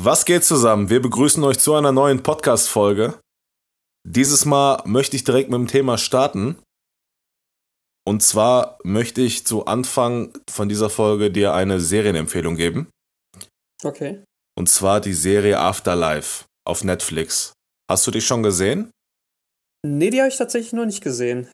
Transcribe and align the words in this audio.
Was 0.00 0.24
geht 0.24 0.44
zusammen? 0.44 0.90
Wir 0.90 1.02
begrüßen 1.02 1.42
euch 1.42 1.58
zu 1.58 1.74
einer 1.74 1.90
neuen 1.90 2.22
Podcast-Folge. 2.22 3.18
Dieses 4.06 4.44
Mal 4.44 4.80
möchte 4.86 5.16
ich 5.16 5.24
direkt 5.24 5.50
mit 5.50 5.58
dem 5.58 5.66
Thema 5.66 5.98
starten. 5.98 6.56
Und 8.06 8.22
zwar 8.22 8.78
möchte 8.84 9.22
ich 9.22 9.44
zu 9.44 9.66
Anfang 9.66 10.38
von 10.48 10.68
dieser 10.68 10.88
Folge 10.88 11.32
dir 11.32 11.52
eine 11.52 11.80
Serienempfehlung 11.80 12.54
geben. 12.54 12.88
Okay. 13.82 14.22
Und 14.56 14.68
zwar 14.68 15.00
die 15.00 15.14
Serie 15.14 15.58
Afterlife 15.58 16.44
auf 16.64 16.84
Netflix. 16.84 17.52
Hast 17.90 18.06
du 18.06 18.12
die 18.12 18.20
schon 18.20 18.44
gesehen? 18.44 18.92
Nee, 19.84 20.10
die 20.10 20.20
habe 20.20 20.28
ich 20.28 20.36
tatsächlich 20.36 20.74
noch 20.74 20.86
nicht 20.86 21.02
gesehen. 21.02 21.50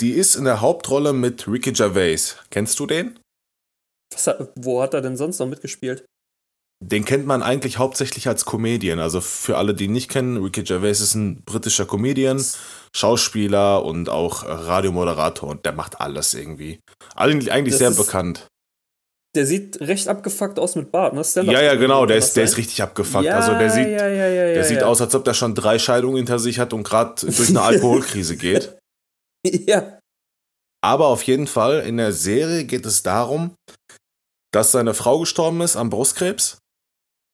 Die 0.00 0.14
ist 0.14 0.34
in 0.34 0.46
der 0.46 0.60
Hauptrolle 0.60 1.12
mit 1.12 1.46
Ricky 1.46 1.70
Gervais. 1.70 2.38
Kennst 2.50 2.80
du 2.80 2.86
den? 2.86 3.20
Was, 4.12 4.28
wo 4.56 4.82
hat 4.82 4.94
er 4.94 5.00
denn 5.00 5.16
sonst 5.16 5.38
noch 5.38 5.46
mitgespielt? 5.46 6.04
Den 6.84 7.06
kennt 7.06 7.26
man 7.26 7.42
eigentlich 7.42 7.78
hauptsächlich 7.78 8.28
als 8.28 8.44
Comedian. 8.44 8.98
Also 8.98 9.22
für 9.22 9.56
alle, 9.56 9.72
die 9.72 9.84
ihn 9.84 9.92
nicht 9.92 10.10
kennen, 10.10 10.42
Ricky 10.42 10.62
Gervais 10.62 11.00
ist 11.00 11.14
ein 11.14 11.42
britischer 11.44 11.86
Comedian, 11.86 12.44
Schauspieler 12.94 13.82
und 13.82 14.10
auch 14.10 14.44
Radiomoderator 14.44 15.48
und 15.48 15.64
der 15.64 15.72
macht 15.72 16.00
alles 16.00 16.34
irgendwie. 16.34 16.80
Eigentlich, 17.14 17.50
eigentlich 17.50 17.76
sehr 17.76 17.90
ist, 17.90 17.96
bekannt. 17.96 18.46
Der 19.34 19.46
sieht 19.46 19.80
recht 19.80 20.08
abgefuckt 20.08 20.58
aus 20.58 20.76
mit 20.76 20.92
Bart, 20.92 21.14
ne? 21.14 21.22
Ja, 21.44 21.62
ja, 21.62 21.74
genau, 21.76 22.04
der 22.04 22.18
ist, 22.18 22.36
der 22.36 22.44
ist 22.44 22.58
richtig 22.58 22.82
abgefuckt. 22.82 23.24
Ja, 23.24 23.36
also 23.36 23.52
der 23.52 23.70
sieht, 23.70 23.88
ja, 23.88 24.08
ja, 24.08 24.28
der 24.30 24.64
sieht 24.64 24.82
aus, 24.82 25.00
als 25.00 25.14
ob 25.14 25.24
der 25.24 25.34
schon 25.34 25.54
drei 25.54 25.78
Scheidungen 25.78 26.16
hinter 26.16 26.38
sich 26.38 26.58
hat 26.58 26.74
und 26.74 26.84
gerade 26.84 27.14
durch 27.26 27.48
eine 27.48 27.62
Alkoholkrise 27.62 28.36
geht. 28.36 28.78
ja. 29.46 29.98
Aber 30.84 31.06
auf 31.08 31.22
jeden 31.22 31.46
Fall, 31.46 31.80
in 31.80 31.96
der 31.96 32.12
Serie 32.12 32.64
geht 32.64 32.84
es 32.84 33.02
darum, 33.02 33.54
dass 34.52 34.72
seine 34.72 34.94
Frau 34.94 35.20
gestorben 35.20 35.60
ist 35.62 35.76
am 35.76 35.90
Brustkrebs 35.90 36.58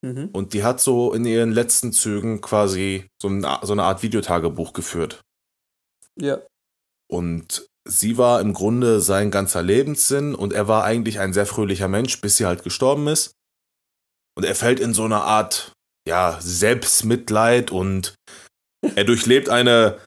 Mhm. 0.05 0.31
Und 0.33 0.53
die 0.53 0.65
hat 0.65 0.81
so 0.81 1.13
in 1.13 1.25
ihren 1.25 1.53
letzten 1.53 1.93
Zügen 1.93 2.41
quasi 2.41 3.09
so, 3.21 3.29
ein, 3.29 3.47
so 3.63 3.73
eine 3.73 3.85
Art 3.85 4.03
Videotagebuch 4.03 4.73
geführt. 4.73 5.21
Ja. 6.19 6.41
Und 7.09 7.67
sie 7.85 8.19
war 8.19 8.41
im 8.41 8.53
Grunde 8.53 9.01
sein 9.01 9.31
ganzer 9.31 9.63
Lebenssinn 9.63 10.35
und 10.35 10.53
er 10.53 10.69
war 10.69 10.85
eigentlich 10.85 11.21
ein 11.21 11.33
sehr 11.33 11.47
fröhlicher 11.47 11.89
Mensch, 11.89 12.21
bis 12.21 12.37
sie 12.37 12.47
halt 12.47 12.65
gestorben 12.65 13.07
ist. 13.09 13.33
Und 14.37 14.45
er 14.45 14.55
fällt 14.55 14.81
in 14.81 14.95
so 14.95 15.05
eine 15.05 15.23
Art, 15.23 15.73
ja, 16.09 16.39
Selbstmitleid 16.41 17.71
und 17.71 18.15
er 18.97 19.05
durchlebt 19.05 19.49
eine 19.49 20.01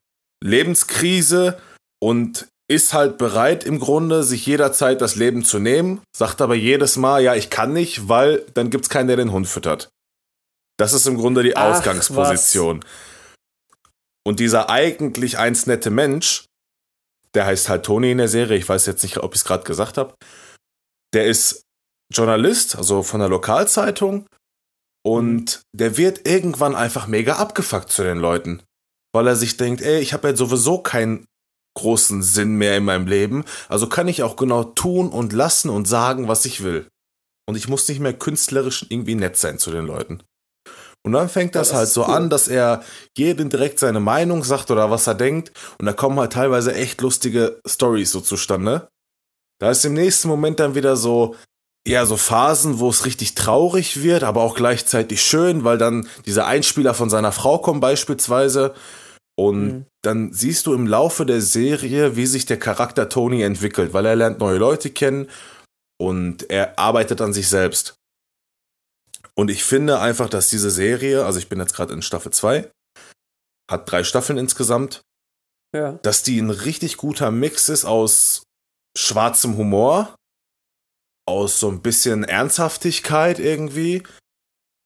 Lebenskrise 0.43 1.61
und 2.02 2.47
ist 2.67 2.94
halt 2.94 3.17
bereit 3.17 3.63
im 3.63 3.80
Grunde, 3.80 4.23
sich 4.23 4.45
jederzeit 4.45 5.02
das 5.02 5.16
Leben 5.16 5.45
zu 5.45 5.59
nehmen, 5.59 6.02
sagt 6.16 6.41
aber 6.41 6.55
jedes 6.55 6.97
Mal, 6.97 7.21
ja, 7.21 7.35
ich 7.35 7.49
kann 7.49 7.73
nicht, 7.73 8.09
weil 8.09 8.45
dann 8.53 8.69
gibt 8.69 8.85
es 8.85 8.89
keinen, 8.89 9.08
der 9.08 9.17
den 9.17 9.31
Hund 9.31 9.47
füttert. 9.47 9.89
Das 10.77 10.93
ist 10.93 11.05
im 11.05 11.17
Grunde 11.17 11.43
die 11.43 11.55
Ach, 11.55 11.75
Ausgangsposition. 11.75 12.83
Was. 12.83 12.89
Und 14.27 14.39
dieser 14.39 14.69
eigentlich 14.69 15.38
eins 15.38 15.67
nette 15.67 15.91
Mensch, 15.91 16.45
der 17.36 17.45
heißt 17.45 17.69
halt 17.69 17.86
Tony 17.86 18.11
in 18.11 18.17
der 18.17 18.27
Serie, 18.27 18.58
ich 18.58 18.67
weiß 18.67 18.86
jetzt 18.88 19.03
nicht, 19.03 19.17
ob 19.17 19.33
ich 19.33 19.41
es 19.41 19.45
gerade 19.45 19.63
gesagt 19.63 19.97
habe, 19.97 20.16
der 21.13 21.25
ist 21.25 21.61
Journalist, 22.11 22.75
also 22.75 23.03
von 23.03 23.19
der 23.19 23.30
Lokalzeitung, 23.30 24.25
und 25.05 25.61
der 25.75 25.97
wird 25.97 26.27
irgendwann 26.27 26.75
einfach 26.75 27.05
mega 27.05 27.36
abgefuckt 27.36 27.91
zu 27.91 28.03
den 28.03 28.17
Leuten, 28.17 28.63
weil 29.13 29.27
er 29.27 29.36
sich 29.36 29.55
denkt, 29.55 29.81
ey, 29.81 29.99
ich 29.99 30.13
habe 30.13 30.30
ja 30.30 30.36
sowieso 30.36 30.80
keinen 30.80 31.27
großen 31.75 32.23
Sinn 32.23 32.55
mehr 32.55 32.77
in 32.77 32.85
meinem 32.85 33.07
Leben. 33.07 33.45
Also 33.69 33.87
kann 33.87 34.07
ich 34.07 34.23
auch 34.23 34.35
genau 34.35 34.63
tun 34.63 35.09
und 35.09 35.33
lassen 35.33 35.69
und 35.69 35.87
sagen, 35.87 36.27
was 36.27 36.45
ich 36.45 36.63
will. 36.63 36.87
Und 37.47 37.55
ich 37.55 37.67
muss 37.67 37.87
nicht 37.87 37.99
mehr 37.99 38.13
künstlerisch 38.13 38.85
irgendwie 38.89 39.15
nett 39.15 39.37
sein 39.37 39.59
zu 39.59 39.71
den 39.71 39.85
Leuten. 39.85 40.23
Und 41.05 41.11
dann 41.11 41.29
fängt 41.29 41.53
das, 41.53 41.69
das 41.69 41.77
halt 41.77 41.89
so 41.89 42.03
cool. 42.07 42.13
an, 42.15 42.29
dass 42.31 42.47
er 42.47 42.83
jedem 43.15 43.49
direkt 43.49 43.77
seine 43.77 43.99
Meinung 43.99 44.43
sagt 44.43 44.71
oder 44.71 44.89
was 44.89 45.05
er 45.05 45.13
denkt. 45.13 45.51
Und 45.77 45.85
da 45.85 45.93
kommen 45.93 46.19
halt 46.19 46.33
teilweise 46.33 46.73
echt 46.73 46.99
lustige 47.01 47.61
Stories 47.67 48.11
so 48.11 48.21
zustande. 48.21 48.87
Da 49.59 49.69
ist 49.69 49.85
im 49.85 49.93
nächsten 49.93 50.27
Moment 50.27 50.59
dann 50.59 50.73
wieder 50.73 50.97
so, 50.97 51.35
ja, 51.87 52.08
so 52.08 52.17
Phasen, 52.17 52.80
wo 52.80 52.89
es 52.89 53.05
richtig 53.05 53.35
traurig 53.35 54.02
wird, 54.02 54.23
aber 54.23 54.41
auch 54.41 54.55
gleichzeitig 54.55 55.21
schön, 55.21 55.64
weil 55.64 55.77
dann 55.77 56.08
dieser 56.25 56.47
Einspieler 56.47 56.95
von 56.95 57.11
seiner 57.11 57.31
Frau 57.31 57.59
kommt 57.59 57.81
beispielsweise. 57.81 58.73
Und 59.37 59.65
mhm. 59.65 59.85
dann 60.01 60.33
siehst 60.33 60.65
du 60.65 60.73
im 60.73 60.87
Laufe 60.87 61.25
der 61.25 61.41
Serie, 61.41 62.15
wie 62.15 62.25
sich 62.25 62.45
der 62.45 62.57
Charakter 62.57 63.09
Tony 63.09 63.41
entwickelt, 63.41 63.93
weil 63.93 64.05
er 64.05 64.15
lernt 64.15 64.39
neue 64.39 64.57
Leute 64.57 64.89
kennen 64.89 65.29
und 65.99 66.49
er 66.49 66.79
arbeitet 66.79 67.21
an 67.21 67.33
sich 67.33 67.49
selbst. 67.49 67.95
Und 69.37 69.51
ich 69.51 69.63
finde 69.65 69.99
einfach, 69.99 70.29
dass 70.29 70.49
diese 70.49 70.71
Serie, 70.71 71.25
also 71.25 71.39
ich 71.39 71.49
bin 71.49 71.59
jetzt 71.59 71.75
gerade 71.75 71.93
in 71.93 72.01
Staffel 72.01 72.31
2, 72.31 72.71
hat 73.69 73.91
drei 73.91 74.03
Staffeln 74.03 74.37
insgesamt, 74.37 75.01
ja. 75.75 75.93
dass 76.03 76.23
die 76.23 76.39
ein 76.39 76.52
richtig 76.52 76.95
guter 76.95 77.31
Mix 77.31 77.67
ist 77.67 77.83
aus 77.83 78.43
schwarzem 78.97 79.57
Humor, 79.57 80.15
aus 81.27 81.59
so 81.59 81.69
ein 81.69 81.81
bisschen 81.81 82.23
Ernsthaftigkeit 82.23 83.39
irgendwie 83.39 84.03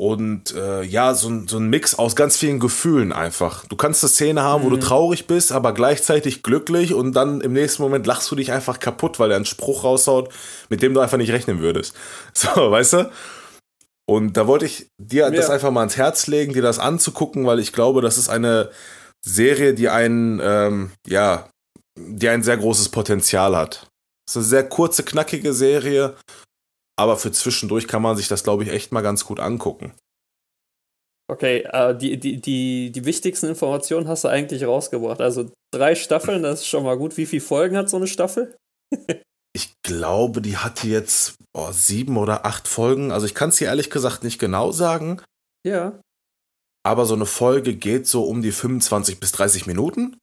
und 0.01 0.55
äh, 0.55 0.81
ja, 0.83 1.13
so, 1.13 1.45
so 1.45 1.57
ein 1.57 1.69
Mix 1.69 1.95
aus 1.95 2.15
ganz 2.15 2.37
vielen 2.37 2.59
Gefühlen 2.59 3.11
einfach. 3.11 3.65
Du 3.65 3.75
kannst 3.75 4.01
eine 4.01 4.09
Szene 4.09 4.41
haben, 4.41 4.61
mhm. 4.61 4.65
wo 4.65 4.69
du 4.69 4.75
mhm. 4.77 4.81
traurig 4.81 5.27
bist, 5.27 5.51
aber 5.51 5.73
gleichzeitig 5.73 6.41
glücklich 6.41 6.93
und 6.93 7.13
dann 7.13 7.41
im 7.41 7.51
nächsten 7.51 7.83
Moment 7.83 8.07
lachst 8.07 8.31
du 8.31 8.35
dich 8.35 8.53
einfach 8.53 8.79
kaputt, 8.79 9.19
weil 9.19 9.31
er 9.31 9.35
einen 9.35 9.45
Spruch 9.45 9.83
raushaut, 9.83 10.29
mit 10.69 10.81
dem 10.81 10.93
du 10.93 11.01
einfach 11.01 11.17
nicht 11.17 11.31
rechnen 11.31 11.59
würdest. 11.59 11.95
So, 12.33 12.71
weißt 12.71 12.93
du? 12.93 13.11
Und 14.07 14.37
da 14.37 14.47
wollte 14.47 14.65
ich 14.65 14.87
dir 14.97 15.25
ja. 15.25 15.31
das 15.31 15.49
einfach 15.49 15.71
mal 15.71 15.81
ans 15.81 15.97
Herz 15.97 16.27
legen, 16.27 16.53
dir 16.53 16.61
das 16.61 16.79
anzugucken, 16.79 17.45
weil 17.45 17.59
ich 17.59 17.73
glaube, 17.73 18.01
das 18.01 18.17
ist 18.17 18.29
eine 18.29 18.69
Serie, 19.23 19.73
die 19.73 19.89
einen, 19.89 20.39
ähm, 20.41 20.91
ja, 21.05 21.49
die 21.97 22.29
ein 22.29 22.41
sehr 22.41 22.57
großes 22.57 22.89
Potenzial 22.89 23.55
hat. 23.55 23.87
Es 24.25 24.35
ist 24.35 24.37
eine 24.37 24.45
sehr 24.45 24.69
kurze, 24.69 25.03
knackige 25.03 25.53
Serie, 25.53 26.15
aber 26.99 27.15
für 27.17 27.31
zwischendurch 27.31 27.87
kann 27.87 28.01
man 28.01 28.17
sich 28.17 28.27
das, 28.27 28.43
glaube 28.43 28.63
ich, 28.63 28.69
echt 28.69 28.91
mal 28.91 29.01
ganz 29.01 29.23
gut 29.23 29.39
angucken. 29.39 29.93
Okay, 31.31 31.59
äh, 31.71 31.95
die, 31.95 32.19
die, 32.19 32.41
die, 32.41 32.91
die 32.91 33.05
wichtigsten 33.05 33.47
Informationen 33.47 34.07
hast 34.07 34.25
du 34.25 34.27
eigentlich 34.27 34.65
rausgebracht. 34.65 35.21
Also 35.21 35.51
drei 35.71 35.95
Staffeln, 35.95 36.43
das 36.43 36.61
ist 36.61 36.67
schon 36.67 36.83
mal 36.83 36.97
gut. 36.97 37.15
Wie 37.17 37.25
viele 37.25 37.41
Folgen 37.41 37.77
hat 37.77 37.89
so 37.89 37.97
eine 37.97 38.07
Staffel? 38.07 38.57
ich 39.55 39.73
glaube, 39.83 40.41
die 40.41 40.57
hatte 40.57 40.87
jetzt 40.87 41.35
oh, 41.55 41.71
sieben 41.71 42.17
oder 42.17 42.45
acht 42.45 42.67
Folgen. 42.67 43.11
Also 43.11 43.25
ich 43.25 43.35
kann 43.35 43.49
es 43.49 43.57
dir 43.57 43.67
ehrlich 43.67 43.89
gesagt 43.89 44.23
nicht 44.23 44.39
genau 44.39 44.71
sagen. 44.71 45.21
Ja. 45.65 46.01
Aber 46.83 47.05
so 47.05 47.13
eine 47.13 47.27
Folge 47.27 47.75
geht 47.75 48.07
so 48.07 48.23
um 48.23 48.41
die 48.41 48.51
25 48.51 49.19
bis 49.19 49.31
30 49.31 49.67
Minuten. 49.67 50.17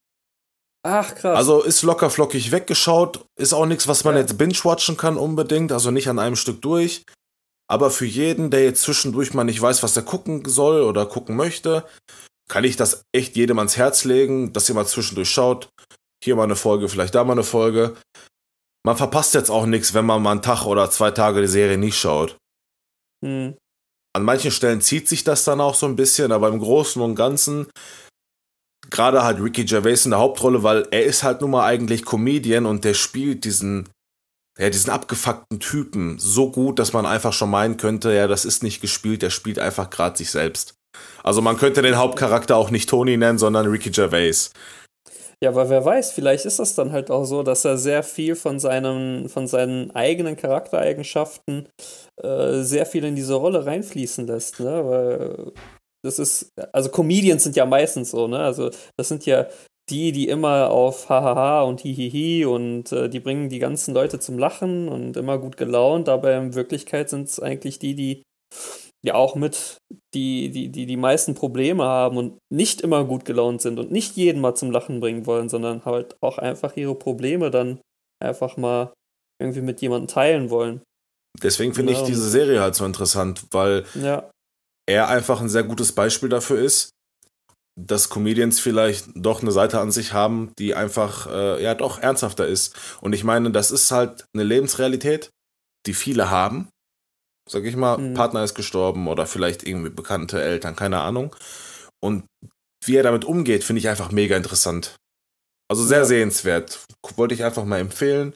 Ach, 0.88 1.14
krass. 1.16 1.36
Also 1.36 1.62
ist 1.62 1.82
locker 1.82 2.10
flockig 2.10 2.52
weggeschaut. 2.52 3.24
Ist 3.36 3.52
auch 3.52 3.66
nichts, 3.66 3.88
was 3.88 4.04
man 4.04 4.14
ja. 4.14 4.20
jetzt 4.20 4.38
binge-watchen 4.38 4.96
kann 4.96 5.16
unbedingt. 5.16 5.72
Also 5.72 5.90
nicht 5.90 6.08
an 6.08 6.20
einem 6.20 6.36
Stück 6.36 6.62
durch. 6.62 7.02
Aber 7.68 7.90
für 7.90 8.06
jeden, 8.06 8.52
der 8.52 8.62
jetzt 8.62 8.82
zwischendurch 8.82 9.34
mal 9.34 9.42
nicht 9.42 9.60
weiß, 9.60 9.82
was 9.82 9.96
er 9.96 10.04
gucken 10.04 10.44
soll 10.44 10.82
oder 10.82 11.04
gucken 11.04 11.34
möchte, 11.34 11.84
kann 12.48 12.62
ich 12.62 12.76
das 12.76 13.02
echt 13.12 13.34
jedem 13.34 13.58
ans 13.58 13.76
Herz 13.76 14.04
legen, 14.04 14.52
dass 14.52 14.68
ihr 14.68 14.76
mal 14.76 14.86
zwischendurch 14.86 15.28
schaut. 15.28 15.68
Hier 16.22 16.36
mal 16.36 16.44
eine 16.44 16.54
Folge, 16.54 16.88
vielleicht 16.88 17.16
da 17.16 17.24
mal 17.24 17.32
eine 17.32 17.42
Folge. 17.42 17.96
Man 18.84 18.96
verpasst 18.96 19.34
jetzt 19.34 19.50
auch 19.50 19.66
nichts, 19.66 19.92
wenn 19.92 20.06
man 20.06 20.22
mal 20.22 20.30
einen 20.30 20.42
Tag 20.42 20.66
oder 20.66 20.88
zwei 20.92 21.10
Tage 21.10 21.40
die 21.40 21.48
Serie 21.48 21.78
nicht 21.78 21.98
schaut. 21.98 22.36
Hm. 23.24 23.56
An 24.12 24.22
manchen 24.22 24.52
Stellen 24.52 24.80
zieht 24.80 25.08
sich 25.08 25.24
das 25.24 25.42
dann 25.42 25.60
auch 25.60 25.74
so 25.74 25.86
ein 25.86 25.96
bisschen, 25.96 26.30
aber 26.30 26.46
im 26.48 26.60
Großen 26.60 27.02
und 27.02 27.16
Ganzen 27.16 27.66
gerade 28.90 29.22
halt 29.22 29.40
Ricky 29.40 29.64
Gervais 29.64 30.04
in 30.04 30.10
der 30.10 30.20
Hauptrolle, 30.20 30.62
weil 30.62 30.86
er 30.90 31.04
ist 31.04 31.22
halt 31.22 31.40
nun 31.40 31.50
mal 31.50 31.64
eigentlich 31.64 32.04
Comedian 32.04 32.66
und 32.66 32.84
der 32.84 32.94
spielt 32.94 33.44
diesen, 33.44 33.88
ja, 34.58 34.70
diesen 34.70 34.90
abgefuckten 34.90 35.60
Typen 35.60 36.18
so 36.18 36.50
gut, 36.50 36.78
dass 36.78 36.92
man 36.92 37.06
einfach 37.06 37.32
schon 37.32 37.50
meinen 37.50 37.76
könnte, 37.76 38.12
ja, 38.12 38.26
das 38.26 38.44
ist 38.44 38.62
nicht 38.62 38.80
gespielt, 38.80 39.22
der 39.22 39.30
spielt 39.30 39.58
einfach 39.58 39.90
gerade 39.90 40.16
sich 40.16 40.30
selbst. 40.30 40.74
Also 41.22 41.42
man 41.42 41.58
könnte 41.58 41.82
den 41.82 41.96
Hauptcharakter 41.96 42.56
auch 42.56 42.70
nicht 42.70 42.88
Tony 42.88 43.16
nennen, 43.16 43.38
sondern 43.38 43.66
Ricky 43.66 43.90
Gervais. 43.90 44.52
Ja, 45.42 45.50
aber 45.50 45.68
wer 45.68 45.84
weiß, 45.84 46.12
vielleicht 46.12 46.46
ist 46.46 46.58
das 46.58 46.74
dann 46.74 46.92
halt 46.92 47.10
auch 47.10 47.24
so, 47.24 47.42
dass 47.42 47.66
er 47.66 47.76
sehr 47.76 48.02
viel 48.02 48.36
von 48.36 48.58
seinem, 48.58 49.28
von 49.28 49.46
seinen 49.46 49.90
eigenen 49.90 50.36
Charaktereigenschaften 50.36 51.68
äh, 52.22 52.62
sehr 52.62 52.86
viel 52.86 53.04
in 53.04 53.16
diese 53.16 53.34
Rolle 53.34 53.66
reinfließen 53.66 54.26
lässt, 54.26 54.60
ne? 54.60 54.82
Weil 54.86 55.52
das 56.06 56.18
ist, 56.18 56.52
also 56.72 56.88
Comedians 56.90 57.42
sind 57.44 57.56
ja 57.56 57.66
meistens 57.66 58.10
so, 58.10 58.28
ne? 58.28 58.38
Also 58.38 58.70
das 58.96 59.08
sind 59.08 59.26
ja 59.26 59.46
die, 59.88 60.12
die 60.12 60.28
immer 60.28 60.70
auf 60.70 61.08
Hahaha 61.08 61.62
und 61.62 61.80
Hihihi 61.80 62.44
und 62.44 62.90
äh, 62.92 63.08
die 63.08 63.20
bringen 63.20 63.48
die 63.48 63.58
ganzen 63.58 63.94
Leute 63.94 64.18
zum 64.18 64.38
Lachen 64.38 64.88
und 64.88 65.16
immer 65.16 65.38
gut 65.38 65.56
gelaunt, 65.56 66.08
aber 66.08 66.36
in 66.36 66.54
Wirklichkeit 66.54 67.08
sind 67.08 67.28
es 67.28 67.38
eigentlich 67.38 67.78
die, 67.78 67.94
die 67.94 68.22
ja 69.04 69.14
auch 69.14 69.36
mit 69.36 69.76
die, 70.14 70.50
die, 70.50 70.70
die 70.70 70.86
die 70.86 70.96
meisten 70.96 71.34
Probleme 71.34 71.84
haben 71.84 72.16
und 72.16 72.38
nicht 72.52 72.80
immer 72.80 73.04
gut 73.04 73.24
gelaunt 73.24 73.62
sind 73.62 73.78
und 73.78 73.92
nicht 73.92 74.16
jeden 74.16 74.40
mal 74.40 74.56
zum 74.56 74.72
Lachen 74.72 74.98
bringen 74.98 75.26
wollen, 75.26 75.48
sondern 75.48 75.84
halt 75.84 76.16
auch 76.20 76.38
einfach 76.38 76.76
ihre 76.76 76.96
Probleme 76.96 77.50
dann 77.50 77.80
einfach 78.20 78.56
mal 78.56 78.92
irgendwie 79.40 79.60
mit 79.60 79.80
jemandem 79.80 80.08
teilen 80.08 80.50
wollen. 80.50 80.82
Deswegen 81.42 81.74
finde 81.74 81.92
genau. 81.92 82.02
ich 82.02 82.08
diese 82.08 82.28
Serie 82.28 82.60
halt 82.60 82.74
so 82.74 82.84
interessant, 82.84 83.44
weil 83.52 83.84
ja 83.94 84.28
er 84.86 85.08
einfach 85.08 85.40
ein 85.40 85.48
sehr 85.48 85.64
gutes 85.64 85.92
Beispiel 85.92 86.28
dafür 86.28 86.58
ist, 86.58 86.90
dass 87.78 88.08
Comedians 88.08 88.58
vielleicht 88.58 89.08
doch 89.14 89.42
eine 89.42 89.52
Seite 89.52 89.80
an 89.80 89.92
sich 89.92 90.12
haben, 90.12 90.52
die 90.58 90.74
einfach, 90.74 91.26
äh, 91.26 91.62
ja, 91.62 91.74
doch 91.74 91.98
ernsthafter 91.98 92.46
ist. 92.46 92.74
Und 93.00 93.12
ich 93.12 93.22
meine, 93.22 93.50
das 93.50 93.70
ist 93.70 93.90
halt 93.90 94.24
eine 94.32 94.44
Lebensrealität, 94.44 95.30
die 95.86 95.94
viele 95.94 96.30
haben. 96.30 96.68
Sag 97.48 97.64
ich 97.64 97.76
mal, 97.76 97.98
mhm. 97.98 98.14
Partner 98.14 98.42
ist 98.42 98.54
gestorben 98.54 99.06
oder 99.08 99.26
vielleicht 99.26 99.66
irgendwie 99.66 99.90
bekannte 99.90 100.42
Eltern, 100.42 100.74
keine 100.74 101.00
Ahnung. 101.00 101.36
Und 102.02 102.24
wie 102.84 102.96
er 102.96 103.02
damit 103.02 103.24
umgeht, 103.24 103.62
finde 103.62 103.80
ich 103.80 103.88
einfach 103.88 104.10
mega 104.10 104.36
interessant. 104.36 104.96
Also 105.68 105.84
sehr 105.84 105.98
ja. 105.98 106.04
sehenswert. 106.04 106.84
Wollte 107.16 107.34
ich 107.34 107.44
einfach 107.44 107.64
mal 107.64 107.78
empfehlen. 107.78 108.34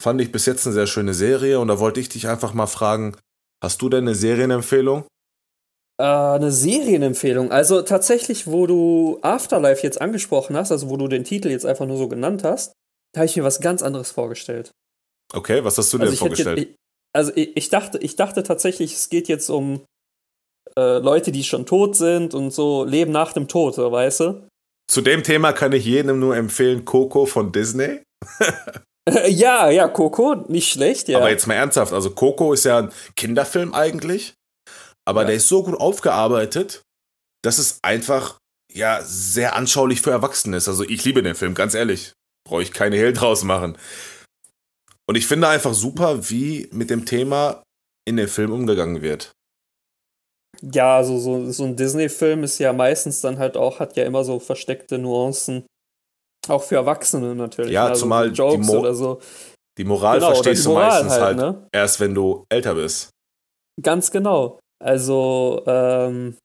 Fand 0.00 0.20
ich 0.20 0.32
bis 0.32 0.46
jetzt 0.46 0.66
eine 0.66 0.74
sehr 0.74 0.86
schöne 0.86 1.12
Serie 1.12 1.60
und 1.60 1.68
da 1.68 1.78
wollte 1.78 2.00
ich 2.00 2.08
dich 2.08 2.28
einfach 2.28 2.54
mal 2.54 2.66
fragen, 2.66 3.16
hast 3.62 3.82
du 3.82 3.88
denn 3.88 4.04
eine 4.04 4.14
Serienempfehlung? 4.14 5.04
Äh, 6.00 6.02
eine 6.02 6.50
Serienempfehlung. 6.50 7.52
Also 7.52 7.82
tatsächlich, 7.82 8.46
wo 8.46 8.66
du 8.66 9.18
Afterlife 9.20 9.82
jetzt 9.82 10.00
angesprochen 10.00 10.56
hast, 10.56 10.72
also 10.72 10.88
wo 10.88 10.96
du 10.96 11.08
den 11.08 11.24
Titel 11.24 11.50
jetzt 11.50 11.66
einfach 11.66 11.84
nur 11.84 11.98
so 11.98 12.08
genannt 12.08 12.42
hast, 12.42 12.72
da 13.12 13.20
habe 13.20 13.26
ich 13.26 13.36
mir 13.36 13.44
was 13.44 13.60
ganz 13.60 13.82
anderes 13.82 14.10
vorgestellt. 14.10 14.70
Okay, 15.34 15.62
was 15.62 15.76
hast 15.76 15.92
du 15.92 15.98
also 15.98 16.10
dir 16.10 16.16
vorgestellt? 16.16 16.58
Jetzt, 16.58 16.68
ich, 16.70 16.76
also 17.12 17.32
ich, 17.34 17.54
ich, 17.54 17.68
dachte, 17.68 17.98
ich 17.98 18.16
dachte 18.16 18.42
tatsächlich, 18.42 18.94
es 18.94 19.10
geht 19.10 19.28
jetzt 19.28 19.50
um 19.50 19.82
äh, 20.74 20.98
Leute, 21.00 21.32
die 21.32 21.44
schon 21.44 21.66
tot 21.66 21.96
sind 21.96 22.32
und 22.32 22.50
so 22.50 22.84
Leben 22.84 23.12
nach 23.12 23.34
dem 23.34 23.46
Tod, 23.46 23.76
weißt 23.76 24.20
du? 24.20 24.48
Zu 24.90 25.02
dem 25.02 25.22
Thema 25.22 25.52
kann 25.52 25.72
ich 25.72 25.84
jedem 25.84 26.18
nur 26.18 26.34
empfehlen, 26.34 26.86
Coco 26.86 27.26
von 27.26 27.52
Disney. 27.52 28.00
ja, 29.28 29.68
ja, 29.68 29.86
Coco, 29.88 30.46
nicht 30.48 30.72
schlecht, 30.72 31.08
ja. 31.08 31.18
Aber 31.18 31.28
jetzt 31.28 31.46
mal 31.46 31.54
ernsthaft, 31.54 31.92
also 31.92 32.10
Coco 32.12 32.54
ist 32.54 32.64
ja 32.64 32.78
ein 32.78 32.92
Kinderfilm 33.16 33.74
eigentlich 33.74 34.32
aber 35.10 35.22
ja. 35.22 35.28
der 35.28 35.36
ist 35.36 35.48
so 35.48 35.62
gut 35.62 35.78
aufgearbeitet, 35.78 36.82
dass 37.42 37.58
es 37.58 37.78
einfach 37.82 38.38
ja 38.72 39.00
sehr 39.02 39.56
anschaulich 39.56 40.00
für 40.00 40.10
Erwachsene 40.10 40.56
ist. 40.56 40.68
Also 40.68 40.84
ich 40.84 41.04
liebe 41.04 41.22
den 41.22 41.34
Film, 41.34 41.54
ganz 41.54 41.74
ehrlich. 41.74 42.12
Brauche 42.48 42.62
ich 42.62 42.72
keine 42.72 42.96
Hehl 42.96 43.12
draus 43.12 43.44
machen. 43.44 43.76
Und 45.06 45.16
ich 45.16 45.26
finde 45.26 45.48
einfach 45.48 45.74
super, 45.74 46.30
wie 46.30 46.68
mit 46.72 46.88
dem 46.88 47.04
Thema 47.04 47.62
in 48.08 48.16
dem 48.16 48.28
Film 48.28 48.52
umgegangen 48.52 49.02
wird. 49.02 49.32
Ja, 50.62 50.96
also 50.96 51.18
so, 51.18 51.50
so 51.50 51.64
ein 51.64 51.76
Disney-Film 51.76 52.44
ist 52.44 52.58
ja 52.58 52.72
meistens 52.72 53.20
dann 53.20 53.38
halt 53.38 53.56
auch, 53.56 53.80
hat 53.80 53.96
ja 53.96 54.04
immer 54.04 54.24
so 54.24 54.38
versteckte 54.38 54.98
Nuancen. 54.98 55.64
Auch 56.48 56.62
für 56.62 56.76
Erwachsene 56.76 57.34
natürlich. 57.34 57.72
Ja, 57.72 57.88
also 57.88 58.02
zumal 58.02 58.32
Jokes 58.32 58.66
die, 58.66 58.72
Mo 58.72 58.80
oder 58.80 58.94
so. 58.94 59.20
die 59.78 59.84
Moral 59.84 60.18
genau, 60.18 60.32
verstehst 60.32 60.64
die 60.64 60.68
Moral 60.68 60.88
du 60.88 61.04
meistens 61.04 61.12
halt, 61.12 61.22
halt 61.22 61.36
ne? 61.36 61.68
erst, 61.72 62.00
wenn 62.00 62.14
du 62.14 62.44
älter 62.48 62.74
bist. 62.74 63.10
Ganz 63.82 64.10
genau. 64.10 64.58
Also, 64.82 65.62
ähm, 65.66 66.36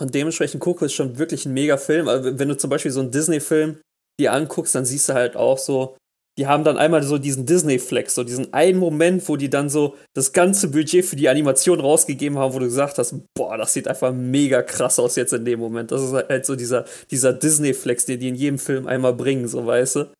und 0.00 0.14
dementsprechend 0.14 0.60
Coco 0.60 0.84
ist 0.84 0.94
schon 0.94 1.18
wirklich 1.18 1.46
ein 1.46 1.52
mega 1.52 1.76
Film. 1.76 2.08
Also, 2.08 2.38
wenn 2.38 2.48
du 2.48 2.56
zum 2.56 2.70
Beispiel 2.70 2.90
so 2.90 3.00
einen 3.00 3.10
Disney-Film 3.10 3.80
dir 4.20 4.32
anguckst, 4.32 4.74
dann 4.74 4.84
siehst 4.84 5.08
du 5.08 5.14
halt 5.14 5.36
auch 5.36 5.58
so, 5.58 5.96
die 6.38 6.46
haben 6.46 6.64
dann 6.64 6.78
einmal 6.78 7.02
so 7.02 7.18
diesen 7.18 7.44
Disney-Flex, 7.44 8.14
so 8.14 8.24
diesen 8.24 8.52
einen 8.54 8.78
Moment, 8.78 9.28
wo 9.28 9.36
die 9.36 9.50
dann 9.50 9.68
so 9.68 9.96
das 10.14 10.32
ganze 10.32 10.68
Budget 10.68 11.04
für 11.04 11.16
die 11.16 11.28
Animation 11.28 11.80
rausgegeben 11.80 12.38
haben, 12.38 12.54
wo 12.54 12.58
du 12.58 12.66
gesagt 12.66 12.98
hast, 12.98 13.14
boah, 13.34 13.58
das 13.58 13.72
sieht 13.72 13.88
einfach 13.88 14.12
mega 14.12 14.62
krass 14.62 14.98
aus 14.98 15.16
jetzt 15.16 15.32
in 15.32 15.44
dem 15.44 15.60
Moment. 15.60 15.90
Das 15.90 16.02
ist 16.02 16.12
halt 16.12 16.46
so 16.46 16.56
dieser, 16.56 16.84
dieser 17.10 17.32
Disney-Flex, 17.32 18.06
den 18.06 18.20
die 18.20 18.28
in 18.28 18.36
jedem 18.36 18.58
Film 18.58 18.86
einmal 18.86 19.12
bringen, 19.12 19.48
so 19.48 19.66
weißt 19.66 19.96
du. 19.96 20.12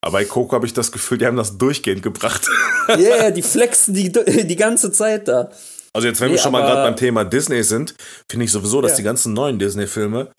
Aber 0.00 0.18
bei 0.18 0.24
Coco 0.24 0.52
habe 0.52 0.64
ich 0.64 0.72
das 0.72 0.92
Gefühl, 0.92 1.18
die 1.18 1.26
haben 1.26 1.36
das 1.36 1.58
durchgehend 1.58 2.02
gebracht. 2.02 2.48
Ja, 2.88 2.96
yeah, 2.96 3.30
die 3.30 3.42
flexen 3.42 3.92
die, 3.92 4.10
die 4.10 4.56
ganze 4.56 4.90
Zeit 4.92 5.28
da. 5.28 5.50
Also 5.98 6.06
jetzt, 6.06 6.20
wenn 6.20 6.28
nee, 6.28 6.34
wir 6.34 6.38
schon 6.40 6.52
mal 6.52 6.60
gerade 6.60 6.84
beim 6.84 6.94
Thema 6.94 7.24
Disney 7.24 7.64
sind, 7.64 7.96
finde 8.30 8.44
ich 8.44 8.52
sowieso, 8.52 8.80
dass 8.80 8.92
ja. 8.92 8.96
die 8.98 9.02
ganzen 9.02 9.32
neuen 9.32 9.58
Disney-Filme, 9.58 10.30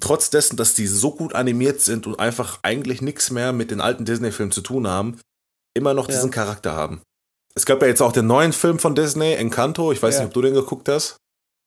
trotz 0.00 0.30
dessen, 0.30 0.56
dass 0.56 0.74
die 0.74 0.88
so 0.88 1.12
gut 1.12 1.32
animiert 1.32 1.80
sind 1.80 2.08
und 2.08 2.18
einfach 2.18 2.58
eigentlich 2.62 3.00
nichts 3.00 3.30
mehr 3.30 3.52
mit 3.52 3.70
den 3.70 3.80
alten 3.80 4.04
Disney-Filmen 4.04 4.50
zu 4.50 4.60
tun 4.60 4.88
haben, 4.88 5.20
immer 5.76 5.94
noch 5.94 6.08
diesen 6.08 6.30
ja. 6.30 6.34
Charakter 6.34 6.72
haben. 6.72 7.02
Es 7.54 7.66
gab 7.66 7.80
ja 7.82 7.86
jetzt 7.86 8.02
auch 8.02 8.10
den 8.10 8.26
neuen 8.26 8.52
Film 8.52 8.80
von 8.80 8.96
Disney, 8.96 9.34
Encanto. 9.34 9.92
Ich 9.92 10.02
weiß 10.02 10.16
ja. 10.16 10.20
nicht, 10.22 10.28
ob 10.30 10.34
du 10.34 10.42
den 10.42 10.54
geguckt 10.54 10.88
hast. 10.88 11.18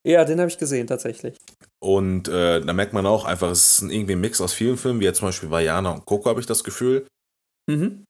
Ja, 0.05 0.25
den 0.25 0.41
habe 0.41 0.49
ich 0.49 0.57
gesehen, 0.57 0.85
tatsächlich. 0.85 1.37
Und 1.79 2.27
äh, 2.27 2.59
da 2.59 2.73
merkt 2.73 2.91
man 2.91 3.05
auch 3.05 3.23
einfach, 3.23 3.51
es 3.51 3.79
ist 3.79 3.89
irgendwie 3.89 4.13
ein 4.13 4.19
Mix 4.19 4.41
aus 4.41 4.51
vielen 4.51 4.75
Filmen, 4.75 4.99
wie 4.99 5.05
jetzt 5.05 5.19
zum 5.19 5.29
Beispiel 5.29 5.49
Vajana 5.49 5.91
und 5.91 6.05
Coco, 6.05 6.29
habe 6.29 6.41
ich 6.41 6.45
das 6.45 6.65
Gefühl. 6.65 7.07
Mhm. 7.69 8.03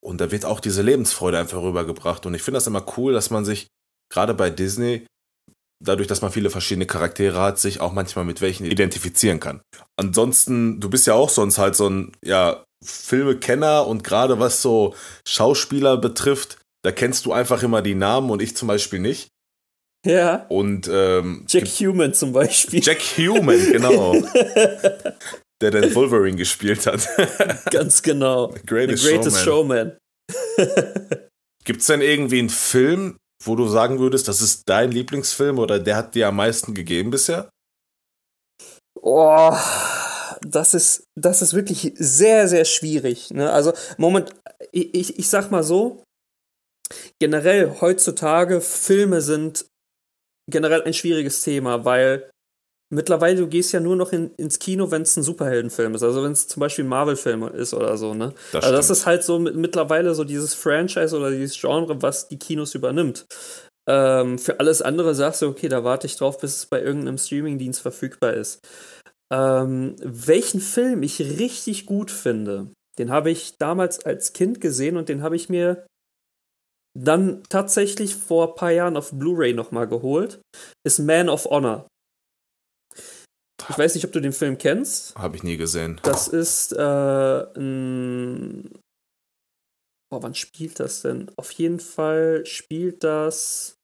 Und 0.00 0.20
da 0.20 0.30
wird 0.30 0.44
auch 0.44 0.60
diese 0.60 0.82
Lebensfreude 0.82 1.36
einfach 1.36 1.60
rübergebracht. 1.60 2.26
Und 2.26 2.34
ich 2.34 2.42
finde 2.42 2.58
das 2.58 2.68
immer 2.68 2.84
cool, 2.96 3.12
dass 3.12 3.30
man 3.30 3.44
sich 3.44 3.66
gerade 4.10 4.34
bei 4.34 4.50
Disney, 4.50 5.06
dadurch, 5.84 6.08
dass 6.08 6.22
man 6.22 6.32
viele 6.32 6.50
verschiedene 6.50 6.86
Charaktere 6.86 7.40
hat, 7.40 7.58
sich 7.58 7.80
auch 7.80 7.92
manchmal 7.92 8.24
mit 8.24 8.40
welchen 8.40 8.64
identifizieren 8.66 9.40
kann. 9.40 9.60
Ansonsten, 9.96 10.80
du 10.80 10.88
bist 10.90 11.06
ja 11.06 11.14
auch 11.14 11.28
sonst 11.28 11.58
halt 11.58 11.76
so 11.76 11.88
ein, 11.88 12.12
ja, 12.24 12.64
Filmekenner 12.84 13.86
und 13.86 14.04
gerade 14.04 14.38
was 14.38 14.60
so 14.60 14.94
Schauspieler 15.26 15.96
betrifft, 15.96 16.58
da 16.84 16.92
kennst 16.92 17.24
du 17.24 17.32
einfach 17.32 17.62
immer 17.62 17.80
die 17.80 17.94
Namen 17.94 18.30
und 18.30 18.42
ich 18.42 18.56
zum 18.56 18.68
Beispiel 18.68 18.98
nicht. 18.98 19.28
Ja. 20.04 20.44
Und 20.50 20.88
ähm, 20.92 21.46
Jack 21.48 21.66
Human 21.66 22.12
zum 22.12 22.32
Beispiel. 22.32 22.82
Jack 22.82 23.00
Human, 23.16 23.58
genau. 23.72 24.12
der 25.62 25.70
den 25.70 25.94
Wolverine 25.94 26.36
gespielt 26.36 26.86
hat. 26.86 27.08
Ganz 27.70 28.02
genau. 28.02 28.52
The 28.52 28.60
Greatest, 28.66 29.02
The 29.02 29.10
Greatest 29.10 29.40
Showman. 29.40 29.96
Showman. 30.58 31.28
Gibt 31.64 31.80
es 31.80 31.86
denn 31.86 32.02
irgendwie 32.02 32.40
einen 32.40 32.50
Film, 32.50 33.16
wo 33.46 33.56
du 33.56 33.68
sagen 33.68 33.98
würdest, 33.98 34.28
das 34.28 34.40
ist 34.40 34.68
dein 34.68 34.90
Lieblingsfilm 34.90 35.58
oder 35.58 35.78
der 35.78 35.96
hat 35.96 36.14
dir 36.14 36.28
am 36.28 36.36
meisten 36.36 36.74
gegeben 36.74 37.10
bisher? 37.10 37.50
Oh, 39.00 39.56
das 40.40 40.74
ist, 40.74 41.04
das 41.14 41.42
ist 41.42 41.54
wirklich 41.54 41.92
sehr, 41.96 42.48
sehr 42.48 42.64
schwierig. 42.64 43.30
Ne? 43.30 43.50
Also, 43.50 43.72
Moment, 43.96 44.34
ich, 44.72 44.94
ich, 44.94 45.18
ich 45.18 45.28
sag 45.28 45.50
mal 45.50 45.62
so, 45.62 46.02
generell 47.20 47.80
heutzutage 47.80 48.60
Filme 48.60 49.20
sind 49.20 49.66
generell 50.50 50.82
ein 50.82 50.94
schwieriges 50.94 51.42
Thema, 51.42 51.84
weil 51.84 52.30
mittlerweile, 52.90 53.36
du 53.36 53.46
gehst 53.46 53.72
ja 53.72 53.80
nur 53.80 53.96
noch 53.96 54.12
in, 54.12 54.30
ins 54.36 54.58
Kino, 54.58 54.90
wenn 54.90 55.02
es 55.02 55.16
ein 55.16 55.22
Superheldenfilm 55.22 55.94
ist. 55.94 56.02
Also 56.02 56.22
wenn 56.22 56.32
es 56.32 56.48
zum 56.48 56.60
Beispiel 56.60 56.84
ein 56.84 56.88
Marvel-Film 56.88 57.42
ist 57.54 57.74
oder 57.74 57.96
so, 57.96 58.14
ne? 58.14 58.34
Das 58.52 58.64
also 58.64 58.76
das 58.76 58.90
ist 58.90 59.06
halt 59.06 59.22
so 59.22 59.38
mit, 59.38 59.56
mittlerweile 59.56 60.14
so 60.14 60.24
dieses 60.24 60.54
Franchise 60.54 61.16
oder 61.16 61.30
dieses 61.30 61.60
Genre, 61.60 62.00
was 62.02 62.28
die 62.28 62.38
Kinos 62.38 62.74
übernimmt. 62.74 63.26
Ähm, 63.88 64.38
für 64.38 64.60
alles 64.60 64.80
andere 64.82 65.14
sagst 65.14 65.42
du, 65.42 65.48
okay, 65.48 65.68
da 65.68 65.84
warte 65.84 66.06
ich 66.06 66.16
drauf, 66.16 66.38
bis 66.38 66.56
es 66.56 66.66
bei 66.66 66.80
irgendeinem 66.80 67.18
Streamingdienst 67.18 67.80
verfügbar 67.80 68.34
ist. 68.34 68.60
Ähm, 69.32 69.96
welchen 70.00 70.60
Film 70.60 71.02
ich 71.02 71.20
richtig 71.20 71.86
gut 71.86 72.10
finde, 72.10 72.68
den 72.98 73.10
habe 73.10 73.30
ich 73.30 73.58
damals 73.58 74.04
als 74.04 74.32
Kind 74.32 74.60
gesehen 74.60 74.96
und 74.96 75.08
den 75.08 75.22
habe 75.22 75.36
ich 75.36 75.48
mir 75.48 75.86
dann 76.96 77.42
tatsächlich 77.48 78.14
vor 78.14 78.50
ein 78.50 78.54
paar 78.54 78.70
Jahren 78.70 78.96
auf 78.96 79.10
Blu-ray 79.12 79.52
nochmal 79.52 79.88
geholt, 79.88 80.40
ist 80.86 81.00
Man 81.00 81.28
of 81.28 81.46
Honor. 81.46 81.88
Ich 83.68 83.78
weiß 83.78 83.94
nicht, 83.94 84.04
ob 84.04 84.12
du 84.12 84.20
den 84.20 84.32
Film 84.32 84.58
kennst. 84.58 85.14
Habe 85.16 85.36
ich 85.36 85.42
nie 85.42 85.56
gesehen. 85.56 86.00
Das 86.02 86.28
ist 86.28 86.72
äh, 86.72 86.78
ein. 87.56 88.70
Boah, 90.10 90.22
wann 90.22 90.34
spielt 90.34 90.80
das 90.80 91.02
denn? 91.02 91.30
Auf 91.36 91.50
jeden 91.52 91.80
Fall 91.80 92.44
spielt 92.46 93.04
das. 93.04 93.76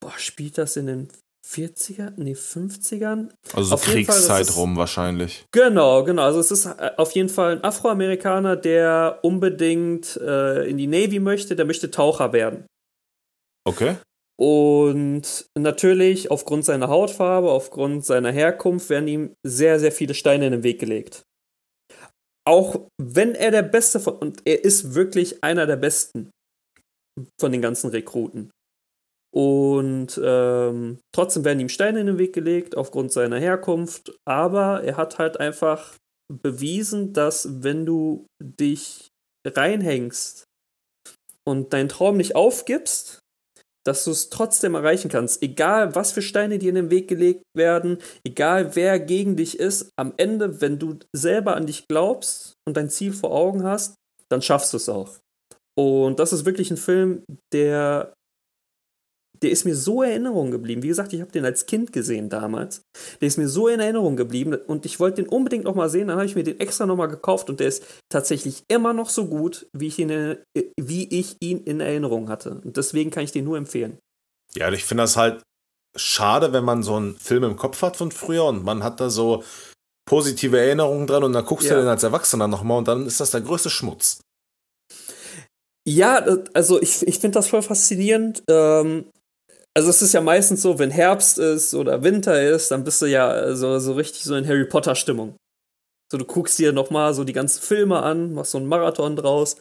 Boah, 0.00 0.12
spielt 0.18 0.58
das 0.58 0.76
in 0.76 0.86
den 0.86 1.08
40er, 1.46 2.12
nee, 2.16 2.32
50ern? 2.34 3.30
Also 3.52 3.76
so 3.76 3.76
Kriegszeit 3.76 4.54
rum 4.56 4.76
wahrscheinlich. 4.76 5.44
Genau, 5.52 6.02
genau. 6.02 6.22
Also 6.22 6.40
es 6.40 6.50
ist 6.50 6.66
äh, 6.66 6.90
auf 6.96 7.12
jeden 7.12 7.28
Fall 7.28 7.52
ein 7.52 7.64
Afroamerikaner, 7.64 8.56
der 8.56 9.20
unbedingt 9.22 10.16
äh, 10.16 10.68
in 10.68 10.76
die 10.76 10.88
Navy 10.88 11.20
möchte, 11.20 11.54
der 11.54 11.64
möchte 11.64 11.90
Taucher 11.90 12.32
werden. 12.32 12.66
Okay. 13.64 13.96
Und 14.38 15.46
natürlich, 15.56 16.30
aufgrund 16.30 16.64
seiner 16.64 16.88
Hautfarbe, 16.88 17.50
aufgrund 17.50 18.04
seiner 18.04 18.30
Herkunft, 18.30 18.90
werden 18.90 19.08
ihm 19.08 19.34
sehr, 19.46 19.80
sehr 19.80 19.92
viele 19.92 20.14
Steine 20.14 20.46
in 20.46 20.52
den 20.52 20.62
Weg 20.62 20.78
gelegt. 20.78 21.24
Auch 22.46 22.88
wenn 23.00 23.34
er 23.34 23.50
der 23.50 23.62
Beste 23.62 23.98
von, 23.98 24.14
und 24.14 24.42
er 24.44 24.62
ist 24.62 24.94
wirklich 24.94 25.42
einer 25.42 25.66
der 25.66 25.76
Besten 25.76 26.30
von 27.40 27.50
den 27.50 27.62
ganzen 27.62 27.90
Rekruten. 27.90 28.50
Und 29.34 30.20
ähm, 30.22 30.98
trotzdem 31.14 31.44
werden 31.44 31.60
ihm 31.60 31.68
Steine 31.68 32.00
in 32.00 32.06
den 32.06 32.18
Weg 32.18 32.32
gelegt, 32.32 32.76
aufgrund 32.76 33.12
seiner 33.12 33.38
Herkunft. 33.38 34.16
Aber 34.26 34.84
er 34.84 34.96
hat 34.96 35.18
halt 35.18 35.40
einfach 35.40 35.96
bewiesen, 36.42 37.12
dass 37.12 37.62
wenn 37.62 37.86
du 37.86 38.26
dich 38.40 39.08
reinhängst 39.46 40.44
und 41.46 41.72
deinen 41.72 41.88
Traum 41.88 42.16
nicht 42.16 42.34
aufgibst, 42.34 43.20
dass 43.86 44.04
du 44.04 44.10
es 44.10 44.30
trotzdem 44.30 44.74
erreichen 44.74 45.10
kannst. 45.10 45.42
Egal, 45.42 45.94
was 45.94 46.12
für 46.12 46.22
Steine 46.22 46.58
dir 46.58 46.70
in 46.70 46.74
den 46.74 46.90
Weg 46.90 47.08
gelegt 47.08 47.42
werden, 47.54 47.98
egal 48.24 48.74
wer 48.74 48.98
gegen 48.98 49.36
dich 49.36 49.58
ist, 49.58 49.90
am 49.96 50.12
Ende, 50.16 50.60
wenn 50.60 50.78
du 50.78 50.98
selber 51.12 51.56
an 51.56 51.66
dich 51.66 51.86
glaubst 51.88 52.54
und 52.66 52.76
dein 52.76 52.90
Ziel 52.90 53.12
vor 53.12 53.32
Augen 53.32 53.62
hast, 53.62 53.94
dann 54.28 54.42
schaffst 54.42 54.72
du 54.72 54.78
es 54.78 54.88
auch. 54.88 55.18
Und 55.78 56.18
das 56.18 56.32
ist 56.32 56.46
wirklich 56.46 56.70
ein 56.70 56.78
Film, 56.78 57.22
der 57.52 58.12
der 59.42 59.50
ist 59.50 59.64
mir 59.64 59.74
so 59.74 60.02
in 60.02 60.10
Erinnerung 60.10 60.50
geblieben. 60.50 60.82
Wie 60.82 60.88
gesagt, 60.88 61.12
ich 61.12 61.20
habe 61.20 61.32
den 61.32 61.44
als 61.44 61.66
Kind 61.66 61.92
gesehen 61.92 62.28
damals. 62.28 62.82
Der 63.20 63.28
ist 63.28 63.38
mir 63.38 63.48
so 63.48 63.68
in 63.68 63.80
Erinnerung 63.80 64.16
geblieben 64.16 64.54
und 64.66 64.86
ich 64.86 65.00
wollte 65.00 65.22
den 65.22 65.28
unbedingt 65.28 65.64
noch 65.64 65.74
mal 65.74 65.88
sehen. 65.88 66.08
Dann 66.08 66.16
habe 66.16 66.26
ich 66.26 66.36
mir 66.36 66.44
den 66.44 66.60
extra 66.60 66.86
noch 66.86 66.96
mal 66.96 67.06
gekauft 67.06 67.50
und 67.50 67.60
der 67.60 67.68
ist 67.68 67.84
tatsächlich 68.08 68.64
immer 68.68 68.92
noch 68.92 69.10
so 69.10 69.26
gut, 69.26 69.66
wie 69.72 69.88
ich 69.88 69.98
ihn, 69.98 70.36
wie 70.78 71.08
ich 71.08 71.36
ihn 71.40 71.58
in 71.58 71.80
Erinnerung 71.80 72.28
hatte. 72.28 72.60
Und 72.64 72.76
deswegen 72.76 73.10
kann 73.10 73.24
ich 73.24 73.32
den 73.32 73.44
nur 73.44 73.56
empfehlen. 73.56 73.98
Ja, 74.54 74.70
ich 74.72 74.84
finde 74.84 75.04
das 75.04 75.16
halt 75.16 75.42
schade, 75.96 76.52
wenn 76.52 76.64
man 76.64 76.82
so 76.82 76.94
einen 76.94 77.16
Film 77.16 77.44
im 77.44 77.56
Kopf 77.56 77.82
hat 77.82 77.96
von 77.96 78.12
früher 78.12 78.44
und 78.44 78.64
man 78.64 78.82
hat 78.82 79.00
da 79.00 79.10
so 79.10 79.42
positive 80.06 80.58
Erinnerungen 80.58 81.06
dran 81.06 81.24
und 81.24 81.32
dann 81.32 81.44
guckst 81.44 81.68
ja. 81.68 81.74
du 81.74 81.80
den 81.80 81.88
als 81.88 82.02
Erwachsener 82.02 82.48
nochmal 82.48 82.78
und 82.78 82.88
dann 82.88 83.06
ist 83.06 83.20
das 83.20 83.32
der 83.32 83.40
größte 83.40 83.70
Schmutz. 83.70 84.20
Ja, 85.88 86.24
also 86.52 86.82
ich, 86.82 87.06
ich 87.06 87.20
finde 87.20 87.38
das 87.38 87.48
voll 87.48 87.62
faszinierend. 87.62 88.42
Ähm, 88.48 89.06
also 89.76 89.90
es 89.90 90.00
ist 90.00 90.14
ja 90.14 90.22
meistens 90.22 90.62
so, 90.62 90.78
wenn 90.78 90.90
Herbst 90.90 91.38
ist 91.38 91.74
oder 91.74 92.02
Winter 92.02 92.42
ist, 92.42 92.70
dann 92.70 92.82
bist 92.82 93.02
du 93.02 93.06
ja 93.06 93.54
so, 93.54 93.78
so 93.78 93.92
richtig 93.92 94.24
so 94.24 94.34
in 94.34 94.48
Harry 94.48 94.64
Potter 94.64 94.94
Stimmung. 94.94 95.36
So, 96.10 96.16
du 96.16 96.24
guckst 96.24 96.58
dir 96.58 96.72
nochmal 96.72 97.12
so 97.12 97.24
die 97.24 97.34
ganzen 97.34 97.60
Filme 97.60 98.02
an, 98.02 98.32
machst 98.32 98.52
so 98.52 98.58
einen 98.58 98.68
Marathon 98.68 99.16
draus. 99.16 99.60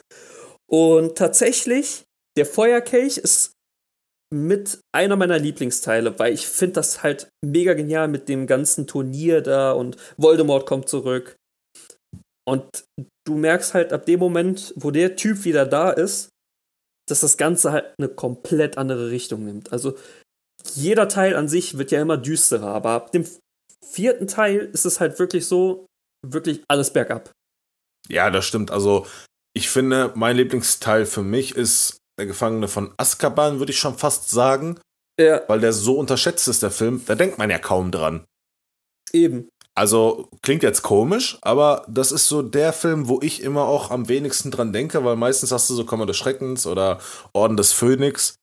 Und 0.72 1.18
tatsächlich, 1.18 2.04
der 2.38 2.46
Feuerkelch 2.46 3.18
ist 3.18 3.52
mit 4.34 4.80
einer 4.96 5.18
meiner 5.18 5.38
Lieblingsteile, 5.38 6.18
weil 6.18 6.34
ich 6.34 6.48
finde 6.48 6.76
das 6.76 7.04
halt 7.04 7.28
mega 7.44 7.74
genial 7.74 8.08
mit 8.08 8.30
dem 8.30 8.48
ganzen 8.48 8.88
Turnier 8.88 9.42
da 9.42 9.74
und 9.74 9.98
Voldemort 10.16 10.66
kommt 10.66 10.88
zurück. 10.88 11.36
Und 12.48 12.86
du 13.28 13.36
merkst 13.36 13.74
halt 13.74 13.92
ab 13.92 14.06
dem 14.06 14.22
Moment, 14.22 14.74
wo 14.78 14.92
der 14.92 15.18
Typ 15.18 15.44
wieder 15.44 15.66
da 15.66 15.90
ist, 15.90 16.30
dass 17.08 17.22
das 17.22 17.38
Ganze 17.38 17.72
halt 17.72 17.94
eine 17.98 18.10
komplett 18.10 18.78
andere 18.78 19.10
Richtung 19.10 19.46
nimmt. 19.46 19.72
Also 19.72 19.98
jeder 20.74 21.08
Teil 21.08 21.36
an 21.36 21.48
sich 21.48 21.78
wird 21.78 21.92
ja 21.92 22.02
immer 22.02 22.18
düsterer, 22.18 22.68
aber 22.68 22.92
ab 22.92 23.12
dem 23.12 23.26
vierten 23.86 24.28
Teil 24.28 24.70
ist 24.74 24.86
es 24.86 25.00
halt 25.00 25.20
wirklich 25.20 25.46
so, 25.46 25.86
wirklich 26.26 26.64
alles 26.68 26.92
bergab. 26.92 27.32
Ja, 28.10 28.30
das 28.30 28.46
stimmt. 28.46 28.72
Also 28.72 29.06
ich 29.54 29.70
finde, 29.70 30.12
mein 30.16 30.36
Lieblingsteil 30.36 31.06
für 31.06 31.24
mich 31.24 31.56
ist 31.56 31.98
der 32.20 32.26
Gefangene 32.26 32.68
von 32.68 32.94
Azkaban, 32.98 33.60
würde 33.60 33.72
ich 33.72 33.80
schon 33.80 33.98
fast 33.98 34.30
sagen. 34.30 34.80
Ja. 35.20 35.42
Weil 35.48 35.62
der 35.62 35.74
so 35.74 35.98
unterschätzt 35.98 36.48
ist, 36.48 36.64
der 36.64 36.72
Film. 36.72 37.02
Da 37.06 37.16
denkt 37.16 37.38
man 37.38 37.50
ja 37.50 37.58
kaum 37.58 37.92
dran. 37.92 38.26
Eben. 39.14 39.48
Also 39.78 40.30
klingt 40.42 40.64
jetzt 40.64 40.84
komisch, 40.84 41.38
aber 41.42 41.86
das 41.90 42.14
ist 42.14 42.30
so 42.30 42.42
der 42.42 42.72
Film, 42.72 43.10
wo 43.10 43.20
ich 43.22 43.44
immer 43.44 43.64
auch 43.64 43.92
am 43.92 44.08
wenigsten 44.08 44.50
dran 44.50 44.72
denke, 44.72 45.04
weil 45.04 45.18
meistens 45.18 45.52
hast 45.52 45.70
du 45.70 45.74
so 45.74 45.86
Kommer 45.86 46.06
des 46.06 46.16
Schreckens 46.16 46.66
oder 46.66 47.00
Orden 47.34 47.58
des 47.58 47.74
Phönix. 47.74 48.36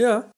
Ja. 0.00 0.30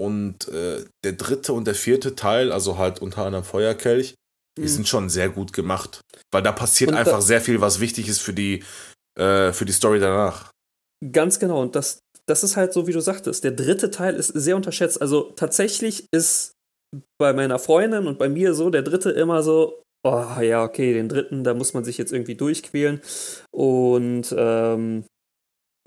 Und 0.00 0.48
äh, 0.48 0.84
der 1.04 1.12
dritte 1.12 1.52
und 1.52 1.66
der 1.66 1.74
vierte 1.74 2.14
Teil, 2.14 2.52
also 2.52 2.78
halt 2.78 3.02
unter 3.02 3.26
anderem 3.26 3.44
Feuerkelch, 3.44 4.14
mhm. 4.58 4.62
die 4.62 4.68
sind 4.68 4.88
schon 4.88 5.10
sehr 5.10 5.28
gut 5.28 5.52
gemacht. 5.52 6.00
Weil 6.32 6.42
da 6.42 6.52
passiert 6.52 6.92
und 6.92 6.96
einfach 6.96 7.20
sehr 7.20 7.42
viel, 7.42 7.60
was 7.60 7.78
wichtig 7.78 8.08
ist 8.08 8.20
für 8.20 8.32
die, 8.32 8.64
äh, 9.18 9.52
für 9.52 9.66
die 9.66 9.72
Story 9.72 10.00
danach. 10.00 10.50
Ganz 11.12 11.38
genau. 11.38 11.60
Und 11.60 11.76
das, 11.76 11.98
das 12.26 12.42
ist 12.42 12.56
halt 12.56 12.72
so, 12.72 12.86
wie 12.86 12.92
du 12.92 13.00
sagtest. 13.00 13.44
Der 13.44 13.52
dritte 13.52 13.90
Teil 13.90 14.14
ist 14.14 14.28
sehr 14.28 14.56
unterschätzt. 14.56 15.02
Also 15.02 15.32
tatsächlich 15.36 16.06
ist 16.12 16.52
bei 17.18 17.32
meiner 17.32 17.58
Freundin 17.58 18.06
und 18.06 18.18
bei 18.18 18.28
mir 18.28 18.54
so 18.54 18.70
der 18.70 18.82
dritte 18.82 19.10
immer 19.10 19.42
so, 19.42 19.82
oh 20.04 20.40
ja, 20.40 20.64
okay, 20.64 20.92
den 20.92 21.08
dritten, 21.08 21.44
da 21.44 21.54
muss 21.54 21.74
man 21.74 21.84
sich 21.84 21.98
jetzt 21.98 22.12
irgendwie 22.12 22.36
durchquälen. 22.36 23.00
Und 23.50 24.34
ähm, 24.36 25.04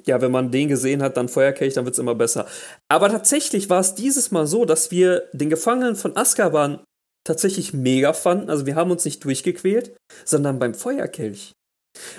ja, 0.05 0.21
wenn 0.21 0.31
man 0.31 0.51
den 0.51 0.67
gesehen 0.67 1.01
hat, 1.01 1.17
dann 1.17 1.29
Feuerkelch, 1.29 1.73
dann 1.73 1.85
wird 1.85 1.93
es 1.93 1.99
immer 1.99 2.15
besser. 2.15 2.47
Aber 2.89 3.09
tatsächlich 3.09 3.69
war 3.69 3.79
es 3.79 3.95
dieses 3.95 4.31
Mal 4.31 4.47
so, 4.47 4.65
dass 4.65 4.91
wir 4.91 5.23
den 5.33 5.49
Gefangenen 5.49 5.95
von 5.95 6.15
Azkaban 6.15 6.79
tatsächlich 7.25 7.73
mega 7.73 8.13
fanden. 8.13 8.49
Also 8.49 8.65
wir 8.65 8.75
haben 8.75 8.91
uns 8.91 9.05
nicht 9.05 9.23
durchgequält, 9.23 9.95
sondern 10.25 10.59
beim 10.59 10.73
Feuerkelch. 10.73 11.53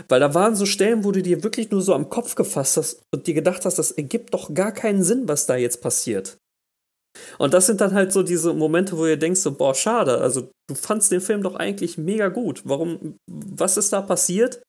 Weil 0.09 0.21
da 0.21 0.35
waren 0.35 0.57
so 0.57 0.67
Stellen, 0.67 1.05
wo 1.05 1.13
du 1.13 1.23
dir 1.23 1.43
wirklich 1.43 1.71
nur 1.71 1.81
so 1.83 1.95
am 1.95 2.11
Kopf 2.11 2.35
gefasst 2.35 2.77
hast 2.77 3.03
und 3.15 3.27
dir 3.27 3.35
gedacht 3.35 3.65
hast, 3.65 3.79
das 3.79 3.93
ergibt 3.93 4.35
doch 4.35 4.53
gar 4.53 4.73
keinen 4.73 5.03
Sinn, 5.03 5.29
was 5.29 5.47
da 5.47 5.57
jetzt 5.57 5.81
passiert. 5.81 6.37
Und 7.39 7.55
das 7.55 7.67
sind 7.67 7.81
dann 7.81 7.95
halt 7.95 8.13
so 8.13 8.23
diese 8.23 8.53
Momente, 8.55 8.97
wo 8.97 9.07
ihr 9.07 9.17
denkst, 9.17 9.41
so, 9.41 9.53
boah, 9.53 9.75
schade, 9.75 10.19
also 10.19 10.51
du 10.69 10.75
fandst 10.75 11.13
den 11.13 11.21
Film 11.21 11.43
doch 11.43 11.57
eigentlich 11.57 11.99
mega 11.99 12.29
gut. 12.29 12.63
Warum, 12.65 13.17
was 13.31 13.77
ist 13.77 13.93
da 13.93 14.03
passiert, 14.03 14.63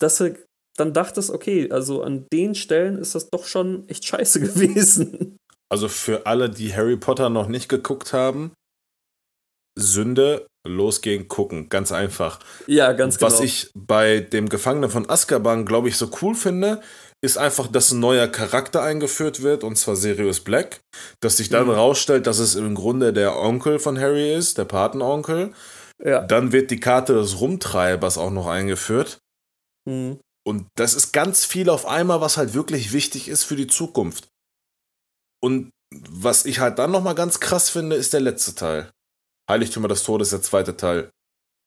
dass 0.00 0.18
du 0.18 0.36
dann 0.76 0.92
dachtest, 0.92 1.30
okay, 1.30 1.70
also 1.70 2.02
an 2.02 2.26
den 2.32 2.54
Stellen 2.54 2.98
ist 2.98 3.14
das 3.14 3.28
doch 3.28 3.44
schon 3.44 3.88
echt 3.88 4.04
scheiße 4.04 4.40
gewesen. 4.40 5.36
Also 5.70 5.88
für 5.88 6.26
alle, 6.26 6.50
die 6.50 6.74
Harry 6.74 6.96
Potter 6.96 7.30
noch 7.30 7.46
nicht 7.46 7.68
geguckt 7.68 8.12
haben, 8.12 8.52
Sünde, 9.78 10.46
losgehen, 10.66 11.28
gucken. 11.28 11.68
Ganz 11.68 11.92
einfach. 11.92 12.40
Ja, 12.66 12.92
ganz 12.92 13.18
genau. 13.18 13.30
Was 13.30 13.40
ich 13.40 13.70
bei 13.74 14.20
dem 14.20 14.48
Gefangenen 14.48 14.90
von 14.90 15.08
Azkaban, 15.08 15.64
glaube 15.64 15.88
ich, 15.88 15.96
so 15.96 16.10
cool 16.22 16.34
finde, 16.34 16.82
ist 17.22 17.36
einfach, 17.36 17.66
dass 17.68 17.90
ein 17.92 18.00
neuer 18.00 18.28
Charakter 18.28 18.82
eingeführt 18.82 19.42
wird, 19.42 19.62
und 19.62 19.76
zwar 19.76 19.96
Sirius 19.96 20.40
Black. 20.40 20.80
Dass 21.20 21.36
sich 21.36 21.50
dann 21.50 21.66
mhm. 21.66 21.72
rausstellt, 21.72 22.26
dass 22.26 22.38
es 22.38 22.54
im 22.54 22.74
Grunde 22.74 23.12
der 23.12 23.36
Onkel 23.36 23.78
von 23.78 23.98
Harry 23.98 24.34
ist, 24.34 24.58
der 24.58 24.64
Patenonkel. 24.64 25.52
Ja. 26.02 26.22
Dann 26.22 26.52
wird 26.52 26.70
die 26.70 26.80
Karte 26.80 27.14
des 27.14 27.40
Rumtreibers 27.40 28.16
auch 28.16 28.30
noch 28.30 28.46
eingeführt. 28.46 29.18
Mhm. 29.86 30.18
Und 30.46 30.66
das 30.76 30.94
ist 30.94 31.12
ganz 31.12 31.44
viel 31.44 31.68
auf 31.68 31.86
einmal, 31.86 32.22
was 32.22 32.38
halt 32.38 32.54
wirklich 32.54 32.92
wichtig 32.92 33.28
ist 33.28 33.44
für 33.44 33.56
die 33.56 33.66
Zukunft. 33.66 34.28
Und 35.42 35.70
was 35.94 36.46
ich 36.46 36.60
halt 36.60 36.78
dann 36.78 36.90
nochmal 36.90 37.14
ganz 37.14 37.40
krass 37.40 37.68
finde, 37.68 37.96
ist 37.96 38.12
der 38.14 38.20
letzte 38.20 38.54
Teil. 38.54 38.90
Heiligtümer 39.50 39.88
des 39.88 40.04
Todes, 40.04 40.30
der 40.30 40.42
zweite 40.42 40.76
Teil. 40.76 41.10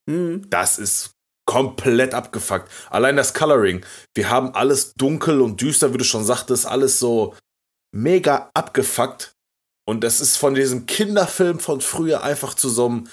Mhm. 0.10 0.50
Das 0.50 0.80
ist 0.80 1.12
komplett 1.46 2.14
abgefuckt. 2.14 2.70
Allein 2.90 3.16
das 3.16 3.34
Coloring. 3.34 3.86
Wir 4.14 4.30
haben 4.30 4.54
alles 4.56 4.94
dunkel 4.94 5.42
und 5.42 5.62
düster, 5.62 5.94
wie 5.94 5.98
du 5.98 6.04
schon 6.04 6.24
sagtest, 6.24 6.66
alles 6.66 7.00
so 7.00 7.36
mega 7.94 8.50
abgefuckt. 8.54 9.34
Und 9.86 10.04
das 10.04 10.22
ist 10.22 10.38
von 10.38 10.56
diesem 10.56 10.86
Kinderfilm 10.86 11.60
von 11.60 11.82
früher 11.82 12.24
einfach 12.24 12.54
zu 12.54 12.70
so 12.70 12.86
einem. 12.86 13.08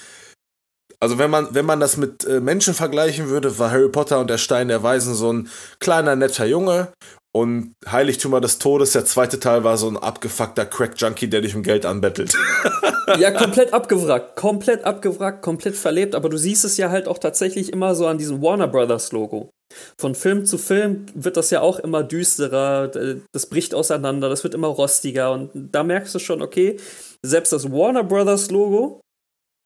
Also, 0.99 1.17
wenn 1.17 1.31
man, 1.31 1.53
wenn 1.53 1.65
man 1.65 1.79
das 1.79 1.97
mit 1.97 2.25
äh, 2.25 2.39
Menschen 2.39 2.73
vergleichen 2.73 3.27
würde, 3.27 3.57
war 3.57 3.71
Harry 3.71 3.89
Potter 3.89 4.19
und 4.19 4.29
der 4.29 4.37
Stein 4.37 4.67
der 4.67 4.83
Weisen 4.83 5.15
so 5.15 5.33
ein 5.33 5.49
kleiner, 5.79 6.15
netter 6.15 6.45
Junge. 6.45 6.93
Und 7.33 7.75
Heiligtümer 7.89 8.41
des 8.41 8.57
Todes, 8.57 8.91
der 8.91 9.05
zweite 9.05 9.39
Teil, 9.39 9.63
war 9.63 9.77
so 9.77 9.87
ein 9.87 9.95
abgefuckter 9.95 10.65
Crack-Junkie, 10.65 11.29
der 11.29 11.39
dich 11.41 11.55
um 11.55 11.63
Geld 11.63 11.85
anbettelt. 11.85 12.33
ja, 13.19 13.31
komplett 13.31 13.73
abgewrackt, 13.73 14.35
komplett 14.35 14.83
abgewrackt, 14.83 15.41
komplett 15.41 15.77
verlebt. 15.77 16.13
Aber 16.13 16.27
du 16.27 16.37
siehst 16.37 16.65
es 16.65 16.75
ja 16.75 16.89
halt 16.89 17.07
auch 17.07 17.19
tatsächlich 17.19 17.71
immer 17.71 17.95
so 17.95 18.05
an 18.07 18.17
diesem 18.17 18.41
Warner 18.41 18.67
Brothers 18.67 19.13
Logo. 19.13 19.49
Von 19.97 20.15
Film 20.15 20.45
zu 20.45 20.57
Film 20.57 21.05
wird 21.13 21.37
das 21.37 21.49
ja 21.49 21.61
auch 21.61 21.79
immer 21.79 22.03
düsterer, 22.03 22.89
das 23.31 23.45
bricht 23.45 23.73
auseinander, 23.73 24.27
das 24.27 24.43
wird 24.43 24.53
immer 24.53 24.67
rostiger. 24.67 25.31
Und 25.31 25.49
da 25.53 25.83
merkst 25.83 26.13
du 26.13 26.19
schon, 26.19 26.41
okay, 26.41 26.75
selbst 27.23 27.53
das 27.53 27.71
Warner 27.71 28.03
Brothers 28.03 28.51
Logo 28.51 28.99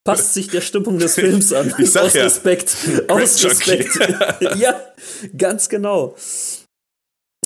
passt 0.06 0.36
sich 0.36 0.50
der 0.50 0.62
Stimmung 0.62 1.00
des 1.00 1.16
Films 1.16 1.52
an. 1.52 1.74
Ich 1.80 1.92
sag 1.92 2.04
aus 2.04 2.14
ja, 2.14 2.24
Respekt. 2.24 2.76
Aus 3.08 3.44
Respekt. 3.44 4.00
ja, 4.56 4.80
ganz 5.36 5.68
genau. 5.68 6.16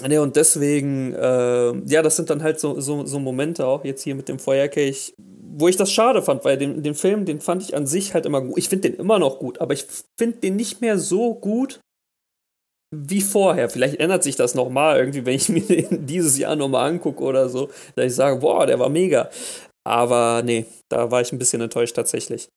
Ne, 0.07 0.21
und 0.21 0.35
deswegen, 0.35 1.13
äh, 1.13 1.73
ja, 1.87 2.01
das 2.01 2.15
sind 2.15 2.29
dann 2.29 2.41
halt 2.41 2.59
so, 2.59 2.79
so, 2.79 3.05
so 3.05 3.19
Momente 3.19 3.65
auch 3.65 3.83
jetzt 3.83 4.03
hier 4.03 4.15
mit 4.15 4.29
dem 4.29 4.39
Feuerkelch, 4.39 5.13
wo 5.17 5.67
ich 5.67 5.75
das 5.75 5.91
schade 5.91 6.21
fand, 6.21 6.45
weil 6.45 6.57
den, 6.57 6.83
den 6.83 6.95
Film, 6.95 7.25
den 7.25 7.41
fand 7.41 7.63
ich 7.63 7.75
an 7.75 7.85
sich 7.85 8.13
halt 8.13 8.25
immer 8.25 8.41
gut. 8.41 8.57
Ich 8.57 8.69
finde 8.69 8.89
den 8.89 8.99
immer 8.99 9.19
noch 9.19 9.39
gut, 9.39 9.59
aber 9.59 9.73
ich 9.73 9.85
finde 10.17 10.37
den 10.37 10.55
nicht 10.55 10.79
mehr 10.81 10.97
so 10.97 11.35
gut 11.35 11.81
wie 12.95 13.21
vorher. 13.21 13.69
Vielleicht 13.69 13.99
ändert 13.99 14.23
sich 14.23 14.35
das 14.35 14.55
nochmal 14.55 14.97
irgendwie, 14.97 15.25
wenn 15.25 15.35
ich 15.35 15.49
mir 15.49 15.61
den 15.61 16.05
dieses 16.05 16.37
Jahr 16.37 16.55
nochmal 16.55 16.89
angucke 16.89 17.23
oder 17.23 17.49
so, 17.49 17.69
dass 17.95 18.05
ich 18.05 18.15
sage, 18.15 18.39
boah, 18.39 18.65
der 18.65 18.79
war 18.79 18.89
mega. 18.89 19.29
Aber 19.85 20.43
nee, 20.43 20.65
da 20.89 21.11
war 21.11 21.21
ich 21.21 21.31
ein 21.31 21.39
bisschen 21.39 21.61
enttäuscht 21.61 21.95
tatsächlich. 21.95 22.47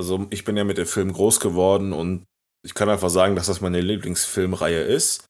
Also 0.00 0.26
ich 0.30 0.44
bin 0.44 0.56
ja 0.56 0.64
mit 0.64 0.78
dem 0.78 0.86
Film 0.86 1.12
groß 1.12 1.40
geworden 1.40 1.92
und 1.92 2.24
ich 2.64 2.74
kann 2.74 2.88
einfach 2.88 3.10
sagen, 3.10 3.34
dass 3.34 3.46
das 3.46 3.60
meine 3.60 3.80
Lieblingsfilmreihe 3.80 4.82
ist. 4.82 5.26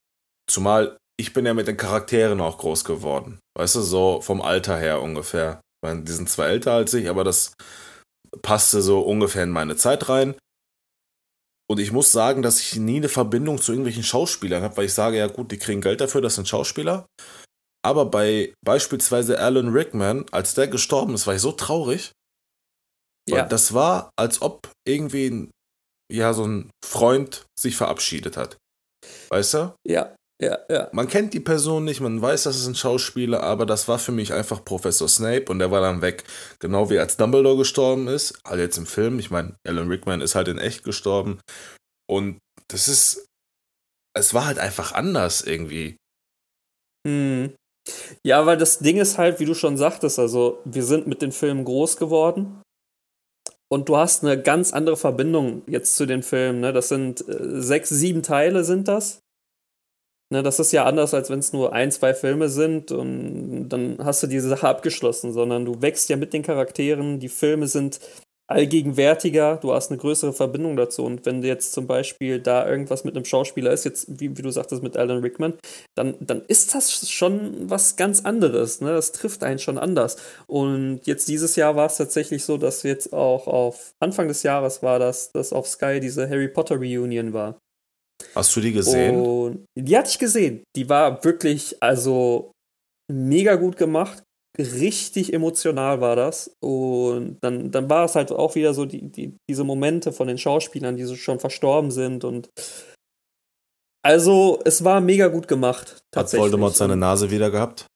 Zumal 0.50 0.99
ich 1.18 1.32
bin 1.32 1.44
ja 1.44 1.52
mit 1.52 1.66
den 1.66 1.76
Charakteren 1.76 2.40
auch 2.40 2.58
groß 2.58 2.84
geworden. 2.84 3.40
Weißt 3.56 3.75
du, 3.75 3.80
so 3.80 4.20
vom 4.20 4.40
Alter 4.40 4.78
her 4.78 5.02
ungefähr. 5.02 5.60
Ich 5.60 5.88
meine, 5.88 6.04
die 6.04 6.12
sind 6.12 6.30
zwar 6.30 6.48
älter 6.48 6.72
als 6.72 6.94
ich, 6.94 7.08
aber 7.08 7.25
das 7.25 7.54
passte 8.42 8.82
so 8.82 9.00
ungefähr 9.00 9.42
in 9.42 9.50
meine 9.50 9.76
Zeit 9.76 10.08
rein. 10.08 10.37
Und 11.70 11.80
ich 11.80 11.92
muss 11.92 12.12
sagen, 12.12 12.42
dass 12.42 12.60
ich 12.60 12.76
nie 12.76 12.96
eine 12.96 13.08
Verbindung 13.08 13.60
zu 13.60 13.72
irgendwelchen 13.72 14.04
Schauspielern 14.04 14.62
habe, 14.62 14.76
weil 14.76 14.87
ich 14.87 14.94
sage, 14.94 15.18
ja 15.18 15.26
gut, 15.26 15.50
die 15.50 15.58
kriegen 15.58 15.80
Geld 15.80 16.00
dafür, 16.00 16.22
das 16.22 16.37
sind 16.37 16.48
Schauspieler. 16.48 17.06
Aber 17.84 18.06
bei 18.06 18.54
beispielsweise 18.64 19.38
Alan 19.38 19.68
Rickman, 19.68 20.25
als 20.30 20.54
der 20.54 20.68
gestorben 20.68 21.14
ist, 21.14 21.26
war 21.26 21.34
ich 21.34 21.42
so 21.42 21.52
traurig. 21.52 22.12
Ja. 23.28 23.44
das 23.44 23.75
war, 23.75 24.10
als 24.18 24.40
ob 24.40 24.70
irgendwie 24.87 25.50
ja, 26.10 26.32
so 26.32 26.46
ein 26.46 26.70
Freund 26.82 27.44
sich 27.60 27.76
verabschiedet 27.76 28.38
hat. 28.38 28.56
Weißt 29.28 29.52
du? 29.52 29.75
Ja, 29.87 30.16
Ja, 30.40 30.59
ja. 30.71 30.88
Man 30.92 31.09
kennt 31.09 31.35
die 31.35 31.40
Person 31.40 31.85
nicht, 31.85 32.00
man 32.00 32.23
weiß, 32.23 32.45
das 32.45 32.57
ist 32.57 32.68
ein 32.68 32.76
Schauspieler, 32.76 33.42
aber 33.42 33.66
das 33.66 33.88
war 33.88 33.99
für 33.99 34.12
mich 34.12 34.33
einfach 34.33 34.64
Professor 34.64 35.09
Snape 35.09 35.47
und 35.50 35.59
der 35.59 35.73
war 35.73 35.80
dann 35.80 36.00
weg. 36.00 36.25
Genau 36.61 36.90
wie 36.90 36.99
als 36.99 37.16
Dumbledore 37.16 37.57
gestorben 37.57 38.07
ist, 38.07 38.40
halt 38.45 38.61
jetzt 38.61 38.78
im 38.78 38.87
Film. 38.87 39.18
Ich 39.18 39.30
meine, 39.30 39.57
Alan 39.66 39.88
Rickman 39.88 40.21
ist 40.21 40.37
halt 40.37 40.47
in 40.47 40.59
echt 40.59 40.85
gestorben. 40.85 41.40
Und 42.09 42.38
das 42.68 42.87
ist. 42.87 43.26
Es 44.16 44.33
war 44.33 44.47
halt 44.47 44.59
einfach 44.59 44.92
anders 44.92 45.42
irgendwie. 45.42 45.97
Hm. 47.07 47.54
Ja, 48.25 48.47
weil 48.47 48.57
das 48.57 48.78
Ding 48.78 48.99
ist 48.99 49.18
halt, 49.18 49.40
wie 49.40 49.45
du 49.45 49.54
schon 49.54 49.76
sagtest, 49.76 50.18
also 50.18 50.61
wir 50.64 50.85
sind 50.85 51.07
mit 51.07 51.23
den 51.23 51.33
Filmen 51.33 51.64
groß 51.64 51.97
geworden. 51.97 52.62
Und 53.71 53.88
du 53.88 53.97
hast 53.97 54.25
eine 54.25 54.40
ganz 54.40 54.73
andere 54.73 54.97
Verbindung 54.97 55.62
jetzt 55.66 55.97
zu 55.97 56.07
den 56.07 56.23
Filmen. 56.23 56.61
Ne? 56.61 56.73
Das 56.73 56.88
sind 56.88 57.26
äh, 57.28 57.61
sechs, 57.61 57.90
sieben 57.90 58.23
Teile 58.23 58.64
sind 58.64 58.88
das. 58.88 59.21
Ne, 60.30 60.42
das 60.42 60.58
ist 60.58 60.73
ja 60.73 60.85
anders, 60.85 61.14
als 61.14 61.30
wenn 61.30 61.38
es 61.38 61.54
nur 61.54 61.73
ein, 61.73 61.90
zwei 61.90 62.12
Filme 62.12 62.50
sind 62.50 62.92
und 62.92 63.70
dann 63.70 63.97
hast 64.04 64.23
du 64.23 64.26
diese 64.26 64.49
Sache 64.50 64.68
abgeschlossen, 64.68 65.32
sondern 65.32 65.64
du 65.64 65.80
wächst 65.80 66.11
ja 66.11 66.16
mit 66.16 66.35
den 66.35 66.42
Charakteren, 66.42 67.18
die 67.18 67.30
Filme 67.30 67.66
sind 67.66 67.99
allgegenwärtiger, 68.49 69.58
du 69.58 69.73
hast 69.73 69.90
eine 69.90 69.99
größere 69.99 70.32
Verbindung 70.32 70.76
dazu. 70.76 71.04
Und 71.04 71.26
wenn 71.26 71.42
jetzt 71.42 71.73
zum 71.73 71.87
Beispiel 71.87 72.40
da 72.40 72.66
irgendwas 72.68 73.04
mit 73.04 73.14
einem 73.14 73.26
Schauspieler 73.26 73.73
ist, 73.73 73.85
jetzt 73.85 74.20
wie, 74.20 74.37
wie 74.37 74.42
du 74.42 74.50
sagtest 74.50 74.82
mit 74.82 74.97
Alan 74.97 75.20
Rickman, 75.20 75.54
dann, 75.94 76.16
dann 76.20 76.42
ist 76.49 76.75
das 76.75 77.11
schon 77.11 77.70
was 77.70 77.97
ganz 77.97 78.25
anderes. 78.25 78.80
Ne? 78.80 78.90
Das 78.92 79.12
trifft 79.12 79.44
einen 79.44 79.58
schon 79.58 79.78
anders. 79.78 80.16
Und 80.47 81.00
jetzt 81.04 81.28
dieses 81.28 81.56
Jahr 81.56 81.76
war 81.76 81.87
es 81.87 81.99
tatsächlich 81.99 82.44
so, 82.44 82.56
dass 82.56 82.82
jetzt 82.82 83.12
auch 83.12 83.47
auf 83.47 83.92
Anfang 84.00 84.28
des 84.28 84.42
Jahres 84.42 84.82
war 84.82 84.99
das, 84.99 85.30
dass 85.32 85.52
auf 85.52 85.66
Sky 85.66 86.00
diese 86.00 86.28
Harry 86.28 86.49
Potter 86.49 86.76
Reunion 86.76 87.35
war. 87.35 87.58
Hast 88.34 88.54
du 88.54 88.60
die 88.60 88.72
gesehen? 88.72 89.16
Und 89.16 89.64
die 89.76 89.96
hatte 89.96 90.10
ich 90.10 90.18
gesehen. 90.18 90.62
Die 90.76 90.88
war 90.88 91.22
wirklich, 91.25 91.76
also 91.80 92.52
mega 93.10 93.54
gut 93.56 93.76
gemacht. 93.76 94.22
Richtig 94.58 95.32
emotional 95.32 96.00
war 96.00 96.16
das. 96.16 96.50
Und 96.60 97.38
dann, 97.42 97.70
dann 97.70 97.88
war 97.88 98.04
es 98.04 98.14
halt 98.14 98.32
auch 98.32 98.54
wieder 98.54 98.75
so 98.75 98.87
die, 98.87 99.02
die, 99.02 99.37
diese 99.48 99.64
Momente 99.64 100.12
von 100.12 100.26
den 100.26 100.38
Schauspielern, 100.38 100.96
die 100.96 101.04
so 101.04 101.14
schon 101.14 101.38
verstorben 101.38 101.90
sind. 101.90 102.25
Und 102.25 102.48
also, 104.02 104.60
es 104.64 104.82
war 104.84 105.00
mega 105.00 105.28
gut 105.28 105.46
gemacht. 105.48 105.98
Hat 106.14 106.32
Voldemort 106.32 106.75
seine 106.75 106.96
Nase 106.96 107.30
wieder 107.30 107.50
gehabt? 107.50 107.87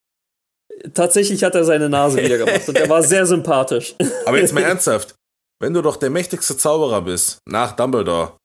Tatsächlich 0.94 1.44
hat 1.44 1.54
er 1.54 1.64
seine 1.64 1.88
Nase 1.88 2.22
wieder 2.22 2.38
gemacht 2.38 2.68
und 2.68 2.76
er 2.76 2.88
war 2.88 3.02
sehr 3.02 3.24
sympathisch. 3.24 3.94
Aber 4.26 4.38
jetzt 4.38 4.52
mal 4.52 4.62
ernsthaft, 4.64 5.14
wenn 5.60 5.72
du 5.72 5.80
doch 5.80 5.96
der 5.96 6.10
mächtigste 6.10 6.56
Zauberer 6.56 7.02
bist, 7.02 7.38
nach 7.46 7.76
Dumbledore, 7.76 8.36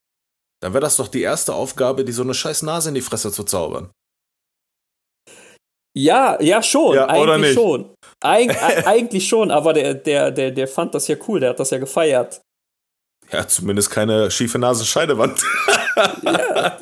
dann 0.61 0.73
wäre 0.73 0.81
das 0.81 0.97
doch 0.97 1.07
die 1.07 1.21
erste 1.21 1.53
Aufgabe, 1.53 2.03
die 2.03 2.11
so 2.11 2.23
eine 2.23 2.33
scheiß 2.33 2.63
Nase 2.63 2.89
in 2.89 2.95
die 2.95 3.01
Fresse 3.01 3.31
zu 3.31 3.43
zaubern. 3.43 3.91
Ja, 5.97 6.39
ja, 6.41 6.61
schon. 6.61 6.95
Ja, 6.95 7.09
eigentlich 7.09 7.53
schon. 7.53 7.93
Eig 8.21 8.55
eigentlich 8.87 9.27
schon, 9.27 9.49
aber 9.49 9.73
der, 9.73 9.95
der, 9.95 10.31
der, 10.31 10.51
der 10.51 10.67
fand 10.67 10.93
das 10.93 11.07
ja 11.07 11.15
cool, 11.27 11.39
der 11.39 11.49
hat 11.49 11.59
das 11.59 11.71
ja 11.71 11.79
gefeiert. 11.79 12.41
Ja, 13.31 13.47
zumindest 13.47 13.89
keine 13.89 14.31
schiefe 14.31 14.57
Nasenscheidewand. 14.57 15.41
ja, 16.21 16.77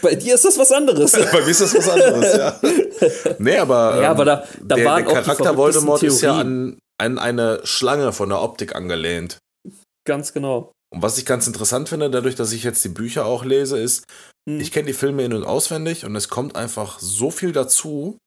bei 0.00 0.14
dir 0.14 0.34
ist 0.34 0.44
das 0.44 0.58
was 0.58 0.72
anderes. 0.72 1.12
bei 1.32 1.40
mir 1.40 1.48
ist 1.48 1.60
das 1.60 1.74
was 1.74 1.88
anderes, 1.88 2.36
ja. 2.36 2.60
Nee, 3.38 3.58
aber, 3.58 4.00
ja, 4.00 4.10
aber 4.10 4.24
da, 4.24 4.44
da 4.62 4.76
der, 4.76 4.84
waren 4.84 5.04
der 5.04 5.14
Charakter 5.14 5.56
Voldemort 5.56 6.00
Theorien. 6.00 6.16
ist 6.16 6.22
ja 6.22 6.38
an, 6.38 6.78
an 6.98 7.18
eine 7.18 7.60
Schlange 7.64 8.12
von 8.12 8.28
der 8.28 8.40
Optik 8.40 8.74
angelehnt. 8.74 9.38
Ganz 10.06 10.32
genau. 10.32 10.72
Und 10.92 11.02
was 11.02 11.18
ich 11.18 11.26
ganz 11.26 11.46
interessant 11.46 11.88
finde, 11.88 12.10
dadurch, 12.10 12.34
dass 12.34 12.52
ich 12.52 12.64
jetzt 12.64 12.84
die 12.84 12.88
Bücher 12.88 13.24
auch 13.24 13.44
lese, 13.44 13.78
ist, 13.78 14.04
hm. 14.48 14.60
ich 14.60 14.72
kenne 14.72 14.86
die 14.86 14.92
Filme 14.92 15.24
in- 15.24 15.32
und 15.32 15.44
auswendig 15.44 16.04
und 16.04 16.16
es 16.16 16.28
kommt 16.28 16.56
einfach 16.56 16.98
so 16.98 17.30
viel 17.30 17.52
dazu. 17.52 18.18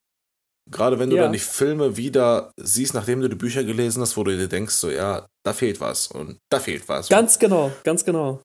Gerade 0.71 0.97
wenn 0.97 1.09
du 1.09 1.17
ja. 1.17 1.23
dann 1.23 1.33
die 1.33 1.39
Filme 1.39 1.97
wieder 1.97 2.51
siehst, 2.57 2.93
nachdem 2.93 3.19
du 3.19 3.27
die 3.27 3.35
Bücher 3.35 3.65
gelesen 3.65 4.01
hast, 4.01 4.15
wo 4.15 4.23
du 4.23 4.35
dir 4.35 4.47
denkst, 4.47 4.75
so, 4.75 4.89
ja, 4.89 5.27
da 5.45 5.51
fehlt 5.51 5.81
was 5.81 6.07
und 6.07 6.37
da 6.49 6.59
fehlt 6.61 6.87
was. 6.87 7.09
Ganz 7.09 7.37
genau, 7.37 7.71
ganz 7.83 8.05
genau. 8.05 8.41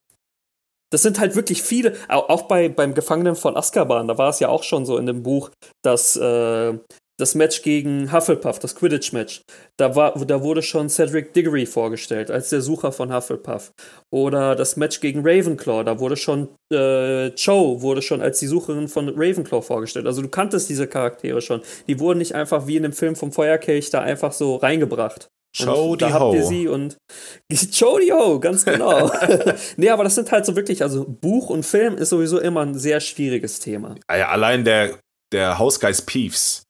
Das 0.90 1.02
sind 1.02 1.20
halt 1.20 1.36
wirklich 1.36 1.62
viele, 1.62 1.96
auch 2.08 2.48
bei, 2.48 2.68
beim 2.68 2.94
Gefangenen 2.94 3.36
von 3.36 3.56
Azkaban, 3.56 4.08
da 4.08 4.18
war 4.18 4.30
es 4.30 4.40
ja 4.40 4.48
auch 4.48 4.64
schon 4.64 4.84
so 4.84 4.96
in 4.96 5.06
dem 5.06 5.22
Buch, 5.22 5.50
dass 5.84 6.16
äh, 6.16 6.76
das 7.18 7.34
Match 7.34 7.62
gegen 7.62 8.12
Hufflepuff, 8.12 8.58
das 8.58 8.76
Quidditch-Match, 8.76 9.42
da, 9.76 9.88
da 9.88 10.42
wurde 10.42 10.62
schon 10.62 10.88
Cedric 10.88 11.34
Diggory 11.34 11.66
vorgestellt 11.66 12.30
als 12.30 12.50
der 12.50 12.60
Sucher 12.60 12.92
von 12.92 13.12
Hufflepuff. 13.12 13.72
Oder 14.10 14.54
das 14.54 14.76
Match 14.76 15.00
gegen 15.00 15.20
Ravenclaw, 15.22 15.84
da 15.84 15.98
wurde 15.98 16.16
schon 16.16 16.48
äh, 16.72 17.30
Cho 17.30 17.82
wurde 17.82 18.02
schon 18.02 18.22
als 18.22 18.38
die 18.38 18.46
Sucherin 18.46 18.88
von 18.88 19.08
Ravenclaw 19.08 19.62
vorgestellt. 19.62 20.06
Also 20.06 20.22
du 20.22 20.28
kanntest 20.28 20.68
diese 20.68 20.86
Charaktere 20.86 21.42
schon. 21.42 21.60
Die 21.88 21.98
wurden 21.98 22.18
nicht 22.18 22.34
einfach 22.34 22.66
wie 22.66 22.76
in 22.76 22.84
dem 22.84 22.92
Film 22.92 23.16
vom 23.16 23.32
Feuerkelch 23.32 23.90
da 23.90 24.00
einfach 24.00 24.32
so 24.32 24.56
reingebracht. 24.56 25.28
Jody 25.56 26.04
da 26.04 26.12
habt 26.12 26.34
ihr 26.34 26.44
sie 26.44 26.68
und 26.68 26.98
Jody 27.72 28.08
Ho, 28.08 28.38
ganz 28.38 28.64
genau. 28.64 29.10
nee, 29.76 29.88
aber 29.88 30.04
das 30.04 30.14
sind 30.14 30.30
halt 30.30 30.46
so 30.46 30.54
wirklich, 30.54 30.82
also 30.82 31.04
Buch 31.04 31.50
und 31.50 31.64
Film 31.64 31.96
ist 31.96 32.10
sowieso 32.10 32.38
immer 32.38 32.60
ein 32.60 32.78
sehr 32.78 33.00
schwieriges 33.00 33.58
Thema. 33.58 33.96
Allein 34.06 34.64
der, 34.64 34.98
der 35.32 35.58
Hausgeist 35.58 36.06
Peeves, 36.06 36.62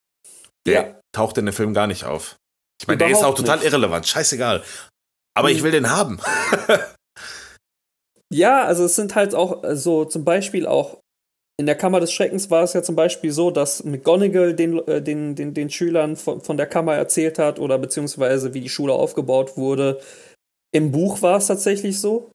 der 0.69 0.83
ja. 0.83 1.01
taucht 1.13 1.39
in 1.39 1.47
dem 1.47 1.55
Film 1.55 1.75
gar 1.75 1.87
nicht 1.87 2.05
auf. 2.05 2.37
Ich 2.81 2.87
meine, 2.87 2.99
der 2.99 3.09
ist 3.09 3.25
auch 3.25 3.35
total 3.35 3.57
nicht. 3.57 3.67
irrelevant, 3.67 4.07
scheißegal. 4.07 4.63
Aber 5.37 5.51
ich 5.51 5.61
mhm. 5.61 5.65
will 5.65 5.73
den 5.73 5.91
haben. 5.91 6.21
ja, 8.33 8.65
also 8.65 8.85
es 8.85 8.97
sind 8.97 9.15
halt 9.15 9.35
auch 9.35 9.63
so 9.75 10.05
zum 10.05 10.25
Beispiel 10.25 10.67
auch 10.67 10.99
in 11.61 11.67
der 11.67 11.75
Kammer 11.75 11.99
des 11.99 12.13
Schreckens 12.13 12.51
war 12.51 12.63
es 12.63 12.73
ja 12.73 12.83
zum 12.83 12.95
Beispiel 12.95 13.33
so, 13.33 13.51
dass 13.51 13.83
McGonagall 13.83 14.55
den, 14.55 14.79
äh, 14.87 15.03
den, 15.03 15.35
den, 15.35 15.55
den 15.55 15.71
Schülern 15.71 16.15
von, 16.15 16.41
von 16.41 16.57
der 16.57 16.67
Kammer 16.67 16.95
erzählt 16.95 17.39
hat 17.39 17.59
oder 17.59 17.79
beziehungsweise 17.79 18.55
wie 18.55 18.61
die 18.61 18.69
Schule 18.69 18.93
aufgebaut 18.93 19.57
wurde. 19.57 20.01
Im 20.73 20.93
Buch 20.93 21.21
war 21.21 21.39
es 21.39 21.49
tatsächlich 21.49 22.01
so, 22.01 22.31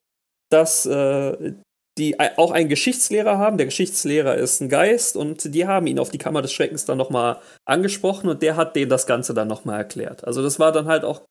dass 0.51 0.85
äh, 0.85 1.53
die 1.97 2.19
auch 2.19 2.51
einen 2.51 2.69
Geschichtslehrer 2.69 3.37
haben. 3.37 3.57
Der 3.57 3.67
Geschichtslehrer 3.67 4.35
ist 4.35 4.61
ein 4.61 4.69
Geist 4.69 5.15
und 5.15 5.53
die 5.53 5.67
haben 5.67 5.87
ihn 5.87 5.99
auf 5.99 6.09
die 6.09 6.17
Kammer 6.17 6.41
des 6.41 6.51
Schreckens 6.51 6.85
dann 6.85 6.97
nochmal 6.97 7.39
angesprochen 7.65 8.29
und 8.29 8.41
der 8.41 8.55
hat 8.55 8.75
denen 8.75 8.89
das 8.89 9.05
Ganze 9.05 9.33
dann 9.33 9.47
nochmal 9.47 9.79
erklärt. 9.79 10.25
Also 10.25 10.41
das 10.41 10.59
war 10.59 10.71
dann 10.71 10.87
halt 10.87 11.03
auch 11.03 11.21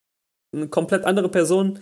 eine 0.54 0.68
komplett 0.68 1.04
andere 1.04 1.28
Person, 1.28 1.80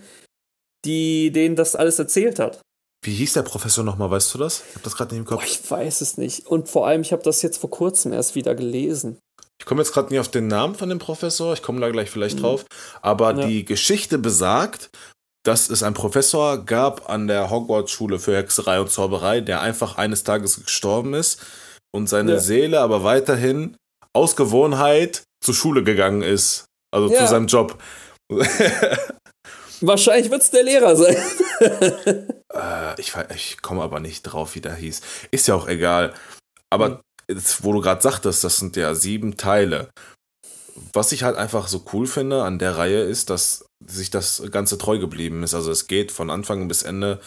die 0.85 1.31
denen 1.31 1.55
das 1.55 1.75
alles 1.75 1.99
erzählt 1.99 2.39
hat. 2.39 2.61
Wie 3.03 3.13
hieß 3.13 3.33
der 3.33 3.41
Professor 3.43 3.83
nochmal, 3.83 4.11
weißt 4.11 4.33
du 4.33 4.37
das? 4.37 4.63
Ich 4.69 4.75
hab 4.75 4.83
das 4.83 4.95
gerade 4.95 5.13
nicht 5.13 5.19
im 5.19 5.25
Kopf. 5.25 5.41
Boah, 5.41 5.47
ich 5.47 5.71
weiß 5.71 6.01
es 6.01 6.17
nicht. 6.17 6.45
Und 6.47 6.69
vor 6.69 6.87
allem, 6.87 7.01
ich 7.01 7.11
habe 7.11 7.23
das 7.23 7.41
jetzt 7.41 7.57
vor 7.57 7.69
kurzem 7.69 8.13
erst 8.13 8.35
wieder 8.35 8.53
gelesen. 8.53 9.17
Ich 9.59 9.65
komme 9.65 9.81
jetzt 9.81 9.93
gerade 9.93 10.09
nicht 10.09 10.19
auf 10.19 10.29
den 10.29 10.47
Namen 10.47 10.75
von 10.75 10.89
dem 10.89 10.99
Professor, 10.99 11.53
ich 11.53 11.61
komme 11.61 11.79
da 11.81 11.89
gleich 11.89 12.09
vielleicht 12.09 12.37
mhm. 12.37 12.41
drauf. 12.41 12.65
Aber 13.01 13.35
ja. 13.35 13.47
die 13.47 13.65
Geschichte 13.65 14.17
besagt, 14.17 14.89
dass 15.43 15.69
es 15.69 15.83
einen 15.83 15.95
Professor 15.95 16.63
gab 16.65 17.09
an 17.09 17.27
der 17.27 17.49
Hogwarts-Schule 17.49 18.19
für 18.19 18.35
Hexerei 18.35 18.79
und 18.79 18.91
Zauberei, 18.91 19.41
der 19.41 19.61
einfach 19.61 19.97
eines 19.97 20.23
Tages 20.23 20.63
gestorben 20.63 21.13
ist 21.13 21.41
und 21.93 22.07
seine 22.07 22.33
ja. 22.33 22.39
Seele 22.39 22.79
aber 22.79 23.03
weiterhin 23.03 23.75
aus 24.13 24.35
Gewohnheit 24.35 25.23
zur 25.43 25.55
Schule 25.55 25.83
gegangen 25.83 26.21
ist. 26.21 26.65
Also 26.93 27.11
ja. 27.11 27.21
zu 27.21 27.27
seinem 27.27 27.47
Job. 27.47 27.81
Wahrscheinlich 29.81 30.29
wird 30.29 30.43
es 30.43 30.51
der 30.51 30.63
Lehrer 30.63 30.95
sein. 30.95 31.15
äh, 32.53 32.99
ich 33.01 33.13
ich 33.33 33.61
komme 33.61 33.81
aber 33.81 33.99
nicht 33.99 34.23
drauf, 34.23 34.55
wie 34.55 34.61
der 34.61 34.75
hieß. 34.75 35.01
Ist 35.31 35.47
ja 35.47 35.55
auch 35.55 35.67
egal. 35.67 36.13
Aber 36.69 36.89
mhm. 36.89 36.99
jetzt, 37.29 37.63
wo 37.63 37.73
du 37.73 37.81
gerade 37.81 38.01
sagtest, 38.01 38.43
das 38.43 38.57
sind 38.57 38.75
ja 38.75 38.93
sieben 38.93 39.37
Teile. 39.37 39.89
Was 40.93 41.11
ich 41.11 41.23
halt 41.23 41.35
einfach 41.35 41.67
so 41.67 41.83
cool 41.93 42.05
finde 42.05 42.43
an 42.43 42.59
der 42.59 42.77
Reihe 42.77 43.01
ist, 43.01 43.29
dass 43.29 43.65
sich 43.87 44.09
das 44.09 44.43
Ganze 44.51 44.77
treu 44.77 44.99
geblieben 44.99 45.43
ist. 45.43 45.53
Also 45.53 45.71
es 45.71 45.87
geht 45.87 46.11
von 46.11 46.29
Anfang 46.29 46.67
bis 46.67 46.83
Ende 46.83 47.19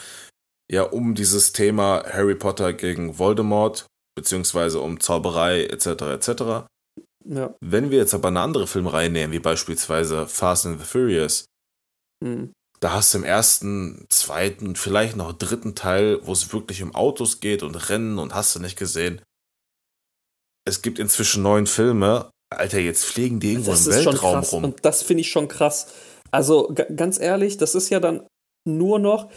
ja 0.71 0.83
um 0.83 1.15
dieses 1.15 1.53
Thema 1.53 2.05
Harry 2.11 2.35
Potter 2.35 2.73
gegen 2.73 3.19
Voldemort, 3.19 3.87
beziehungsweise 4.15 4.81
um 4.81 5.01
Zauberei 5.01 5.65
etc. 5.65 5.87
etc. 5.87 6.31
Ja. 7.27 7.55
Wenn 7.61 7.91
wir 7.91 7.99
jetzt 7.99 8.15
aber 8.15 8.29
eine 8.29 8.41
andere 8.41 8.67
Filmreihe 8.67 9.11
nehmen, 9.11 9.33
wie 9.33 9.39
beispielsweise 9.39 10.27
Fast 10.27 10.67
and 10.67 10.79
the 10.79 10.87
Furious, 10.87 11.47
mhm. 12.23 12.53
da 12.81 12.93
hast 12.93 13.15
du 13.15 13.19
im 13.19 13.25
ersten, 13.25 14.07
zweiten, 14.11 14.77
vielleicht 14.77 15.17
noch 15.17 15.33
dritten 15.33 15.75
Teil, 15.75 16.21
wo 16.27 16.33
es 16.33 16.53
wirklich 16.53 16.83
um 16.83 16.95
Autos 16.95 17.41
geht 17.41 17.63
und 17.63 17.89
Rennen 17.89 18.19
und 18.19 18.35
hast 18.35 18.55
du 18.55 18.61
nicht 18.61 18.79
gesehen. 18.79 19.23
Es 20.67 20.83
gibt 20.83 20.99
inzwischen 20.99 21.43
neun 21.43 21.67
Filme. 21.67 22.31
Alter, 22.51 22.79
jetzt 22.79 23.05
fliegen 23.05 23.41
die 23.41 23.53
irgendwo 23.53 23.73
das 23.73 23.87
im 23.87 23.93
Weltraum 23.93 24.41
rum. 24.41 24.65
Und 24.65 24.85
das 24.85 25.03
finde 25.03 25.23
ich 25.23 25.31
schon 25.31 25.49
krass. 25.49 25.93
Also 26.35 26.75
ganz 26.97 27.21
ehrlich, 27.21 27.59
das 27.59 27.77
ist 27.77 27.91
ja 27.91 28.01
dann 28.01 28.27
nur 28.69 28.99
noch. 28.99 29.31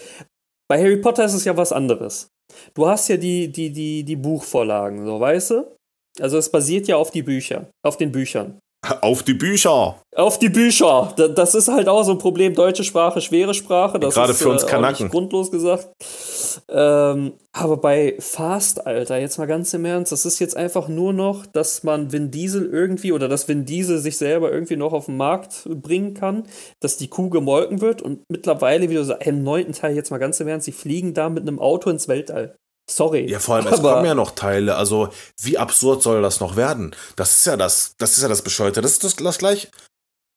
Bei 0.68 0.80
Harry 0.80 0.98
Potter 0.98 1.26
ist 1.26 1.36
es 1.36 1.46
ja 1.46 1.56
was 1.56 1.72
anderes. 1.72 2.30
Du 2.74 2.88
hast 2.88 3.08
ja 3.08 3.18
die, 3.18 3.52
die, 3.52 3.72
die, 3.72 4.04
die 4.04 4.16
Buchvorlagen, 4.16 5.06
so 5.06 5.20
weißt 5.20 5.52
du? 5.52 5.76
Also 6.20 6.40
es 6.40 6.52
basiert 6.52 6.88
ja 6.88 6.96
auf 6.98 7.12
die 7.12 7.22
Bücher, 7.22 7.70
auf 7.86 7.98
den 7.98 8.12
Büchern. 8.12 8.58
Auf 9.02 9.24
die 9.24 9.34
Bücher. 9.34 10.02
Auf 10.16 10.40
die 10.40 10.50
Bücher. 10.50 11.14
Das 11.16 11.56
ist 11.56 11.68
halt 11.68 11.90
auch 11.90 12.04
so 12.04 12.12
ein 12.12 12.20
Problem. 12.20 12.54
Deutsche 12.54 12.84
Sprache, 12.84 13.22
schwere 13.22 13.54
Sprache. 13.54 14.00
Das 14.00 14.14
Gerade 14.14 14.32
ist, 14.32 14.42
für 14.42 14.50
uns 14.50 14.64
äh, 14.64 14.68
Kanaken. 14.68 15.10
grundlos 15.10 15.52
gesagt. 15.52 15.90
Ähm, 16.70 17.34
aber 17.52 17.78
bei 17.78 18.16
Fast, 18.20 18.86
Alter, 18.86 19.18
jetzt 19.18 19.40
mal 19.40 19.48
ganz 19.48 19.74
im 19.74 19.84
Ernst, 19.84 20.12
das 20.12 20.26
ist 20.26 20.40
jetzt 20.40 20.56
einfach 20.56 20.88
nur 20.88 21.12
noch, 21.12 21.46
dass 21.46 21.84
man 21.84 22.12
Vin 22.12 22.30
Diesel 22.30 22.70
irgendwie 22.72 23.12
oder 23.12 23.28
dass 23.28 23.48
Vin 23.48 23.66
Diesel 23.66 23.98
sich 23.98 24.18
selber 24.18 24.52
irgendwie 24.52 24.78
noch 24.78 24.94
auf 24.94 25.06
den 25.08 25.18
Markt 25.18 25.68
bringen 25.70 26.14
kann, 26.14 26.44
dass 26.80 26.98
die 26.98 27.10
Kuh 27.10 27.30
gemolken 27.30 27.82
wird 27.82 28.02
und 28.02 28.22
mittlerweile, 28.30 28.90
wie 28.90 28.96
du 28.96 29.04
sagst, 29.04 29.26
im 29.28 29.44
neunten 29.44 29.74
Teil 29.74 29.96
jetzt 29.96 30.12
mal 30.12 30.20
ganz 30.20 30.40
im 30.40 30.48
Ernst, 30.48 30.66
sie 30.66 30.72
fliegen 30.72 31.14
da 31.14 31.30
mit 31.30 31.44
einem 31.44 31.60
Auto 31.60 31.90
ins 31.90 32.08
Weltall. 32.08 32.56
Sorry. 32.90 33.30
Ja, 33.30 33.40
vor 33.40 33.56
allem, 33.56 33.68
es 33.68 33.82
kommen 33.82 34.06
ja 34.06 34.16
noch 34.16 34.32
Teile. 34.32 34.76
Also, 34.76 35.10
wie 35.42 35.58
absurd 35.58 36.02
soll 36.02 36.22
das 36.22 36.40
noch 36.40 36.56
werden? 36.56 36.96
Das 37.16 37.38
ist 37.38 37.46
ja 37.46 37.58
das, 37.58 37.96
das 37.98 38.18
ist 38.18 38.24
ja 38.24 38.30
das 38.30 38.42
Bescheute. 38.42 38.82
Das 38.82 38.92
ist 38.92 39.04
das, 39.04 39.16
das 39.16 39.38
gleiche. 39.38 39.68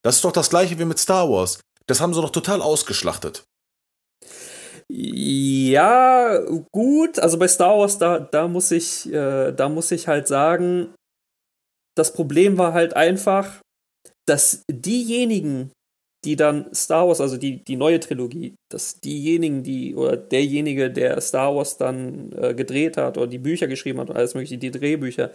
Das 0.03 0.17
ist 0.17 0.25
doch 0.25 0.33
das 0.33 0.51
gleiche 0.51 0.79
wie 0.79 0.85
mit 0.85 0.99
Star 0.99 1.29
Wars. 1.31 1.61
Das 1.87 2.01
haben 2.01 2.15
sie 2.15 2.21
doch 2.21 2.31
total 2.31 2.63
ausgeschlachtet. 2.63 3.45
Ja, 4.93 6.41
gut. 6.73 7.21
Also 7.21 7.39
bei 7.39 7.47
Star 7.47 7.79
Wars, 7.79 7.99
da, 7.99 8.19
da 8.19 8.49
muss 8.49 8.73
ich, 8.73 9.13
äh, 9.13 9.53
da 9.53 9.69
muss 9.69 9.93
ich 9.93 10.09
halt 10.09 10.27
sagen, 10.27 10.93
das 11.97 12.13
Problem 12.13 12.59
war 12.59 12.73
halt 12.73 12.95
einfach, 12.95 13.61
dass 14.27 14.63
diejenigen, 14.71 15.71
die 16.25 16.37
dann 16.37 16.73
Star 16.75 17.09
Wars, 17.09 17.21
also 17.21 17.37
die, 17.37 17.65
die 17.65 17.77
neue 17.77 18.01
Trilogie, 18.01 18.55
dass 18.71 19.01
diejenigen, 19.01 19.63
die, 19.63 19.95
oder 19.95 20.17
derjenige, 20.17 20.91
der 20.91 21.21
Star 21.21 21.55
Wars 21.55 21.79
dann 21.79 22.33
äh, 22.33 22.55
gedreht 22.55 22.97
hat 22.97 23.17
oder 23.17 23.27
die 23.27 23.39
Bücher 23.39 23.69
geschrieben 23.69 24.01
hat 24.01 24.11
und 24.11 24.17
alles 24.17 24.35
mögliche, 24.35 24.59
die 24.59 24.71
Drehbücher, 24.71 25.33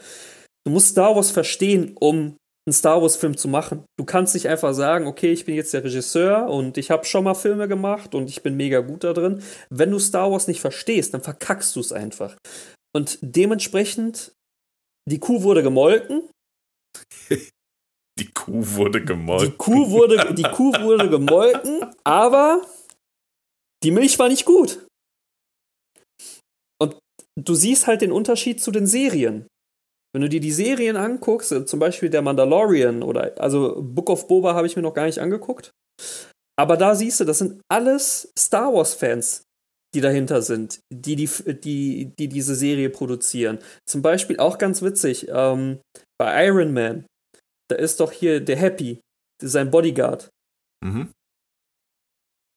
du 0.65 0.71
musst 0.71 0.89
Star 0.89 1.15
Wars 1.15 1.32
verstehen, 1.32 1.95
um 2.00 2.36
einen 2.67 2.74
Star 2.74 3.02
Wars-Film 3.02 3.38
zu 3.38 3.48
machen. 3.48 3.86
Du 3.98 4.06
kannst 4.06 4.34
nicht 4.34 4.48
einfach 4.48 4.74
sagen, 4.74 5.06
okay, 5.06 5.32
ich 5.32 5.45
bin 5.45 5.56
jetzt 5.56 5.74
der 5.74 5.84
Regisseur 5.84 6.50
und 6.50 6.78
ich 6.78 6.89
habe 6.89 7.06
schon 7.06 7.24
mal 7.24 7.36
Filme 7.36 7.67
gemacht 7.67 8.15
und 8.15 8.30
ich 8.30 8.41
bin 8.41 8.58
mega 8.58 8.80
gut 8.80 9.04
da 9.04 9.13
drin. 9.13 9.41
Wenn 9.69 9.91
du 9.91 10.00
Star 10.00 10.32
Wars 10.32 10.48
nicht 10.48 10.62
verstehst, 10.62 11.13
dann 11.13 11.21
verkackst 11.21 11.76
du 11.76 11.80
es 11.80 11.91
einfach. 11.91 12.36
Und 12.95 13.19
dementsprechend, 13.21 14.34
die 15.08 15.19
Kuh 15.19 15.43
wurde 15.43 15.62
gemolken, 15.62 16.28
Die 18.17 18.32
Kuh 18.32 18.65
wurde 18.75 19.04
gemolken. 19.04 19.51
Die 19.51 19.58
Kuh 19.58 19.89
wurde, 19.89 20.34
die 20.36 20.43
Kuh 20.43 20.73
wurde 20.82 21.10
gemolken, 21.10 21.86
aber 22.04 22.62
die 23.84 23.91
Milch 23.91 24.17
war 24.19 24.30
nicht 24.30 24.45
gut. 24.45 24.86
Und 26.82 26.97
du 27.39 27.54
siehst 27.56 27.88
halt 27.88 28.01
den 28.01 28.12
Unterschied 28.12 28.62
zu 28.62 28.71
den 28.71 28.88
Serien. 28.88 29.47
Wenn 30.13 30.21
du 30.21 30.30
dir 30.30 30.39
die 30.39 30.54
Serien 30.54 30.95
anguckst, 30.95 31.51
äh, 31.51 31.65
zum 31.65 31.80
Beispiel 31.80 32.10
der 32.10 32.21
Mandalorian 32.21 33.04
oder 33.04 33.34
also 33.38 33.82
Book 33.82 34.10
of 34.10 34.28
Boba 34.28 34.54
habe 34.54 34.65
ich 34.65 34.78
mir 34.78 34.82
noch 34.82 34.93
gar 34.93 35.06
nicht 35.06 35.19
angeguckt. 35.19 35.71
Aber 36.58 36.78
da 36.78 36.95
siehst 36.95 37.19
du, 37.19 37.25
das 37.25 37.39
sind 37.39 37.62
alles 37.69 38.32
Star 38.39 38.73
Wars-Fans, 38.73 39.43
die 39.93 39.99
dahinter 39.99 40.41
sind, 40.41 40.80
die, 40.89 41.17
die, 41.17 41.30
die, 41.62 42.13
die 42.17 42.30
diese 42.30 42.56
Serie 42.56 42.89
produzieren. 42.89 43.60
Zum 43.86 44.01
Beispiel 44.01 44.39
auch 44.39 44.58
ganz 44.58 44.82
witzig, 44.82 45.28
ähm, 45.30 45.82
bei 46.17 46.45
Iron 46.45 46.73
Man, 46.73 47.06
da 47.69 47.75
ist 47.75 47.99
doch 47.99 48.12
hier 48.12 48.39
der 48.39 48.58
Happy, 48.58 49.01
sein 49.41 49.71
Bodyguard. 49.71 50.30
Mhm. 50.84 51.12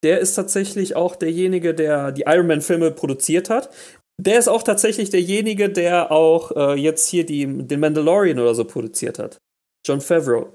Der 0.04 0.20
ist 0.20 0.34
tatsächlich 0.34 0.94
auch 0.94 1.16
derjenige, 1.16 1.74
der 1.74 2.12
die 2.12 2.22
Iron 2.26 2.46
Man-Filme 2.46 2.92
produziert 2.92 3.50
hat. 3.50 3.74
Der 4.20 4.38
ist 4.38 4.48
auch 4.48 4.62
tatsächlich 4.62 5.10
derjenige, 5.10 5.70
der 5.70 6.10
auch 6.12 6.52
äh, 6.56 6.74
jetzt 6.74 7.08
hier 7.08 7.24
die, 7.24 7.46
den 7.46 7.80
Mandalorian 7.80 8.38
oder 8.38 8.54
so 8.54 8.64
produziert 8.64 9.18
hat. 9.18 9.38
John 9.86 10.00
Favreau. 10.00 10.52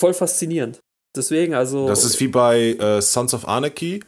Voll 0.00 0.14
faszinierend. 0.14 0.80
Deswegen, 1.16 1.54
also. 1.54 1.88
Das 1.88 2.04
ist 2.04 2.20
wie 2.20 2.28
bei 2.28 2.74
äh, 2.74 3.02
Sons 3.02 3.34
of 3.34 3.46
Anarchy. 3.48 4.04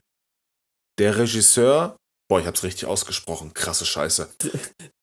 Der 0.99 1.17
Regisseur, 1.17 1.97
boah, 2.29 2.41
ich 2.41 2.47
hab's 2.47 2.63
richtig 2.63 2.87
ausgesprochen, 2.87 3.55
krasse 3.55 3.87
Scheiße. 3.87 4.29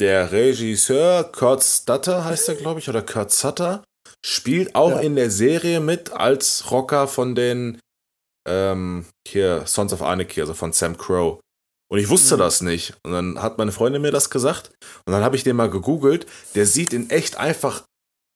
Der 0.00 0.32
Regisseur, 0.32 1.24
Kurt 1.24 1.62
Sutter 1.62 2.24
heißt 2.24 2.48
er, 2.48 2.56
glaube 2.56 2.80
ich, 2.80 2.88
oder 2.88 3.02
Kurt 3.02 3.30
Sutter, 3.30 3.84
spielt 4.24 4.74
auch 4.74 4.90
Ja. 4.90 5.00
in 5.00 5.14
der 5.16 5.30
Serie 5.30 5.80
mit 5.80 6.10
als 6.12 6.70
Rocker 6.70 7.06
von 7.08 7.34
den 7.34 7.78
ähm, 8.46 9.06
hier 9.26 9.66
Sons 9.66 9.92
of 9.94 10.02
Anarchy, 10.02 10.40
also 10.42 10.52
von 10.52 10.72
Sam 10.72 10.98
Crow. 10.98 11.40
Und 11.90 11.98
ich 11.98 12.08
wusste 12.10 12.34
Mhm. 12.34 12.38
das 12.40 12.60
nicht. 12.60 12.94
Und 13.04 13.12
dann 13.12 13.40
hat 13.40 13.56
meine 13.56 13.72
Freundin 13.72 14.02
mir 14.02 14.10
das 14.10 14.28
gesagt. 14.30 14.70
Und 15.06 15.12
dann 15.12 15.22
habe 15.22 15.36
ich 15.36 15.44
den 15.44 15.56
mal 15.56 15.70
gegoogelt. 15.70 16.26
Der 16.54 16.66
sieht 16.66 16.92
in 16.92 17.08
echt 17.08 17.36
einfach 17.38 17.84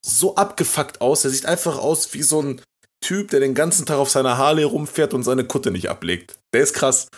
so 0.06 0.36
abgefuckt 0.36 1.00
aus. 1.02 1.22
Der 1.22 1.30
sieht 1.30 1.44
einfach 1.44 1.76
aus 1.78 2.14
wie 2.14 2.22
so 2.22 2.40
ein 2.40 2.62
Typ, 3.04 3.30
der 3.30 3.40
den 3.40 3.54
ganzen 3.54 3.84
Tag 3.84 3.98
auf 3.98 4.10
seiner 4.10 4.38
Harley 4.38 4.64
rumfährt 4.64 5.12
und 5.12 5.24
seine 5.24 5.44
Kutte 5.44 5.70
nicht 5.70 5.90
ablegt. 5.90 6.38
Der 6.54 6.62
ist 6.62 6.72
krass. 6.74 7.08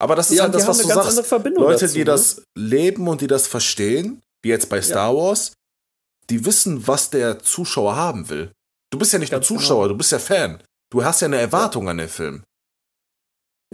Aber 0.00 0.16
das 0.16 0.30
ist 0.30 0.38
ja, 0.38 0.44
halt 0.44 0.54
das, 0.54 0.66
was 0.66 0.78
du 0.78 0.88
sagst. 0.88 1.30
Leute, 1.30 1.80
dazu, 1.80 1.94
die 1.94 2.00
ne? 2.00 2.04
das 2.04 2.42
leben 2.58 3.08
und 3.08 3.20
die 3.20 3.26
das 3.26 3.46
verstehen, 3.46 4.22
wie 4.42 4.48
jetzt 4.48 4.68
bei 4.68 4.82
Star 4.82 5.14
Wars, 5.16 5.52
die 6.30 6.44
wissen, 6.44 6.86
was 6.86 7.10
der 7.10 7.38
Zuschauer 7.38 7.96
haben 7.96 8.28
will. 8.28 8.50
Du 8.90 8.98
bist 8.98 9.12
ja 9.12 9.18
nicht 9.18 9.30
Ganz 9.30 9.48
nur 9.48 9.58
genau. 9.58 9.68
Zuschauer, 9.68 9.88
du 9.88 9.96
bist 9.96 10.12
ja 10.12 10.18
Fan. 10.18 10.62
Du 10.92 11.04
hast 11.04 11.20
ja 11.20 11.26
eine 11.26 11.38
Erwartung 11.38 11.88
an 11.88 11.98
den 11.98 12.08
Film. 12.08 12.44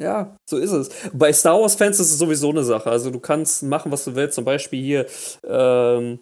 Ja, 0.01 0.35
so 0.49 0.57
ist 0.57 0.73
es. 0.73 0.89
Bei 1.13 1.33
Star 1.33 1.61
Wars-Fans 1.61 2.01
ist 2.01 2.11
es 2.13 2.19
sowieso 2.19 2.51
eine 2.51 2.65
Sache. 2.65 2.91
Also 2.91 3.11
du 3.11 3.21
kannst 3.21 3.63
machen, 3.63 3.93
was 3.93 4.05
du 4.05 4.15
willst. 4.15 4.35
Zum 4.35 4.47
Beispiel 4.47 4.83
hier, 4.83 5.07
ähm, 5.45 6.21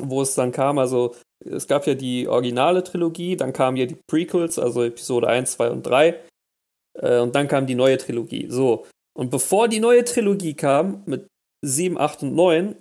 wo 0.00 0.22
es 0.22 0.34
dann 0.34 0.50
kam, 0.50 0.78
also 0.78 1.14
es 1.44 1.68
gab 1.68 1.86
ja 1.86 1.94
die 1.94 2.26
originale 2.26 2.82
Trilogie, 2.82 3.36
dann 3.36 3.52
kamen 3.52 3.76
ja 3.76 3.86
die 3.86 3.98
Prequels, 4.08 4.58
also 4.58 4.82
Episode 4.82 5.28
1, 5.28 5.52
2 5.52 5.70
und 5.70 5.82
3. 5.84 6.20
Äh, 6.98 7.20
und 7.20 7.34
dann 7.34 7.46
kam 7.46 7.66
die 7.66 7.76
neue 7.76 7.96
Trilogie. 7.96 8.46
So. 8.50 8.86
Und 9.20 9.30
bevor 9.30 9.68
die 9.68 9.80
neue 9.80 10.02
Trilogie 10.04 10.54
kam, 10.54 11.02
mit 11.04 11.26
7, 11.62 11.98
8 11.98 12.22
und 12.22 12.34
9, 12.34 12.76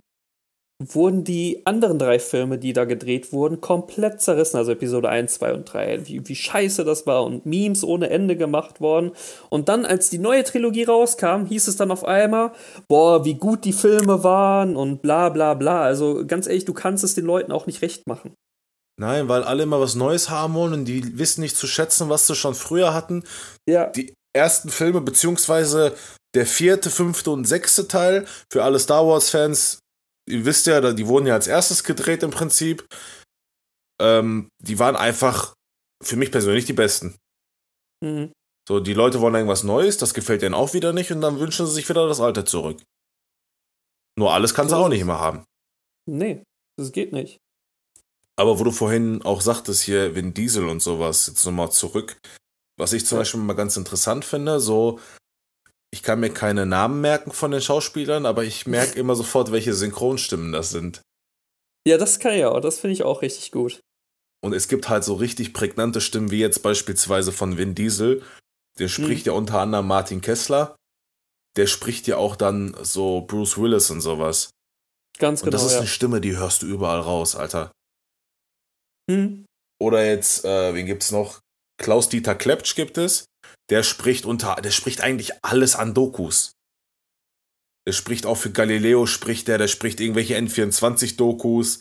wurden 0.81 1.25
die 1.25 1.65
anderen 1.65 1.99
drei 1.99 2.19
Filme, 2.19 2.57
die 2.57 2.71
da 2.71 2.85
gedreht 2.85 3.33
wurden, 3.33 3.59
komplett 3.59 4.21
zerrissen. 4.21 4.55
Also 4.55 4.71
Episode 4.71 5.09
1, 5.09 5.33
2 5.33 5.53
und 5.53 5.65
3. 5.65 6.07
Wie, 6.07 6.25
wie 6.25 6.35
scheiße 6.35 6.85
das 6.85 7.05
war 7.05 7.25
und 7.25 7.45
Memes 7.45 7.83
ohne 7.83 8.09
Ende 8.09 8.37
gemacht 8.37 8.79
worden. 8.79 9.11
Und 9.49 9.67
dann, 9.67 9.85
als 9.85 10.09
die 10.09 10.19
neue 10.19 10.45
Trilogie 10.45 10.85
rauskam, 10.85 11.45
hieß 11.45 11.67
es 11.67 11.75
dann 11.75 11.91
auf 11.91 12.05
einmal, 12.05 12.53
boah, 12.87 13.25
wie 13.25 13.33
gut 13.33 13.65
die 13.65 13.73
Filme 13.73 14.23
waren 14.23 14.77
und 14.77 15.01
bla 15.01 15.27
bla 15.27 15.55
bla. 15.55 15.81
Also 15.81 16.25
ganz 16.25 16.47
ehrlich, 16.47 16.63
du 16.63 16.73
kannst 16.73 17.03
es 17.03 17.15
den 17.15 17.25
Leuten 17.25 17.51
auch 17.51 17.65
nicht 17.65 17.81
recht 17.81 18.07
machen. 18.07 18.33
Nein, 18.97 19.27
weil 19.27 19.43
alle 19.43 19.63
immer 19.63 19.81
was 19.81 19.95
Neues 19.95 20.29
haben 20.29 20.53
wollen 20.53 20.73
und 20.73 20.85
die 20.85 21.17
wissen 21.17 21.41
nicht 21.41 21.57
zu 21.57 21.67
schätzen, 21.67 22.07
was 22.07 22.27
sie 22.27 22.35
schon 22.35 22.55
früher 22.55 22.93
hatten. 22.93 23.23
Ja. 23.67 23.87
Die 23.87 24.13
ersten 24.33 24.69
Filme, 24.69 25.01
beziehungsweise 25.01 25.97
der 26.35 26.45
vierte, 26.45 26.89
fünfte 26.89 27.31
und 27.31 27.45
sechste 27.45 27.87
Teil, 27.87 28.27
für 28.51 28.63
alle 28.63 28.79
Star 28.79 29.05
Wars-Fans, 29.07 29.79
ihr 30.27 30.45
wisst 30.45 30.67
ja, 30.67 30.93
die 30.93 31.07
wurden 31.07 31.25
ja 31.27 31.33
als 31.33 31.47
erstes 31.47 31.83
gedreht 31.83 32.23
im 32.23 32.31
Prinzip. 32.31 32.85
Ähm, 34.01 34.49
die 34.61 34.79
waren 34.79 34.95
einfach 34.95 35.53
für 36.03 36.15
mich 36.15 36.31
persönlich 36.31 36.65
die 36.65 36.73
besten. 36.73 37.15
Mhm. 38.03 38.31
So, 38.67 38.79
die 38.79 38.93
Leute 38.93 39.19
wollen 39.19 39.33
irgendwas 39.33 39.63
Neues, 39.63 39.97
das 39.97 40.13
gefällt 40.13 40.43
ihnen 40.43 40.53
auch 40.53 40.73
wieder 40.73 40.93
nicht 40.93 41.11
und 41.11 41.21
dann 41.21 41.39
wünschen 41.39 41.65
sie 41.65 41.73
sich 41.73 41.89
wieder 41.89 42.07
das 42.07 42.21
Alte 42.21 42.45
zurück. 42.45 42.79
Nur 44.17 44.31
alles 44.33 44.53
kann 44.53 44.69
sie 44.69 44.75
So 44.75 44.77
auch 44.77 44.89
nicht 44.89 45.01
es. 45.01 45.07
mehr 45.07 45.19
haben. 45.19 45.43
Nee, 46.05 46.43
das 46.77 46.91
geht 46.91 47.13
nicht. 47.13 47.39
Aber 48.37 48.59
wo 48.59 48.63
du 48.63 48.71
vorhin 48.71 49.21
auch 49.23 49.41
sagtest, 49.41 49.81
hier 49.81 50.15
Vin 50.15 50.33
Diesel 50.33 50.67
und 50.67 50.81
sowas, 50.81 51.27
jetzt 51.27 51.43
nochmal 51.45 51.71
zurück. 51.71 52.17
Was 52.79 52.93
ich 52.93 53.05
zum 53.05 53.17
Ja. 53.17 53.21
Beispiel 53.21 53.41
mal 53.41 53.53
ganz 53.53 53.75
interessant 53.77 54.23
finde, 54.23 54.59
so, 54.59 54.99
ich 55.91 56.01
kann 56.01 56.19
mir 56.19 56.29
keine 56.29 56.65
Namen 56.65 57.01
merken 57.01 57.31
von 57.31 57.51
den 57.51 57.61
Schauspielern, 57.61 58.25
aber 58.25 58.43
ich 58.43 58.65
merke 58.67 58.97
immer 58.99 59.15
sofort, 59.15 59.51
welche 59.51 59.73
Synchronstimmen 59.73 60.51
das 60.51 60.69
sind. 60.69 61.01
Ja, 61.87 61.97
das 61.97 62.19
kann 62.19 62.37
ja 62.37 62.49
auch. 62.49 62.61
Das 62.61 62.79
finde 62.79 62.93
ich 62.93 63.03
auch 63.03 63.21
richtig 63.21 63.51
gut. 63.51 63.81
Und 64.41 64.53
es 64.53 64.69
gibt 64.69 64.87
halt 64.87 65.03
so 65.03 65.15
richtig 65.15 65.53
prägnante 65.53 65.99
Stimmen, 65.99 66.31
wie 66.31 66.39
jetzt 66.39 66.63
beispielsweise 66.63 67.31
von 67.31 67.57
Vin 67.57 67.75
Diesel. 67.75 68.23
Der 68.77 68.87
spricht 68.87 69.25
ja 69.25 69.33
unter 69.33 69.59
anderem 69.59 69.87
Martin 69.87 70.21
Kessler. 70.21 70.77
Der 71.57 71.67
spricht 71.67 72.07
ja 72.07 72.15
auch 72.15 72.37
dann 72.37 72.77
so 72.81 73.21
Bruce 73.21 73.57
Willis 73.57 73.89
und 73.89 73.99
sowas. 73.99 74.51
Ganz 75.17 75.41
Und 75.41 75.47
genau. 75.47 75.57
das 75.57 75.65
ist 75.65 75.73
ja. 75.73 75.79
eine 75.79 75.87
Stimme, 75.87 76.21
die 76.21 76.37
hörst 76.37 76.61
du 76.61 76.67
überall 76.67 77.01
raus, 77.01 77.35
Alter. 77.35 77.71
Hm. 79.11 79.45
Oder 79.81 80.05
jetzt, 80.05 80.45
äh, 80.45 80.73
wen 80.73 80.85
gibt's 80.85 81.11
noch? 81.11 81.41
Klaus-Dieter 81.79 82.35
Klepsch 82.35 82.75
gibt 82.75 82.97
es. 82.97 83.25
Der 83.69 83.83
spricht 83.83 84.25
unter, 84.25 84.55
der 84.55 84.71
spricht 84.71 85.01
eigentlich 85.01 85.31
alles 85.43 85.75
an 85.75 85.93
Dokus. 85.93 86.51
Der 87.87 87.93
spricht 87.93 88.25
auch 88.25 88.35
für 88.35 88.51
Galileo, 88.51 89.05
spricht 89.05 89.47
der, 89.47 89.57
der 89.57 89.67
spricht 89.67 89.99
irgendwelche 89.99 90.37
N24-Dokus, 90.37 91.79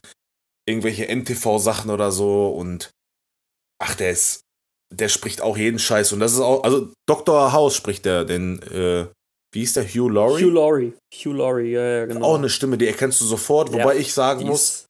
irgendwelche 0.67 1.07
NTV-Sachen 1.09 1.91
oder 1.91 2.13
so 2.13 2.49
und 2.51 2.91
ach, 3.83 3.95
der 3.95 4.11
ist, 4.13 4.41
der 4.95 5.09
spricht 5.09 5.41
auch 5.41 5.57
jeden 5.57 5.79
Scheiß 5.79 6.13
und 6.13 6.21
das 6.21 6.33
ist 6.33 6.41
auch, 6.41 6.63
also 6.65 6.93
Dr. 7.07 7.53
House 7.53 7.75
spricht 7.75 8.05
der, 8.05 8.25
den, 8.25 8.63
äh, 8.63 9.07
wie 9.53 9.61
hieß 9.61 9.75
der, 9.75 9.85
Hugh 9.87 10.09
Laurie? 10.13 10.45
Hugh 10.45 10.51
Laurie. 10.53 10.93
Hugh 11.15 11.33
Laurie, 11.37 11.73
ja, 11.73 11.83
ja, 11.85 12.07
genau. 12.07 12.25
Auch 12.27 12.39
eine 12.39 12.51
Stimme, 12.51 12.79
die 12.79 12.87
erkennst 12.87 13.21
du 13.21 13.25
sofort, 13.25 13.71
Ja, 13.71 13.79
wobei 13.83 13.97
ich 13.97 14.13
sagen 14.15 14.47
muss, 14.47 14.61
ist- 14.63 14.87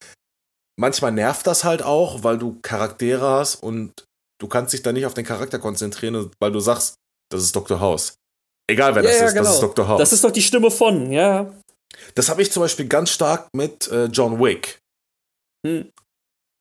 manchmal 0.78 1.12
nervt 1.12 1.46
das 1.46 1.64
halt 1.64 1.82
auch, 1.82 2.22
weil 2.24 2.38
du 2.38 2.58
Charaktere 2.62 3.26
hast 3.28 3.56
und 3.56 4.04
du 4.40 4.48
kannst 4.48 4.72
dich 4.72 4.82
da 4.82 4.92
nicht 4.92 5.06
auf 5.06 5.14
den 5.14 5.24
Charakter 5.24 5.58
konzentrieren, 5.58 6.30
weil 6.40 6.52
du 6.52 6.60
sagst, 6.60 6.94
das 7.30 7.42
ist 7.42 7.54
Dr. 7.56 7.80
House. 7.80 8.16
Egal 8.70 8.94
wer 8.94 9.02
Ja, 9.02 9.08
das 9.10 9.18
ja, 9.20 9.26
ist, 9.26 9.34
das 9.34 9.42
genau. 9.42 9.54
ist 9.54 9.60
Dr. 9.62 9.88
House. 9.88 9.98
Das 9.98 10.12
ist 10.12 10.24
doch 10.24 10.30
die 10.30 10.42
Stimme 10.42 10.70
von, 10.70 11.10
ja. 11.10 11.54
Das 12.14 12.28
habe 12.28 12.42
ich 12.42 12.52
zum 12.52 12.62
Beispiel 12.62 12.86
ganz 12.86 13.10
stark 13.10 13.48
mit 13.54 13.88
äh, 13.88 14.06
John 14.06 14.38
Wick. 14.40 14.78
Hm. 15.66 15.90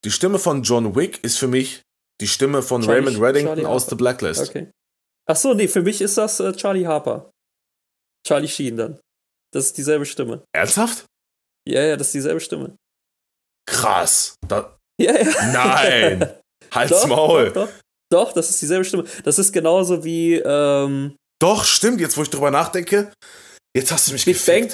Die 0.05 0.11
Stimme 0.11 0.39
von 0.39 0.63
John 0.63 0.95
Wick 0.95 1.23
ist 1.23 1.37
für 1.37 1.47
mich 1.47 1.81
die 2.21 2.27
Stimme 2.27 2.61
von 2.63 2.81
Charlie- 2.81 2.93
Raymond 3.07 3.21
Reddington 3.21 3.55
Charlie 3.55 3.65
aus 3.65 3.83
Harper. 3.83 3.89
The 3.89 3.95
Blacklist. 3.95 4.49
Okay. 4.49 4.71
Ach 5.29 5.35
so, 5.35 5.53
nee, 5.53 5.67
für 5.67 5.81
mich 5.81 6.01
ist 6.01 6.17
das 6.17 6.39
äh, 6.39 6.53
Charlie 6.53 6.87
Harper. 6.87 7.29
Charlie 8.25 8.47
Sheen 8.47 8.77
dann. 8.77 8.99
Das 9.53 9.65
ist 9.65 9.77
dieselbe 9.77 10.05
Stimme. 10.05 10.43
Ernsthaft? 10.55 11.05
Ja, 11.67 11.81
ja, 11.83 11.97
das 11.97 12.07
ist 12.07 12.13
dieselbe 12.15 12.39
Stimme. 12.39 12.75
Krass. 13.69 14.35
Da, 14.47 14.77
Ja, 14.99 15.13
ja. 15.13 15.51
nein. 15.51 16.33
Halt's 16.71 17.01
Doch, 17.01 17.07
Maul. 17.07 17.51
Doch, 17.51 17.67
doch, 17.67 17.69
doch, 18.09 18.33
das 18.33 18.49
ist 18.49 18.61
dieselbe 18.61 18.85
Stimme. 18.85 19.05
Das 19.23 19.39
ist 19.39 19.51
genauso 19.51 20.03
wie 20.03 20.35
ähm, 20.35 21.15
Doch, 21.39 21.63
stimmt. 21.63 21.99
Jetzt, 22.01 22.17
wo 22.17 22.23
ich 22.23 22.29
drüber 22.29 22.51
nachdenke, 22.51 23.11
jetzt 23.75 23.91
hast 23.91 24.07
du 24.07 24.13
mich 24.13 24.25
Big 24.25 24.45
Bang. 24.45 24.71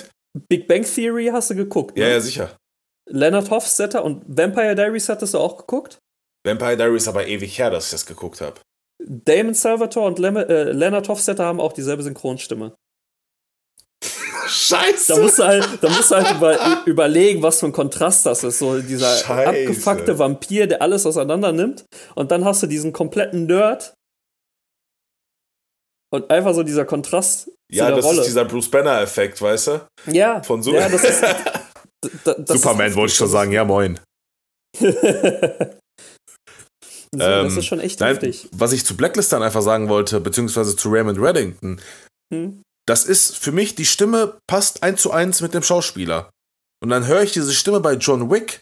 Big 0.50 0.68
Bang 0.68 0.84
Theory 0.84 1.30
hast 1.32 1.50
du 1.50 1.56
geguckt. 1.56 1.98
Ja, 1.98 2.06
ne? 2.06 2.12
ja, 2.12 2.20
sicher. 2.20 2.58
Leonard 3.10 3.50
Hofstetter 3.50 4.04
und 4.04 4.24
Vampire 4.28 4.76
Diaries 4.76 5.10
hattest 5.10 5.34
du 5.34 5.40
auch 5.40 5.58
geguckt? 5.58 6.00
Vampire 6.46 6.78
Diaries 6.78 7.04
ist 7.04 7.08
aber 7.08 7.28
ewig 7.28 7.58
her, 7.60 7.70
dass 7.70 7.86
ich 7.86 7.92
das 7.92 8.06
geguckt 8.06 8.42
habe. 8.42 8.60
Damon 9.06 9.54
Salvatore 9.54 10.08
und 10.08 10.20
Lem 10.20 10.38
äh, 10.38 10.72
Leonard 10.72 11.10
Hofstetter 11.10 11.46
haben 11.46 11.60
auch 11.60 11.74
dieselbe 11.74 12.04
Synchronstimme. 12.04 12.76
Scheiße. 14.48 15.14
Da 15.14 15.22
musst 15.22 15.40
du 15.40 15.44
halt, 15.44 15.68
da 15.82 15.90
musst 15.90 16.12
du 16.12 16.16
halt 16.16 16.36
über, 16.36 16.84
überlegen, 16.86 17.42
was 17.42 17.60
für 17.60 17.68
ein 17.68 17.72
Kontrast 17.72 18.26
das 18.26 18.44
ist. 18.44 18.60
So 18.60 18.80
dieser 18.82 19.16
Scheiße. 19.18 19.50
abgefuckte 19.50 20.20
Vampir, 20.20 20.68
der 20.68 20.82
alles 20.82 21.06
auseinander 21.06 21.52
nimmt. 21.52 21.86
Und 22.16 22.32
dann 22.32 22.46
hast 22.46 22.64
du 22.64 22.68
diesen 22.68 22.94
kompletten 22.94 23.46
Nerd. 23.48 23.94
Und 26.12 26.30
einfach 26.30 26.54
so 26.54 26.64
dieser 26.64 26.86
Kontrast 26.86 27.50
ja, 27.72 27.86
zu 27.86 27.88
der 27.88 27.96
das 27.98 28.06
Rolle. 28.06 28.20
ist 28.22 28.28
dieser 28.28 28.46
Bruce 28.46 28.70
Banner-Effekt, 28.70 29.42
weißt 29.42 29.68
du? 29.68 29.88
ja, 30.12 30.44
Von 30.44 30.62
so 30.62 30.72
ja, 30.74 30.88
das 30.88 31.04
ist, 31.04 31.22
da, 32.24 32.34
das 32.36 32.62
Superman 32.62 32.90
ist, 32.90 32.96
wollte 32.96 33.12
ich 33.12 33.18
schon 33.18 33.30
sagen, 33.30 33.52
ja 33.52 33.66
moin. 33.66 34.00
so, 34.80 34.88
das 34.92 35.80
Ähm, 37.20 37.58
ist 37.58 37.66
schon 37.66 37.80
echt 37.80 38.00
Nein, 38.00 38.12
heftig. 38.16 38.48
was 38.52 38.74
ich 38.74 38.86
zu 38.86 38.96
Blacklist 38.96 39.32
dann 39.34 39.42
einfach 39.44 39.62
sagen 39.64 39.90
wollte, 39.90 40.20
beziehungsweise 40.20 40.76
zu 40.76 40.90
Raymond 40.90 41.20
Reddington, 41.20 41.82
Hm? 42.32 42.62
Das 42.86 43.06
ist 43.06 43.38
für 43.38 43.52
mich, 43.52 43.76
die 43.76 43.86
Stimme 43.86 44.38
passt 44.48 44.84
eins 44.84 45.02
zu 45.02 45.12
eins 45.12 45.42
mit 45.42 45.54
dem 45.54 45.64
Schauspieler. 45.64 46.30
Und 46.82 46.90
dann 46.90 47.08
höre 47.08 47.24
ich 47.24 47.32
diese 47.32 47.54
Stimme 47.54 47.80
bei 47.80 47.94
John 47.94 48.30
Wick 48.30 48.62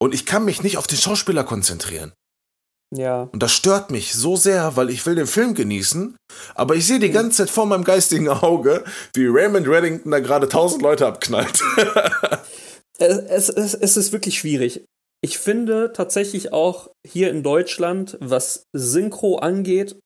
und 0.00 0.14
ich 0.14 0.26
kann 0.26 0.44
mich 0.44 0.62
nicht 0.62 0.78
auf 0.78 0.86
den 0.86 0.98
Schauspieler 0.98 1.44
konzentrieren. 1.44 2.12
Ja. 2.94 3.22
Und 3.32 3.42
das 3.42 3.52
stört 3.52 3.90
mich 3.90 4.14
so 4.14 4.36
sehr, 4.36 4.76
weil 4.76 4.90
ich 4.90 5.04
will 5.04 5.16
den 5.16 5.26
Film 5.26 5.54
genießen, 5.54 6.16
aber 6.54 6.76
ich 6.76 6.86
sehe 6.86 7.00
die 7.00 7.10
ganze 7.10 7.38
Zeit 7.38 7.50
vor 7.50 7.66
meinem 7.66 7.84
geistigen 7.84 8.28
Auge, 8.28 8.84
wie 9.14 9.26
Raymond 9.26 9.68
Reddington 9.68 10.12
da 10.12 10.20
gerade 10.20 10.48
tausend 10.48 10.82
Leute 10.82 11.06
abknallt. 11.06 11.62
Es, 12.98 13.18
es, 13.18 13.48
es, 13.50 13.74
es 13.74 13.96
ist 13.98 14.12
wirklich 14.12 14.38
schwierig. 14.38 14.84
Ich 15.22 15.38
finde 15.38 15.92
tatsächlich 15.92 16.54
auch 16.54 16.90
hier 17.06 17.30
in 17.30 17.42
Deutschland, 17.42 18.16
was 18.20 18.64
Synchro 18.72 19.36
angeht, 19.36 19.98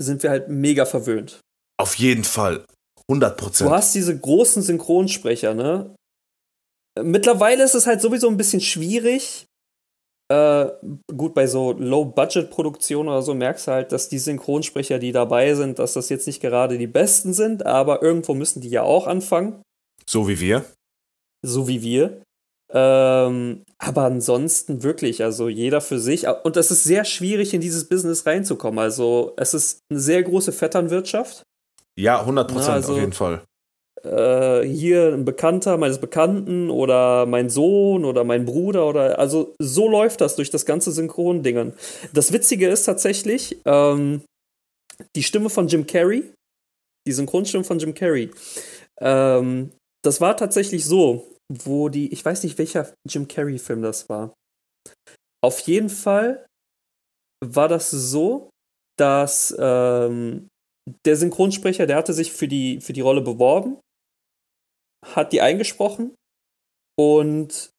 sind 0.00 0.22
wir 0.22 0.30
halt 0.30 0.48
mega 0.48 0.86
verwöhnt. 0.86 1.40
Auf 1.80 1.94
jeden 1.96 2.24
Fall. 2.24 2.64
100% 3.10 3.30
Du 3.30 3.36
Prozent. 3.36 3.70
hast 3.70 3.94
diese 3.94 4.16
großen 4.18 4.62
Synchronsprecher, 4.62 5.54
ne? 5.54 5.94
Mittlerweile 7.02 7.64
ist 7.64 7.74
es 7.74 7.86
halt 7.86 8.00
sowieso 8.00 8.28
ein 8.28 8.36
bisschen 8.36 8.60
schwierig. 8.60 9.46
Äh, 10.30 10.66
gut, 11.16 11.34
bei 11.34 11.46
so 11.46 11.72
Low-Budget-Produktionen 11.72 13.08
oder 13.08 13.22
so 13.22 13.34
merkst 13.34 13.66
du 13.66 13.72
halt, 13.72 13.92
dass 13.92 14.08
die 14.08 14.18
Synchronsprecher, 14.18 14.98
die 14.98 15.10
dabei 15.12 15.54
sind, 15.54 15.78
dass 15.78 15.94
das 15.94 16.08
jetzt 16.08 16.26
nicht 16.26 16.40
gerade 16.40 16.78
die 16.78 16.86
besten 16.86 17.32
sind, 17.32 17.66
aber 17.66 18.02
irgendwo 18.02 18.34
müssen 18.34 18.60
die 18.60 18.68
ja 18.68 18.82
auch 18.82 19.06
anfangen. 19.06 19.62
So 20.08 20.28
wie 20.28 20.38
wir. 20.40 20.64
so 21.44 21.66
wie 21.66 21.82
wir. 21.82 22.22
Ähm, 22.72 23.64
aber 23.78 24.02
ansonsten 24.04 24.84
wirklich, 24.84 25.24
also 25.24 25.48
jeder 25.48 25.80
für 25.80 25.98
sich. 25.98 26.26
Und 26.44 26.56
es 26.56 26.70
ist 26.70 26.84
sehr 26.84 27.04
schwierig, 27.04 27.52
in 27.54 27.60
dieses 27.60 27.88
Business 27.88 28.26
reinzukommen. 28.26 28.78
Also 28.78 29.32
es 29.36 29.54
ist 29.54 29.80
eine 29.90 29.98
sehr 29.98 30.22
große 30.22 30.52
Vetternwirtschaft. 30.52 31.42
Ja, 32.00 32.24
100 32.24 32.48
Prozent 32.50 32.74
also- 32.74 32.92
auf 32.94 32.98
jeden 32.98 33.12
Fall. 33.12 33.42
Äh, 34.02 34.62
hier 34.66 35.12
ein 35.12 35.26
Bekannter 35.26 35.76
meines 35.76 35.98
Bekannten 35.98 36.70
oder 36.70 37.26
mein 37.26 37.50
Sohn 37.50 38.06
oder 38.06 38.24
mein 38.24 38.46
Bruder 38.46 38.86
oder 38.86 39.18
also 39.18 39.54
so 39.60 39.88
läuft 39.88 40.22
das 40.22 40.36
durch 40.36 40.48
das 40.48 40.64
ganze 40.64 40.90
Synchrondingen. 40.90 41.74
Das 42.14 42.32
Witzige 42.32 42.68
ist 42.68 42.84
tatsächlich, 42.84 43.58
ähm, 43.66 44.22
die 45.14 45.22
Stimme 45.22 45.50
von 45.50 45.68
Jim 45.68 45.86
Carrey, 45.86 46.32
die 47.06 47.12
Synchronstimme 47.12 47.64
von 47.64 47.78
Jim 47.78 47.92
Carrey, 47.92 48.30
ähm, 49.02 49.72
das 50.02 50.22
war 50.22 50.34
tatsächlich 50.34 50.86
so, 50.86 51.28
wo 51.52 51.90
die, 51.90 52.10
ich 52.10 52.24
weiß 52.24 52.42
nicht, 52.44 52.56
welcher 52.56 52.94
Jim 53.06 53.28
Carrey-Film 53.28 53.82
das 53.82 54.08
war. 54.08 54.32
Auf 55.44 55.60
jeden 55.60 55.90
Fall 55.90 56.46
war 57.44 57.68
das 57.68 57.90
so, 57.90 58.48
dass 58.98 59.54
ähm, 59.58 60.48
der 61.04 61.16
Synchronsprecher, 61.16 61.86
der 61.86 61.96
hatte 61.96 62.12
sich 62.12 62.32
für 62.32 62.48
die, 62.48 62.80
für 62.80 62.92
die 62.92 63.00
Rolle 63.00 63.20
beworben, 63.20 63.78
hat 65.04 65.32
die 65.32 65.40
eingesprochen 65.40 66.14
und 66.98 67.70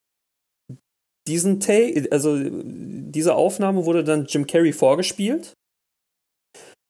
diesen 1.28 1.60
Take, 1.60 2.08
also 2.12 2.38
diese 2.40 3.36
Aufnahme 3.36 3.86
wurde 3.86 4.04
dann 4.04 4.26
Jim 4.26 4.48
Carrey 4.48 4.74
vorgespielt. 4.74 5.54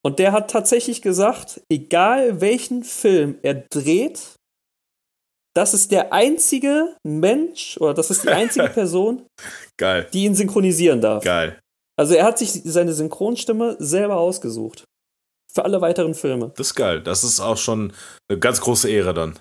Und 0.04 0.18
der 0.20 0.32
hat 0.32 0.50
tatsächlich 0.50 1.02
gesagt, 1.02 1.62
egal 1.72 2.42
welchen 2.42 2.84
Film 2.84 3.38
er 3.44 3.66
dreht, 3.70 4.36
das 5.54 5.74
ist 5.74 5.92
der 5.92 6.14
einzige 6.14 6.96
Mensch 7.06 7.78
oder 7.78 7.94
das 7.94 8.10
ist 8.10 8.24
die 8.24 8.30
einzige 8.30 8.70
Person, 8.74 9.28
Geil. 9.78 10.08
die 10.14 10.24
ihn 10.24 10.34
synchronisieren 10.34 11.02
darf. 11.02 11.24
Geil. 11.24 11.60
Also 12.00 12.16
er 12.16 12.24
hat 12.24 12.40
sich 12.40 12.52
seine 12.52 12.94
Synchronstimme 12.94 13.76
selber 13.80 14.18
ausgesucht. 14.18 14.86
Für 15.54 15.66
alle 15.66 15.82
weiteren 15.82 16.14
Filme. 16.14 16.52
Das 16.56 16.68
ist 16.68 16.76
geil. 16.76 17.02
Das 17.02 17.24
ist 17.24 17.40
auch 17.40 17.58
schon 17.58 17.94
eine 18.30 18.40
ganz 18.40 18.62
große 18.62 18.90
Ehre 18.90 19.14
dann. 19.14 19.38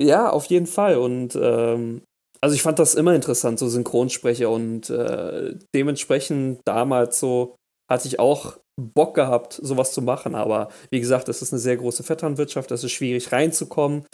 Ja, 0.00 0.30
auf 0.30 0.46
jeden 0.46 0.66
Fall. 0.66 0.96
Und 0.96 1.36
ähm, 1.40 2.02
also 2.40 2.56
ich 2.56 2.62
fand 2.62 2.78
das 2.78 2.94
immer 2.94 3.14
interessant, 3.14 3.58
so 3.58 3.68
Synchronsprecher. 3.68 4.50
Und 4.50 4.90
äh, 4.90 5.54
dementsprechend 5.74 6.60
damals 6.64 7.20
so 7.20 7.54
hatte 7.88 8.08
ich 8.08 8.18
auch 8.18 8.58
Bock 8.80 9.14
gehabt, 9.14 9.60
sowas 9.62 9.92
zu 9.92 10.02
machen. 10.02 10.34
Aber 10.34 10.68
wie 10.90 11.00
gesagt, 11.00 11.28
es 11.28 11.42
ist 11.42 11.52
eine 11.52 11.60
sehr 11.60 11.76
große 11.76 12.02
Vetternwirtschaft, 12.02 12.70
es 12.72 12.82
ist 12.82 12.92
schwierig 12.92 13.30
reinzukommen. 13.30 14.06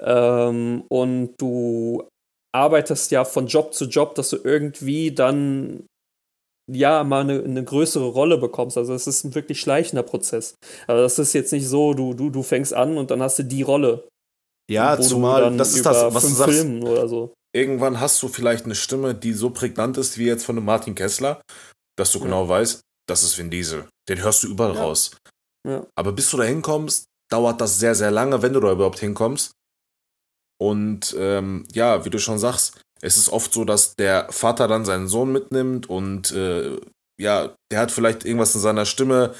Ähm, 0.00 0.84
und 0.88 1.34
du 1.38 2.08
arbeitest 2.54 3.10
ja 3.10 3.24
von 3.24 3.46
Job 3.46 3.74
zu 3.74 3.86
Job, 3.86 4.14
dass 4.14 4.30
du 4.30 4.38
irgendwie 4.42 5.12
dann 5.12 5.84
ja 6.70 7.04
mal 7.04 7.20
eine, 7.22 7.42
eine 7.42 7.62
größere 7.64 8.06
Rolle 8.06 8.38
bekommst. 8.38 8.76
Also 8.78 8.94
es 8.94 9.06
ist 9.06 9.24
ein 9.24 9.34
wirklich 9.34 9.60
schleichender 9.60 10.02
Prozess. 10.02 10.54
Aber 10.86 11.02
das 11.02 11.18
ist 11.18 11.32
jetzt 11.32 11.52
nicht 11.52 11.68
so, 11.68 11.94
du, 11.94 12.14
du, 12.14 12.30
du 12.30 12.42
fängst 12.42 12.72
an 12.74 12.96
und 12.96 13.10
dann 13.10 13.22
hast 13.22 13.38
du 13.38 13.44
die 13.44 13.62
Rolle. 13.62 14.08
Ja, 14.70 14.98
zumal, 14.98 15.54
das 15.56 15.74
ist 15.74 15.84
das, 15.84 16.14
was 16.14 16.22
du 16.22 16.28
sagst. 16.30 16.54
Filmen 16.54 16.82
oder 16.82 17.06
so. 17.08 17.34
Irgendwann 17.54 18.00
hast 18.00 18.22
du 18.22 18.28
vielleicht 18.28 18.64
eine 18.64 18.74
Stimme, 18.74 19.14
die 19.14 19.32
so 19.34 19.50
prägnant 19.50 19.98
ist 19.98 20.16
wie 20.18 20.24
jetzt 20.26 20.44
von 20.44 20.56
einem 20.56 20.64
Martin 20.66 20.94
Kessler, 20.94 21.40
dass 21.96 22.12
du 22.12 22.18
Ja. 22.18 22.24
genau 22.24 22.48
weißt, 22.48 22.80
das 23.06 23.22
ist 23.22 23.36
Vin 23.38 23.50
Diesel. 23.50 23.86
Den 24.08 24.22
hörst 24.22 24.42
du 24.42 24.48
überall 24.48 24.74
Ja. 24.74 24.82
raus. 24.82 25.16
Ja. 25.68 25.86
Aber 25.94 26.12
bis 26.12 26.30
du 26.30 26.38
da 26.38 26.44
hinkommst, 26.44 27.04
dauert 27.30 27.60
das 27.60 27.78
sehr, 27.78 27.94
sehr 27.94 28.10
lange, 28.10 28.40
wenn 28.42 28.52
du 28.54 28.60
da 28.60 28.72
überhaupt 28.72 28.98
hinkommst. 29.00 29.52
Und 30.60 31.14
ähm, 31.18 31.66
ja, 31.72 32.04
wie 32.04 32.10
du 32.10 32.18
schon 32.18 32.38
sagst, 32.38 32.80
es 33.04 33.18
ist 33.18 33.28
oft 33.28 33.52
so, 33.52 33.64
dass 33.64 33.96
der 33.96 34.26
Vater 34.30 34.66
dann 34.66 34.86
seinen 34.86 35.08
Sohn 35.08 35.30
mitnimmt 35.30 35.90
und 35.90 36.32
äh, 36.32 36.80
ja, 37.20 37.54
der 37.70 37.78
hat 37.78 37.92
vielleicht 37.92 38.24
irgendwas 38.24 38.54
in 38.54 38.62
seiner 38.62 38.86
Stimme, 38.86 39.34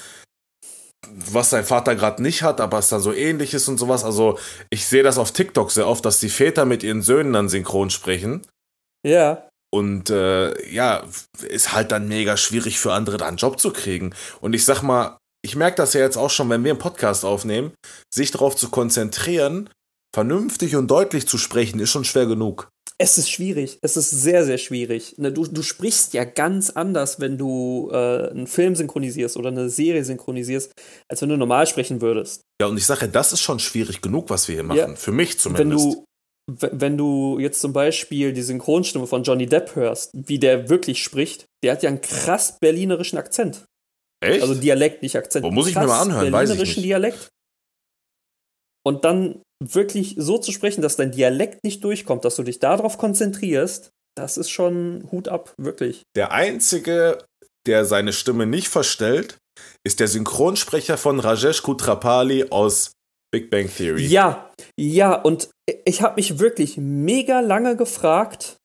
was 1.09 1.51
sein 1.51 1.65
Vater 1.65 1.97
gerade 1.97 2.23
nicht 2.23 2.43
hat, 2.43 2.61
aber 2.61 2.79
es 2.79 2.89
dann 2.89 3.01
so 3.01 3.13
ähnlich 3.13 3.55
ist 3.55 3.67
und 3.69 3.79
sowas. 3.79 4.05
Also 4.05 4.39
ich 4.71 4.87
sehe 4.87 5.03
das 5.03 5.19
auf 5.19 5.33
TikTok 5.33 5.71
sehr 5.71 5.89
oft, 5.89 6.05
dass 6.05 6.21
die 6.21 6.29
Väter 6.29 6.67
mit 6.67 6.83
ihren 6.83 7.03
Söhnen 7.03 7.33
dann 7.33 7.49
synchron 7.49 7.89
sprechen. 7.91 8.47
Ja, 9.07 9.49
Und 9.75 10.09
äh, 10.11 10.71
ja, 10.71 11.03
ist 11.43 11.73
halt 11.73 11.91
dann 11.91 12.07
mega 12.07 12.37
schwierig 12.37 12.79
für 12.79 12.93
andere, 12.93 13.17
da 13.17 13.27
einen 13.27 13.39
Job 13.39 13.59
zu 13.59 13.73
kriegen. 13.73 14.15
Und 14.41 14.55
ich 14.55 14.65
sag 14.65 14.83
mal, 14.83 15.19
ich 15.43 15.57
merke 15.57 15.77
das 15.77 15.95
ja 15.95 16.01
jetzt 16.01 16.17
auch 16.17 16.31
schon, 16.31 16.49
wenn 16.49 16.63
wir 16.63 16.71
einen 16.71 16.79
Podcast 16.79 17.25
aufnehmen, 17.25 17.73
sich 18.15 18.31
darauf 18.31 18.55
zu 18.55 18.71
konzentrieren, 18.71 19.69
vernünftig 20.15 20.77
und 20.77 20.91
deutlich 20.91 21.27
zu 21.27 21.37
sprechen, 21.39 21.81
ist 21.81 21.91
schon 21.91 22.05
schwer 22.05 22.27
genug. 22.27 22.69
es 22.99 23.19
ist 23.19 23.29
schwierig. 23.31 23.79
Es 23.83 23.97
ist 23.97 24.11
sehr, 24.11 24.45
sehr 24.45 24.59
schwierig. 24.59 25.17
Ne, 25.19 25.33
Du, 25.33 25.45
du 25.47 25.63
sprichst 25.63 26.15
ja 26.15 26.25
ganz 26.25 26.71
anders, 26.71 27.19
wenn 27.21 27.37
du 27.37 27.91
äh, 27.93 28.31
einen 28.31 28.47
Film 28.47 28.77
synchronisierst 28.77 29.37
oder 29.37 29.49
eine 29.49 29.69
Serie 29.69 30.05
synchronisierst, 30.05 30.71
als 31.11 31.21
wenn 31.21 31.29
du 31.29 31.37
normal 31.37 31.67
sprechen 31.67 32.01
würdest. 32.01 32.43
Ja, 32.61 32.69
und 32.69 32.77
ich 32.79 32.87
sage, 32.87 33.09
das 33.09 33.33
ist 33.33 33.41
schon 33.41 33.59
schwierig 33.59 34.01
genug, 34.01 34.31
was 34.31 34.47
wir 34.47 34.55
hier 34.55 34.63
machen. 34.63 34.79
Ja. 34.79 34.95
Für 34.97 35.11
mich 35.13 35.33
Wenn 35.35 35.39
zumindest. 35.57 35.85
du, 35.85 36.05
wenn 36.47 36.97
du 36.97 37.39
jetzt 37.41 37.61
zum 37.61 37.73
Beispiel 37.73 38.33
die 38.33 38.43
Synchronstimme 38.43 39.07
von 39.09 39.25
Johnny 39.25 39.47
Depp 39.47 39.75
hörst, 39.75 40.11
wie 40.15 40.39
der 40.39 40.69
wirklich 40.69 41.03
spricht, 41.03 41.47
der 41.65 41.73
hat 41.73 41.83
ja 41.83 41.89
einen 41.89 42.01
krass 42.01 42.59
berlinerischen 42.61 43.19
Akzent. 43.19 43.65
Echt? 44.23 44.41
Also 44.43 44.55
Dialekt, 44.55 45.03
nicht 45.03 45.17
Akzent. 45.17 45.45
Wo 45.45 45.51
muss 45.51 45.67
ich 45.67 45.75
mir 45.75 45.87
mal 45.87 46.01
anhören? 46.01 46.33
Weiß 46.33 46.51
ich 46.51 46.59
nicht. 46.61 46.77
Dialekt. 46.85 47.29
Und 48.87 49.05
dann 49.05 49.43
wirklich 49.73 50.15
so 50.19 50.39
zu 50.39 50.53
sprechen, 50.53 50.83
dass 50.83 50.97
dein 50.97 51.13
Dialekt 51.13 51.65
nicht 51.65 51.85
durchkommt, 51.85 52.25
dass 52.25 52.37
du 52.37 52.43
dich 52.43 52.59
darauf 52.59 52.99
konzentrierst, 52.99 53.91
das 54.17 54.37
ist 54.37 54.51
schon 54.51 55.09
Hut 55.11 55.29
ab, 55.29 55.55
wirklich. 55.57 56.03
Der 56.17 56.33
einzige, 56.33 57.25
der 57.67 57.85
seine 57.85 58.13
Stimme 58.13 58.47
nicht 58.47 58.69
verstellt, 58.69 59.39
ist 59.85 60.01
der 60.01 60.09
Synchronsprecher 60.09 60.97
von 60.97 61.21
Rajesh 61.21 61.63
Kutrapali 61.63 62.47
aus 62.51 62.93
Big 63.33 63.51
Bang 63.51 63.69
Theory. 63.69 64.07
Ja, 64.07 64.51
ja, 64.79 65.15
und 65.15 65.51
ich 65.85 66.03
habe 66.03 66.17
mich 66.17 66.39
wirklich 66.39 66.77
mega 66.77 67.41
lange 67.41 67.77
gefragt, 67.77 68.59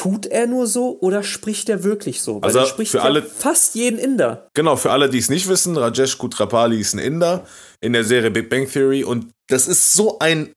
tut 0.00 0.24
er 0.24 0.46
nur 0.46 0.66
so 0.66 0.98
oder 1.00 1.22
spricht 1.22 1.68
er 1.68 1.84
wirklich 1.84 2.22
so? 2.22 2.36
Weil 2.36 2.44
also 2.44 2.60
er 2.60 2.66
spricht 2.66 2.92
für 2.92 2.98
ja 2.98 3.04
alle, 3.04 3.22
fast 3.22 3.74
jeden 3.74 3.98
Inder. 3.98 4.48
Genau, 4.54 4.76
für 4.76 4.90
alle, 4.90 5.10
die 5.10 5.18
es 5.18 5.28
nicht 5.28 5.48
wissen, 5.48 5.76
Rajesh 5.76 6.16
Kutrapali 6.16 6.80
ist 6.80 6.94
ein 6.94 6.98
Inder 6.98 7.46
in 7.82 7.92
der 7.92 8.04
Serie 8.04 8.30
Big 8.30 8.48
Bang 8.48 8.66
Theory 8.66 9.04
und 9.04 9.30
das 9.52 9.68
ist 9.68 9.92
so 9.92 10.18
ein, 10.18 10.52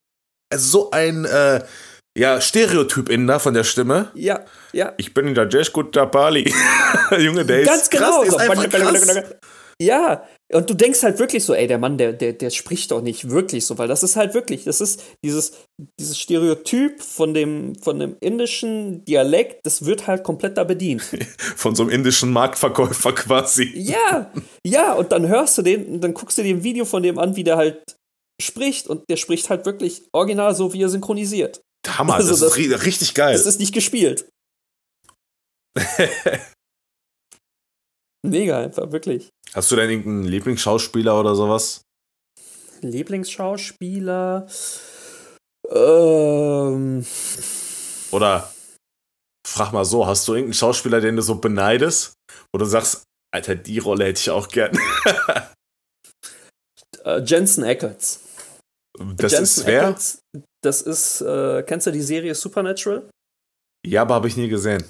so 0.53 0.91
ein, 0.91 1.25
äh, 1.25 1.63
ja, 2.17 2.39
Stereotyp 2.39 3.09
Inder 3.09 3.39
von 3.39 3.53
der 3.53 3.63
Stimme. 3.63 4.11
Ja, 4.13 4.45
ja. 4.71 4.93
Ich 4.97 5.13
bin 5.13 5.35
Rajesh 5.35 5.73
Kutrapali. 5.73 6.53
Junge, 7.17 7.45
der 7.45 7.63
Ganz 7.63 7.83
ist 7.83 7.91
genau. 7.91 8.21
krass, 8.21 8.35
der 8.35 8.45
ist 8.45 8.49
einfach 8.49 8.69
krass. 8.69 9.23
Ja, 9.81 10.23
und 10.53 10.69
du 10.69 10.75
denkst 10.75 11.01
halt 11.01 11.17
wirklich 11.17 11.43
so, 11.43 11.55
ey, 11.55 11.65
der 11.65 11.79
Mann, 11.79 11.97
der, 11.97 12.13
der, 12.13 12.33
der 12.33 12.51
spricht 12.51 12.91
doch 12.91 13.01
nicht 13.01 13.31
wirklich 13.31 13.65
so, 13.65 13.77
weil 13.79 13.87
das 13.87 14.03
ist 14.03 14.15
halt 14.15 14.35
wirklich, 14.35 14.65
das 14.65 14.81
ist 14.81 15.03
dieses, 15.25 15.53
dieses 15.99 16.17
Stereotyp 16.17 17.01
von 17.01 17.33
dem, 17.33 17.75
von 17.75 17.97
dem 17.97 18.15
indischen 18.19 19.03
Dialekt, 19.05 19.65
das 19.65 19.85
wird 19.85 20.05
halt 20.05 20.23
komplett 20.23 20.57
da 20.57 20.63
bedient. 20.63 21.01
Von 21.55 21.75
so 21.75 21.83
einem 21.83 21.91
indischen 21.91 22.31
Marktverkäufer 22.31 23.13
quasi. 23.13 23.71
Ja, 23.73 24.31
ja, 24.65 24.93
und 24.93 25.11
dann 25.11 25.27
hörst 25.27 25.57
du 25.57 25.63
den, 25.63 25.99
dann 26.01 26.13
guckst 26.13 26.37
du 26.37 26.43
dir 26.43 26.55
ein 26.55 26.63
Video 26.63 26.85
von 26.85 27.01
dem 27.03 27.17
an, 27.17 27.35
wie 27.35 27.43
der 27.43 27.57
halt 27.57 27.81
spricht 28.43 28.87
und 28.87 29.03
der 29.09 29.17
spricht 29.17 29.49
halt 29.49 29.65
wirklich 29.65 30.03
original 30.13 30.55
so, 30.55 30.73
wie 30.73 30.83
er 30.83 30.89
synchronisiert. 30.89 31.61
Hammer, 31.87 32.15
also 32.15 32.29
das, 32.29 32.39
das 32.39 32.57
ist 32.57 32.85
richtig 32.85 33.13
geil. 33.13 33.33
Das 33.33 33.45
ist 33.45 33.59
nicht 33.59 33.73
gespielt. 33.73 34.27
Mega 38.25 38.59
einfach, 38.59 38.91
wirklich. 38.91 39.29
Hast 39.53 39.69
du 39.71 39.75
denn 39.75 39.89
irgendeinen 39.89 40.23
Lieblingsschauspieler 40.23 41.19
oder 41.19 41.35
sowas? 41.35 41.81
Lieblingsschauspieler? 42.81 44.47
Ähm. 45.69 47.05
Oder 48.11 48.53
frag 49.45 49.71
mal 49.73 49.85
so, 49.85 50.07
hast 50.07 50.27
du 50.27 50.33
irgendeinen 50.33 50.53
Schauspieler, 50.53 51.01
den 51.01 51.15
du 51.15 51.21
so 51.21 51.35
beneidest? 51.35 52.13
Oder 52.53 52.65
sagst, 52.65 53.03
Alter, 53.33 53.55
die 53.55 53.79
Rolle 53.79 54.05
hätte 54.05 54.21
ich 54.21 54.29
auch 54.29 54.47
gern. 54.47 54.77
uh, 57.05 57.17
Jensen 57.25 57.63
Ackles. 57.63 58.19
Das 58.97 59.31
Jensen 59.31 59.43
ist 59.43 59.65
wer? 59.65 59.87
Ackles, 59.87 60.19
das 60.63 60.81
ist, 60.81 61.21
äh, 61.21 61.63
kennst 61.63 61.87
du 61.87 61.91
die 61.91 62.01
Serie 62.01 62.35
Supernatural? 62.35 63.09
Ja, 63.85 64.03
aber 64.03 64.15
habe 64.15 64.27
ich 64.27 64.37
nie 64.37 64.47
gesehen. 64.47 64.83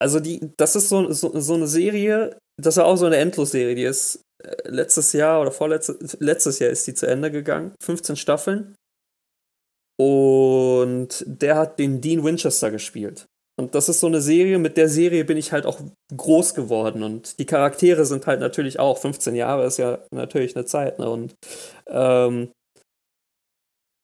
Also 0.00 0.20
die, 0.20 0.52
das 0.56 0.76
ist 0.76 0.88
so, 0.88 1.12
so, 1.12 1.38
so 1.38 1.54
eine 1.54 1.66
Serie, 1.66 2.36
das 2.60 2.76
war 2.76 2.86
auch 2.86 2.96
so 2.96 3.06
eine 3.06 3.16
Endlosserie, 3.16 3.74
die 3.74 3.84
ist 3.84 4.20
äh, 4.42 4.68
letztes 4.68 5.12
Jahr 5.12 5.40
oder 5.40 5.52
vorletztes 5.52 6.16
letztes 6.20 6.58
Jahr 6.58 6.70
ist 6.70 6.86
die 6.86 6.94
zu 6.94 7.06
Ende 7.06 7.30
gegangen. 7.30 7.72
15 7.82 8.16
Staffeln. 8.16 8.74
Und 9.98 11.24
der 11.26 11.56
hat 11.56 11.78
den 11.78 12.00
Dean 12.00 12.24
Winchester 12.24 12.70
gespielt. 12.70 13.26
Und 13.58 13.74
das 13.74 13.88
ist 13.88 14.00
so 14.00 14.06
eine 14.06 14.20
Serie, 14.20 14.58
mit 14.58 14.76
der 14.76 14.88
Serie 14.88 15.24
bin 15.24 15.36
ich 15.36 15.52
halt 15.52 15.66
auch 15.66 15.78
groß 16.16 16.54
geworden. 16.54 17.02
Und 17.02 17.38
die 17.38 17.46
Charaktere 17.46 18.06
sind 18.06 18.26
halt 18.26 18.40
natürlich 18.40 18.78
auch, 18.78 18.98
15 18.98 19.34
Jahre 19.34 19.66
ist 19.66 19.76
ja 19.76 19.98
natürlich 20.10 20.56
eine 20.56 20.64
Zeit, 20.64 20.98
ne? 20.98 21.10
Und 21.10 21.34
ähm, 21.86 22.50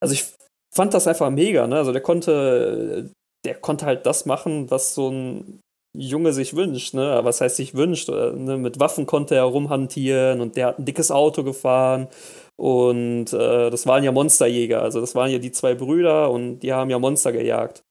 also 0.01 0.15
ich 0.15 0.27
fand 0.75 0.95
das 0.95 1.07
einfach 1.07 1.31
mega, 1.31 1.67
ne? 1.67 1.77
Also 1.77 1.93
der 1.93 2.03
konnte, 2.03 3.11
der 3.45 3.55
konnte 3.55 3.87
halt 3.87 4.05
das 4.07 4.27
machen, 4.27 4.71
was 4.71 4.95
so 4.95 5.11
ein 5.11 5.61
Junge 5.97 6.33
sich 6.35 6.55
wünscht, 6.55 6.95
ne? 6.95 7.21
Was 7.23 7.41
heißt 7.41 7.57
sich 7.57 7.75
wünscht? 7.75 8.09
Ne? 8.11 8.59
Mit 8.59 8.79
Waffen 8.81 9.07
konnte 9.07 9.35
er 9.35 9.45
rumhantieren 9.45 10.41
und 10.43 10.57
der 10.57 10.67
hat 10.69 10.79
ein 10.79 10.85
dickes 10.85 11.11
Auto 11.11 11.43
gefahren. 11.43 12.09
Und 12.57 13.33
äh, 13.33 13.71
das 13.71 13.87
waren 13.87 14.05
ja 14.05 14.13
Monsterjäger. 14.13 14.83
Also 14.83 15.01
das 15.01 15.15
waren 15.15 15.31
ja 15.31 15.39
die 15.39 15.53
zwei 15.53 15.75
Brüder 15.75 16.31
und 16.31 16.61
die 16.61 16.73
haben 16.73 16.91
ja 16.91 16.99
Monster 16.99 17.33
gejagt. 17.33 17.83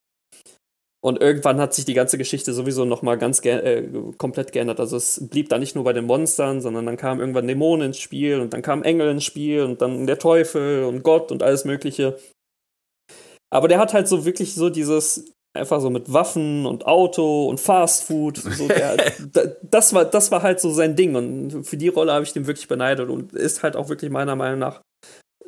Und 0.99 1.21
irgendwann 1.21 1.59
hat 1.59 1.73
sich 1.73 1.85
die 1.85 1.93
ganze 1.93 2.17
Geschichte 2.17 2.53
sowieso 2.53 2.83
nochmal 2.83 3.17
ganz 3.17 3.41
ge 3.41 3.53
äh, 3.53 3.87
komplett 4.17 4.51
geändert. 4.51 4.79
Also 4.79 4.97
es 4.97 5.27
blieb 5.29 5.49
da 5.49 5.59
nicht 5.59 5.75
nur 5.75 5.83
bei 5.83 5.93
den 5.93 6.05
Monstern, 6.05 6.59
sondern 6.59 6.85
dann 6.85 6.97
kamen 6.97 7.19
irgendwann 7.19 7.47
Dämonen 7.47 7.87
ins 7.87 7.99
Spiel 7.99 8.39
und 8.39 8.53
dann 8.53 8.63
kamen 8.63 8.83
Engel 8.83 9.11
ins 9.11 9.23
Spiel 9.23 9.61
und 9.61 9.81
dann 9.81 10.07
der 10.07 10.17
Teufel 10.17 10.83
und 10.85 11.03
Gott 11.03 11.31
und 11.31 11.43
alles 11.43 11.65
Mögliche. 11.65 12.17
Aber 13.49 13.67
der 13.67 13.79
hat 13.79 13.93
halt 13.93 14.07
so 14.07 14.25
wirklich 14.25 14.55
so 14.55 14.69
dieses, 14.69 15.33
einfach 15.53 15.81
so 15.81 15.89
mit 15.89 16.11
Waffen 16.11 16.65
und 16.65 16.85
Auto 16.87 17.47
und 17.47 17.59
Fastfood. 17.59 18.37
So 18.37 18.67
das, 19.61 19.93
war, 19.93 20.05
das 20.05 20.31
war 20.31 20.41
halt 20.41 20.59
so 20.59 20.71
sein 20.71 20.95
Ding. 20.95 21.15
Und 21.15 21.63
für 21.63 21.77
die 21.77 21.89
Rolle 21.89 22.13
habe 22.13 22.23
ich 22.23 22.33
den 22.33 22.47
wirklich 22.47 22.67
beneidet 22.67 23.09
und 23.09 23.33
ist 23.33 23.63
halt 23.63 23.75
auch 23.75 23.89
wirklich 23.89 24.11
meiner 24.11 24.35
Meinung 24.35 24.59
nach 24.59 24.81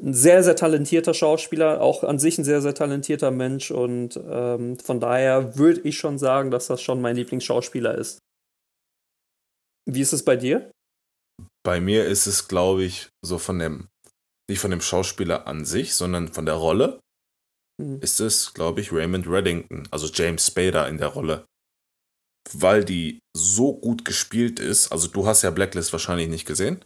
ein 0.01 0.13
sehr, 0.13 0.43
sehr 0.43 0.55
talentierter 0.55 1.13
Schauspieler, 1.13 1.81
auch 1.81 2.03
an 2.03 2.19
sich 2.19 2.37
ein 2.37 2.43
sehr, 2.43 2.61
sehr 2.61 2.73
talentierter 2.73 3.31
Mensch. 3.31 3.71
Und 3.71 4.19
ähm, 4.23 4.79
von 4.79 4.99
daher 4.99 5.57
würde 5.57 5.81
ich 5.81 5.97
schon 5.97 6.17
sagen, 6.17 6.51
dass 6.51 6.67
das 6.67 6.81
schon 6.81 7.01
mein 7.01 7.15
Lieblingsschauspieler 7.15 7.95
ist. 7.95 8.19
Wie 9.85 10.01
ist 10.01 10.13
es 10.13 10.23
bei 10.23 10.35
dir? 10.35 10.71
Bei 11.63 11.81
mir 11.81 12.05
ist 12.05 12.27
es, 12.27 12.47
glaube 12.47 12.83
ich, 12.83 13.09
so 13.23 13.37
von 13.37 13.59
dem, 13.59 13.87
nicht 14.49 14.59
von 14.59 14.71
dem 14.71 14.81
Schauspieler 14.81 15.47
an 15.47 15.65
sich, 15.65 15.95
sondern 15.95 16.29
von 16.29 16.45
der 16.45 16.55
Rolle 16.55 16.99
mhm. 17.81 17.99
ist 18.01 18.19
es, 18.19 18.53
glaube 18.53 18.81
ich, 18.81 18.93
Raymond 18.93 19.27
Reddington, 19.27 19.87
also 19.91 20.07
James 20.07 20.47
Spader 20.47 20.87
in 20.87 20.97
der 20.97 21.07
Rolle. 21.07 21.45
Weil 22.53 22.85
die 22.85 23.19
so 23.35 23.73
gut 23.73 24.05
gespielt 24.05 24.59
ist. 24.59 24.91
Also 24.91 25.07
du 25.07 25.27
hast 25.27 25.41
ja 25.41 25.51
Blacklist 25.51 25.91
wahrscheinlich 25.91 26.29
nicht 26.29 26.45
gesehen. 26.45 26.83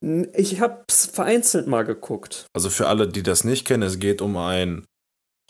Ich 0.00 0.60
hab's 0.60 1.06
vereinzelt 1.06 1.66
mal 1.66 1.84
geguckt. 1.84 2.46
Also 2.52 2.70
für 2.70 2.88
alle, 2.88 3.08
die 3.08 3.22
das 3.22 3.44
nicht 3.44 3.66
kennen, 3.66 3.82
es 3.82 3.98
geht 3.98 4.20
um 4.20 4.36
ein, 4.36 4.84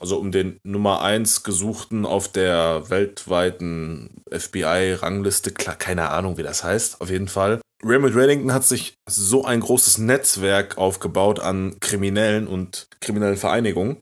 also 0.00 0.18
um 0.18 0.32
den 0.32 0.58
Nummer 0.64 1.02
1 1.02 1.42
gesuchten 1.42 2.04
auf 2.04 2.28
der 2.28 2.90
weltweiten 2.90 4.22
FBI-Rangliste, 4.30 5.52
keine 5.52 6.10
Ahnung, 6.10 6.36
wie 6.36 6.42
das 6.42 6.62
heißt, 6.64 7.00
auf 7.00 7.10
jeden 7.10 7.28
Fall. 7.28 7.60
Raymond 7.84 8.14
Reddington 8.14 8.52
hat 8.52 8.64
sich 8.64 8.94
so 9.08 9.44
ein 9.44 9.60
großes 9.60 9.98
Netzwerk 9.98 10.78
aufgebaut 10.78 11.40
an 11.40 11.78
Kriminellen 11.80 12.46
und 12.46 12.86
kriminellen 13.00 13.36
Vereinigungen, 13.36 13.98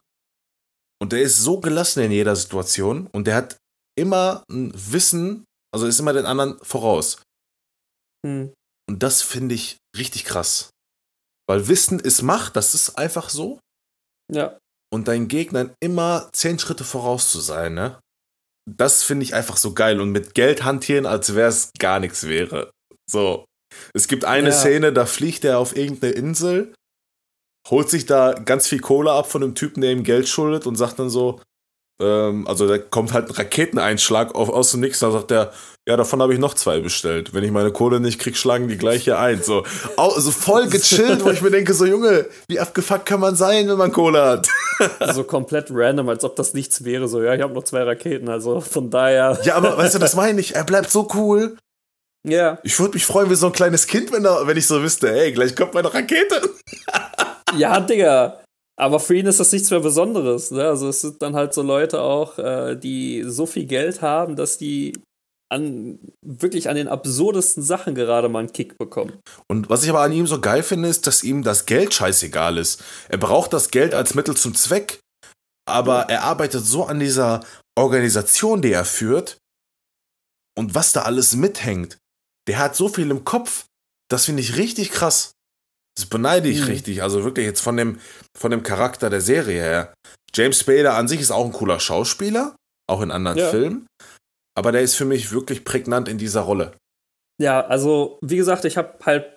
und 1.02 1.12
der 1.12 1.22
ist 1.22 1.38
so 1.38 1.60
gelassen 1.60 2.02
in 2.02 2.12
jeder 2.12 2.36
Situation 2.36 3.06
und 3.06 3.26
der 3.26 3.34
hat 3.34 3.56
immer 3.98 4.44
ein 4.50 4.72
Wissen, 4.74 5.44
also 5.72 5.86
ist 5.86 5.98
immer 5.98 6.12
den 6.12 6.26
anderen 6.26 6.58
voraus. 6.62 7.22
Hm. 8.24 8.52
Und 8.90 9.02
das 9.02 9.22
finde 9.22 9.54
ich 9.54 9.76
richtig 9.96 10.24
krass. 10.24 10.70
Weil 11.48 11.68
Wissen 11.68 12.00
ist 12.00 12.22
Macht, 12.22 12.56
das 12.56 12.74
ist 12.74 12.98
einfach 12.98 13.30
so. 13.30 13.60
Ja. 14.32 14.58
Und 14.92 15.08
deinen 15.08 15.28
Gegnern 15.28 15.72
immer 15.80 16.28
zehn 16.32 16.58
Schritte 16.58 16.84
voraus 16.84 17.30
zu 17.30 17.40
sein, 17.40 17.74
ne? 17.74 18.00
Das 18.68 19.02
finde 19.02 19.24
ich 19.24 19.34
einfach 19.34 19.56
so 19.56 19.74
geil. 19.74 20.00
Und 20.00 20.10
mit 20.10 20.34
Geld 20.34 20.64
hantieren, 20.64 21.06
als 21.06 21.34
wäre 21.34 21.48
es 21.48 21.70
gar 21.78 22.00
nichts 22.00 22.26
wäre. 22.26 22.70
So. 23.08 23.44
Es 23.94 24.08
gibt 24.08 24.24
eine 24.24 24.48
ja. 24.48 24.54
Szene, 24.54 24.92
da 24.92 25.06
fliegt 25.06 25.44
er 25.44 25.58
auf 25.58 25.76
irgendeine 25.76 26.12
Insel 26.12 26.74
holt 27.68 27.90
sich 27.90 28.06
da 28.06 28.32
ganz 28.32 28.66
viel 28.66 28.80
Kohle 28.80 29.12
ab 29.12 29.30
von 29.30 29.42
dem 29.42 29.54
Typen, 29.54 29.80
der 29.80 29.92
ihm 29.92 30.04
Geld 30.04 30.28
schuldet 30.28 30.66
und 30.66 30.76
sagt 30.76 30.98
dann 30.98 31.10
so, 31.10 31.40
ähm, 32.00 32.46
also 32.48 32.66
da 32.66 32.78
kommt 32.78 33.12
halt 33.12 33.28
ein 33.28 33.34
Raketeneinschlag 33.34 34.34
auf, 34.34 34.48
aus 34.48 34.72
dem 34.72 34.80
Nix, 34.80 35.00
da 35.00 35.10
sagt 35.10 35.30
er, 35.30 35.52
ja, 35.88 35.96
davon 35.96 36.20
habe 36.20 36.34
ich 36.34 36.38
noch 36.38 36.54
zwei 36.54 36.80
bestellt. 36.80 37.32
Wenn 37.32 37.42
ich 37.42 37.50
meine 37.50 37.72
Kohle 37.72 38.00
nicht 38.00 38.20
krieg, 38.20 38.36
schlagen 38.36 38.68
die 38.68 38.76
gleiche 38.76 39.18
ein. 39.18 39.42
So, 39.42 39.64
also 39.96 40.30
voll 40.30 40.68
gechillt, 40.68 41.24
wo 41.24 41.30
ich 41.30 41.40
mir 41.40 41.50
denke, 41.50 41.72
so 41.74 41.86
Junge, 41.86 42.26
wie 42.48 42.60
abgefuckt 42.60 43.06
kann 43.06 43.20
man 43.20 43.34
sein, 43.34 43.68
wenn 43.68 43.78
man 43.78 43.90
Kohle 43.90 44.22
hat? 44.22 44.48
so 45.14 45.24
komplett 45.24 45.68
random, 45.70 46.08
als 46.08 46.22
ob 46.22 46.36
das 46.36 46.54
nichts 46.54 46.84
wäre. 46.84 47.08
So, 47.08 47.22
ja, 47.22 47.34
ich 47.34 47.42
habe 47.42 47.54
noch 47.54 47.64
zwei 47.64 47.82
Raketen, 47.82 48.28
also 48.28 48.60
von 48.60 48.90
daher. 48.90 49.38
Ja, 49.42 49.56
aber 49.56 49.76
weißt 49.78 49.94
du, 49.94 49.98
das 49.98 50.14
meine 50.14 50.40
ich. 50.40 50.54
Er 50.54 50.64
bleibt 50.64 50.90
so 50.90 51.08
cool. 51.14 51.56
Ja. 52.26 52.58
Ich 52.62 52.78
würde 52.78 52.94
mich 52.94 53.06
freuen 53.06 53.30
wie 53.30 53.34
so 53.34 53.46
ein 53.46 53.52
kleines 53.52 53.86
Kind, 53.86 54.12
wenn, 54.12 54.24
er, 54.24 54.46
wenn 54.46 54.56
ich 54.56 54.66
so 54.66 54.82
wüsste, 54.82 55.10
ey, 55.10 55.32
gleich 55.32 55.56
kommt 55.56 55.74
meine 55.74 55.92
Rakete. 55.92 56.50
ja, 57.56 57.80
Digga. 57.80 58.40
Aber 58.80 58.98
für 58.98 59.14
ihn 59.14 59.26
ist 59.26 59.38
das 59.38 59.52
nichts 59.52 59.70
mehr 59.70 59.80
Besonderes. 59.80 60.50
Ne? 60.50 60.66
Also 60.66 60.88
es 60.88 61.02
sind 61.02 61.20
dann 61.20 61.36
halt 61.36 61.52
so 61.52 61.60
Leute 61.60 62.00
auch, 62.00 62.38
äh, 62.38 62.76
die 62.76 63.24
so 63.26 63.44
viel 63.44 63.66
Geld 63.66 64.00
haben, 64.00 64.36
dass 64.36 64.56
die 64.56 64.94
an 65.52 65.98
wirklich 66.24 66.68
an 66.68 66.76
den 66.76 66.88
absurdesten 66.88 67.62
Sachen 67.62 67.94
gerade 67.94 68.30
mal 68.30 68.38
einen 68.38 68.52
Kick 68.52 68.78
bekommen. 68.78 69.20
Und 69.48 69.68
was 69.68 69.82
ich 69.82 69.90
aber 69.90 70.00
an 70.00 70.12
ihm 70.12 70.26
so 70.26 70.40
geil 70.40 70.62
finde, 70.62 70.88
ist, 70.88 71.06
dass 71.06 71.24
ihm 71.24 71.42
das 71.42 71.66
Geld 71.66 71.92
scheißegal 71.92 72.56
ist. 72.56 72.82
Er 73.08 73.18
braucht 73.18 73.52
das 73.52 73.70
Geld 73.70 73.92
als 73.92 74.14
Mittel 74.14 74.36
zum 74.36 74.54
Zweck, 74.54 75.00
aber 75.68 76.08
er 76.08 76.22
arbeitet 76.22 76.64
so 76.64 76.84
an 76.84 77.00
dieser 77.00 77.44
Organisation, 77.76 78.62
die 78.62 78.72
er 78.72 78.86
führt 78.86 79.38
und 80.56 80.74
was 80.74 80.92
da 80.92 81.02
alles 81.02 81.34
mithängt. 81.34 81.98
Der 82.48 82.58
hat 82.58 82.76
so 82.76 82.88
viel 82.88 83.10
im 83.10 83.24
Kopf. 83.24 83.66
Das 84.08 84.24
finde 84.24 84.40
ich 84.40 84.56
richtig 84.56 84.90
krass. 84.90 85.32
Das 86.00 86.08
beneide 86.08 86.48
ich 86.48 86.62
mhm. 86.62 86.66
richtig. 86.66 87.02
Also 87.02 87.24
wirklich 87.24 87.44
jetzt 87.44 87.60
von 87.60 87.76
dem, 87.76 88.00
von 88.36 88.50
dem 88.50 88.62
Charakter 88.62 89.10
der 89.10 89.20
Serie 89.20 89.60
her. 89.60 89.94
James 90.34 90.60
Spader 90.60 90.94
an 90.94 91.08
sich 91.08 91.20
ist 91.20 91.30
auch 91.30 91.44
ein 91.44 91.52
cooler 91.52 91.78
Schauspieler, 91.78 92.56
auch 92.88 93.02
in 93.02 93.10
anderen 93.10 93.38
ja. 93.38 93.50
Filmen. 93.50 93.86
Aber 94.56 94.72
der 94.72 94.80
ist 94.80 94.94
für 94.94 95.04
mich 95.04 95.32
wirklich 95.32 95.64
prägnant 95.64 96.08
in 96.08 96.18
dieser 96.18 96.42
Rolle. 96.42 96.72
Ja, 97.40 97.60
also 97.66 98.18
wie 98.22 98.36
gesagt, 98.36 98.64
ich 98.64 98.76
habe 98.76 98.98
halt 99.04 99.24
ein 99.24 99.36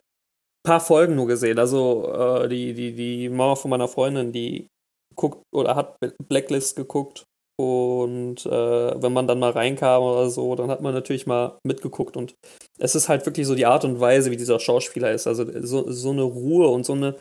paar 0.65 0.79
Folgen 0.79 1.15
nur 1.15 1.27
gesehen. 1.27 1.59
Also 1.59 2.13
äh, 2.13 2.47
die, 2.47 2.73
die, 2.73 2.93
die 2.93 3.29
Mama 3.29 3.55
von 3.55 3.69
meiner 3.69 3.87
Freundin, 3.87 4.31
die 4.31 4.67
guckt 5.15 5.43
oder 5.53 5.75
hat 5.75 5.97
Blacklist 6.27 6.75
geguckt. 6.75 7.23
Und 7.55 8.45
äh, 8.45 9.01
wenn 9.01 9.13
man 9.13 9.27
dann 9.27 9.39
mal 9.39 9.51
reinkam 9.51 10.01
oder 10.01 10.29
so, 10.29 10.55
dann 10.55 10.71
hat 10.71 10.81
man 10.81 10.93
natürlich 10.93 11.27
mal 11.27 11.59
mitgeguckt. 11.63 12.17
Und 12.17 12.35
es 12.79 12.95
ist 12.95 13.09
halt 13.09 13.25
wirklich 13.25 13.45
so 13.45 13.55
die 13.55 13.65
Art 13.65 13.85
und 13.85 13.99
Weise, 13.99 14.31
wie 14.31 14.37
dieser 14.37 14.59
Schauspieler 14.59 15.11
ist. 15.11 15.27
Also 15.27 15.45
so, 15.61 15.91
so 15.91 16.11
eine 16.11 16.23
Ruhe 16.23 16.67
und 16.67 16.85
so 16.85 16.93
eine, 16.93 17.15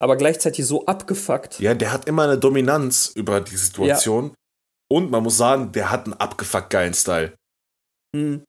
aber 0.00 0.16
gleichzeitig 0.16 0.66
so 0.66 0.86
abgefuckt. 0.86 1.60
Ja, 1.60 1.74
der 1.74 1.92
hat 1.92 2.06
immer 2.06 2.24
eine 2.24 2.38
Dominanz 2.38 3.12
über 3.14 3.40
die 3.40 3.56
Situation. 3.56 4.28
Ja. 4.28 4.34
Und 4.90 5.10
man 5.10 5.22
muss 5.22 5.36
sagen, 5.36 5.72
der 5.72 5.90
hat 5.90 6.06
einen 6.06 6.14
abgefuckt 6.14 6.70
geilen 6.70 6.94
Style. 6.94 7.34
Hm. 8.16 8.42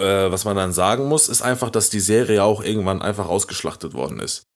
Äh, 0.00 0.30
was 0.30 0.44
man 0.44 0.56
dann 0.56 0.72
sagen 0.72 1.06
muss, 1.06 1.28
ist 1.28 1.42
einfach, 1.42 1.70
dass 1.70 1.90
die 1.90 2.00
Serie 2.00 2.42
auch 2.42 2.62
irgendwann 2.62 3.02
einfach 3.02 3.28
ausgeschlachtet 3.28 3.94
worden 3.94 4.20
ist. 4.20 4.47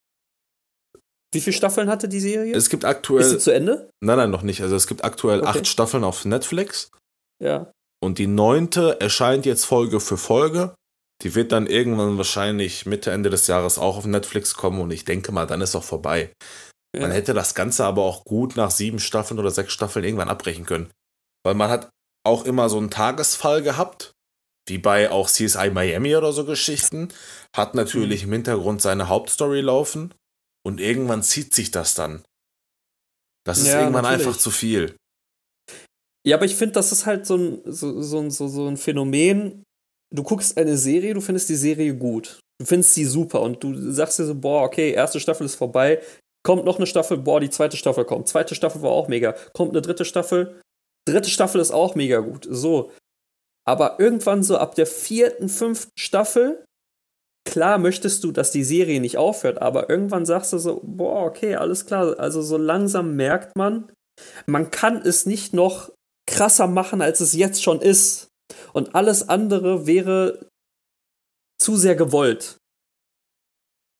Wie 1.32 1.40
viele 1.40 1.56
Staffeln 1.56 1.88
hatte 1.88 2.08
die 2.08 2.20
Serie? 2.20 2.54
Es 2.54 2.68
gibt 2.68 2.84
aktuell. 2.84 3.22
Ist 3.22 3.30
sie 3.30 3.38
zu 3.38 3.54
Ende? 3.54 3.88
Nein, 4.00 4.18
nein, 4.18 4.30
noch 4.30 4.42
nicht. 4.42 4.62
Also 4.62 4.76
es 4.76 4.86
gibt 4.86 5.02
aktuell 5.02 5.40
okay. 5.40 5.48
acht 5.48 5.66
Staffeln 5.66 6.04
auf 6.04 6.24
Netflix. 6.24 6.90
Ja. 7.42 7.72
Und 8.02 8.18
die 8.18 8.26
neunte 8.26 9.00
erscheint 9.00 9.46
jetzt 9.46 9.64
Folge 9.64 10.00
für 10.00 10.18
Folge. 10.18 10.74
Die 11.22 11.34
wird 11.34 11.52
dann 11.52 11.66
irgendwann 11.66 12.18
wahrscheinlich 12.18 12.84
Mitte, 12.84 13.12
Ende 13.12 13.30
des 13.30 13.46
Jahres 13.46 13.78
auch 13.78 13.96
auf 13.96 14.06
Netflix 14.06 14.54
kommen 14.54 14.80
und 14.80 14.90
ich 14.90 15.04
denke 15.04 15.30
mal, 15.30 15.46
dann 15.46 15.60
ist 15.60 15.76
auch 15.76 15.84
vorbei. 15.84 16.32
Ja. 16.94 17.02
Man 17.02 17.12
hätte 17.12 17.32
das 17.32 17.54
Ganze 17.54 17.84
aber 17.84 18.02
auch 18.02 18.24
gut 18.24 18.56
nach 18.56 18.72
sieben 18.72 18.98
Staffeln 18.98 19.38
oder 19.38 19.50
sechs 19.50 19.72
Staffeln 19.72 20.04
irgendwann 20.04 20.28
abbrechen 20.28 20.66
können. 20.66 20.90
Weil 21.44 21.54
man 21.54 21.70
hat 21.70 21.90
auch 22.26 22.44
immer 22.44 22.68
so 22.68 22.78
einen 22.78 22.90
Tagesfall 22.90 23.62
gehabt, 23.62 24.12
wie 24.68 24.78
bei 24.78 25.10
auch 25.10 25.30
CSI 25.30 25.70
Miami 25.70 26.16
oder 26.16 26.32
so 26.32 26.44
Geschichten, 26.44 27.08
hat 27.56 27.74
natürlich 27.74 28.22
mhm. 28.22 28.28
im 28.28 28.32
Hintergrund 28.34 28.82
seine 28.82 29.08
Hauptstory 29.08 29.60
laufen 29.60 30.12
und 30.64 30.80
irgendwann 30.80 31.22
zieht 31.22 31.54
sich 31.54 31.70
das 31.70 31.94
dann. 31.94 32.24
Das 33.44 33.58
ist 33.58 33.68
ja, 33.68 33.80
irgendwann 33.80 34.04
natürlich. 34.04 34.26
einfach 34.26 34.40
zu 34.40 34.50
viel. 34.50 34.96
Ja, 36.24 36.36
aber 36.36 36.44
ich 36.44 36.54
finde, 36.54 36.74
das 36.74 36.92
ist 36.92 37.06
halt 37.06 37.26
so 37.26 37.36
ein, 37.36 37.62
so, 37.64 38.00
so, 38.00 38.30
so, 38.30 38.48
so 38.48 38.68
ein 38.68 38.76
Phänomen. 38.76 39.64
Du 40.14 40.22
guckst 40.22 40.56
eine 40.56 40.76
Serie, 40.76 41.14
du 41.14 41.20
findest 41.20 41.48
die 41.48 41.56
Serie 41.56 41.96
gut. 41.96 42.38
Du 42.60 42.66
findest 42.66 42.94
sie 42.94 43.04
super 43.04 43.40
und 43.40 43.64
du 43.64 43.74
sagst 43.90 44.18
dir 44.18 44.24
so, 44.24 44.34
boah, 44.34 44.62
okay, 44.62 44.92
erste 44.92 45.18
Staffel 45.18 45.46
ist 45.46 45.56
vorbei. 45.56 46.00
Kommt 46.44 46.64
noch 46.64 46.76
eine 46.76 46.86
Staffel, 46.86 47.18
boah, 47.18 47.40
die 47.40 47.50
zweite 47.50 47.76
Staffel 47.76 48.04
kommt. 48.04 48.28
Zweite 48.28 48.54
Staffel 48.54 48.82
war 48.82 48.90
auch 48.90 49.08
mega. 49.08 49.34
Kommt 49.52 49.70
eine 49.72 49.82
dritte 49.82 50.04
Staffel. 50.04 50.60
Dritte 51.08 51.30
Staffel 51.30 51.60
ist 51.60 51.72
auch 51.72 51.96
mega 51.96 52.20
gut. 52.20 52.46
So. 52.48 52.92
Aber 53.64 53.98
irgendwann 53.98 54.42
so 54.42 54.58
ab 54.58 54.74
der 54.74 54.86
vierten, 54.86 55.48
fünften 55.48 55.90
Staffel 55.98 56.64
klar 57.44 57.78
möchtest 57.78 58.24
du, 58.24 58.32
dass 58.32 58.50
die 58.50 58.64
Serie 58.64 59.00
nicht 59.00 59.18
aufhört, 59.18 59.60
aber 59.60 59.90
irgendwann 59.90 60.26
sagst 60.26 60.52
du 60.52 60.58
so, 60.58 60.80
boah, 60.84 61.24
okay, 61.24 61.56
alles 61.56 61.86
klar. 61.86 62.18
Also 62.18 62.42
so 62.42 62.56
langsam 62.56 63.16
merkt 63.16 63.56
man, 63.56 63.90
man 64.46 64.70
kann 64.70 65.02
es 65.02 65.26
nicht 65.26 65.52
noch 65.52 65.90
krasser 66.26 66.66
machen, 66.66 67.02
als 67.02 67.20
es 67.20 67.32
jetzt 67.34 67.62
schon 67.62 67.80
ist. 67.80 68.28
Und 68.72 68.94
alles 68.94 69.28
andere 69.28 69.86
wäre 69.86 70.46
zu 71.58 71.76
sehr 71.76 71.94
gewollt. 71.94 72.56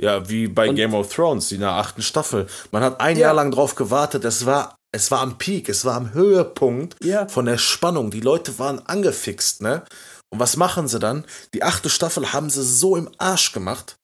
Ja, 0.01 0.29
wie 0.29 0.49
bei 0.49 0.69
und, 0.69 0.77
Game 0.77 0.95
of 0.95 1.15
Thrones, 1.15 1.53
in 1.53 1.61
der 1.61 1.71
achten 1.71 2.03
Staffel. 2.03 2.47
Man 2.71 2.83
hat 2.83 3.01
ein 3.01 3.17
ja. 3.17 3.29
Jahr 3.29 3.35
lang 3.35 3.51
drauf 3.51 3.75
gewartet. 3.75 4.25
Es 4.25 4.47
war, 4.47 4.77
es 4.93 5.11
war 5.11 5.21
am 5.21 5.39
Peak, 5.39 5.69
es 5.69 5.85
war 5.85 5.95
am 5.95 6.13
Höhepunkt 6.13 6.97
ja. 7.05 7.29
von 7.29 7.45
der 7.45 7.59
Spannung. 7.59 8.11
Die 8.11 8.21
Leute 8.21 8.59
waren 8.59 8.81
angefixt, 8.81 9.63
ne? 9.63 9.85
Und 10.33 10.41
was 10.41 10.57
machen 10.57 10.89
sie 10.89 10.99
dann? 10.99 11.25
Die 11.55 11.63
achte 11.63 11.91
Staffel 11.91 12.33
haben 12.33 12.49
sie 12.49 12.63
so 12.63 12.97
im 12.97 13.11
Arsch 13.19 13.53
gemacht. 13.53 13.97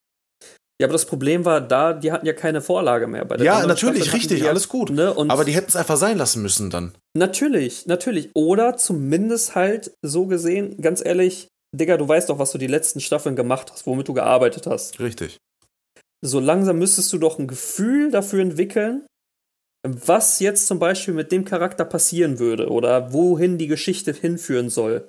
Ja, 0.80 0.86
aber 0.86 0.92
das 0.92 1.06
Problem 1.06 1.44
war 1.44 1.60
da, 1.60 1.92
die 1.92 2.12
hatten 2.12 2.26
ja 2.26 2.32
keine 2.32 2.60
Vorlage 2.60 3.08
mehr. 3.08 3.26
ja, 3.40 3.66
natürlich, 3.66 4.12
richtig, 4.12 4.42
die, 4.42 4.48
alles 4.48 4.68
gut. 4.68 4.90
Ne, 4.90 5.12
aber 5.16 5.44
die 5.44 5.52
hätten 5.52 5.68
es 5.68 5.74
einfach 5.74 5.96
sein 5.96 6.16
lassen 6.18 6.40
müssen 6.40 6.70
dann. 6.70 6.92
Natürlich, 7.16 7.86
natürlich. 7.86 8.30
Oder 8.34 8.76
zumindest 8.76 9.56
halt 9.56 9.92
so 10.02 10.26
gesehen, 10.26 10.80
ganz 10.80 11.04
ehrlich, 11.04 11.48
Digga, 11.74 11.96
du 11.96 12.06
weißt 12.06 12.28
doch, 12.28 12.38
was 12.38 12.52
du 12.52 12.58
die 12.58 12.68
letzten 12.68 13.00
Staffeln 13.00 13.34
gemacht 13.34 13.72
hast, 13.72 13.86
womit 13.86 14.06
du 14.06 14.14
gearbeitet 14.14 14.68
hast. 14.68 15.00
Richtig. 15.00 15.38
So 16.24 16.38
langsam 16.38 16.78
müsstest 16.78 17.12
du 17.12 17.18
doch 17.18 17.38
ein 17.38 17.48
Gefühl 17.48 18.12
dafür 18.12 18.40
entwickeln, 18.40 19.04
was 19.86 20.38
jetzt 20.38 20.66
zum 20.66 20.78
Beispiel 20.78 21.14
mit 21.14 21.32
dem 21.32 21.44
Charakter 21.44 21.84
passieren 21.84 22.38
würde 22.38 22.68
oder 22.68 23.12
wohin 23.12 23.58
die 23.58 23.68
Geschichte 23.68 24.12
hinführen 24.12 24.70
soll. 24.70 25.08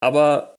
Aber 0.00 0.56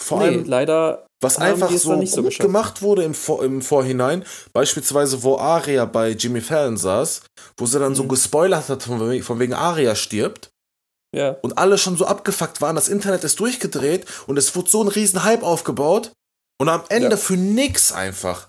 vor 0.00 0.18
nee, 0.18 0.24
allem, 0.26 0.44
leider. 0.44 1.06
Was 1.22 1.38
einfach 1.38 1.70
so 1.70 1.96
gut 1.96 2.08
so 2.08 2.22
gemacht 2.22 2.82
wurde 2.82 3.04
im, 3.04 3.14
Vor 3.14 3.44
im 3.44 3.62
Vorhinein, 3.62 4.24
beispielsweise 4.52 5.22
wo 5.22 5.38
Aria 5.38 5.84
bei 5.84 6.10
Jimmy 6.10 6.40
Fallon 6.40 6.76
saß, 6.76 7.22
wo 7.56 7.66
sie 7.66 7.78
dann 7.78 7.92
mhm. 7.92 7.96
so 7.96 8.04
gespoilert 8.08 8.68
hat, 8.68 8.82
von, 8.82 9.08
wegen, 9.08 9.22
von 9.22 9.38
wegen 9.38 9.54
Aria 9.54 9.94
stirbt. 9.94 10.50
Ja. 11.14 11.36
Und 11.42 11.58
alle 11.58 11.78
schon 11.78 11.96
so 11.96 12.06
abgefuckt 12.06 12.60
waren, 12.60 12.74
das 12.74 12.88
Internet 12.88 13.22
ist 13.22 13.38
durchgedreht 13.38 14.06
und 14.26 14.36
es 14.36 14.56
wurde 14.56 14.70
so 14.70 14.82
ein 14.82 14.88
riesen 14.88 15.22
Hype 15.22 15.44
aufgebaut. 15.44 16.10
Und 16.60 16.68
am 16.68 16.82
Ende 16.88 17.10
ja. 17.10 17.16
für 17.16 17.36
nix 17.36 17.92
einfach. 17.92 18.48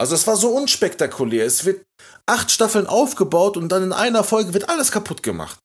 Also 0.00 0.14
es 0.14 0.26
war 0.26 0.36
so 0.36 0.50
unspektakulär. 0.50 1.46
Es 1.46 1.64
wird 1.64 1.84
acht 2.26 2.50
Staffeln 2.50 2.86
aufgebaut 2.86 3.56
und 3.56 3.68
dann 3.70 3.84
in 3.84 3.92
einer 3.92 4.24
Folge 4.24 4.52
wird 4.54 4.68
alles 4.68 4.92
kaputt 4.92 5.22
gemacht. 5.22 5.58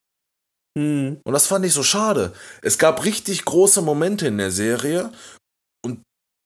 Hm. 0.77 1.19
Und 1.23 1.33
das 1.33 1.47
fand 1.47 1.65
ich 1.65 1.73
so 1.73 1.81
schade. 1.81 2.33
Es 2.61 2.77
gab 2.77 3.03
richtig 3.03 3.45
große 3.45 3.81
Momente 3.81 4.27
in 4.27 4.37
der 4.37 4.51
Serie. 4.51 5.11
Und 5.83 6.03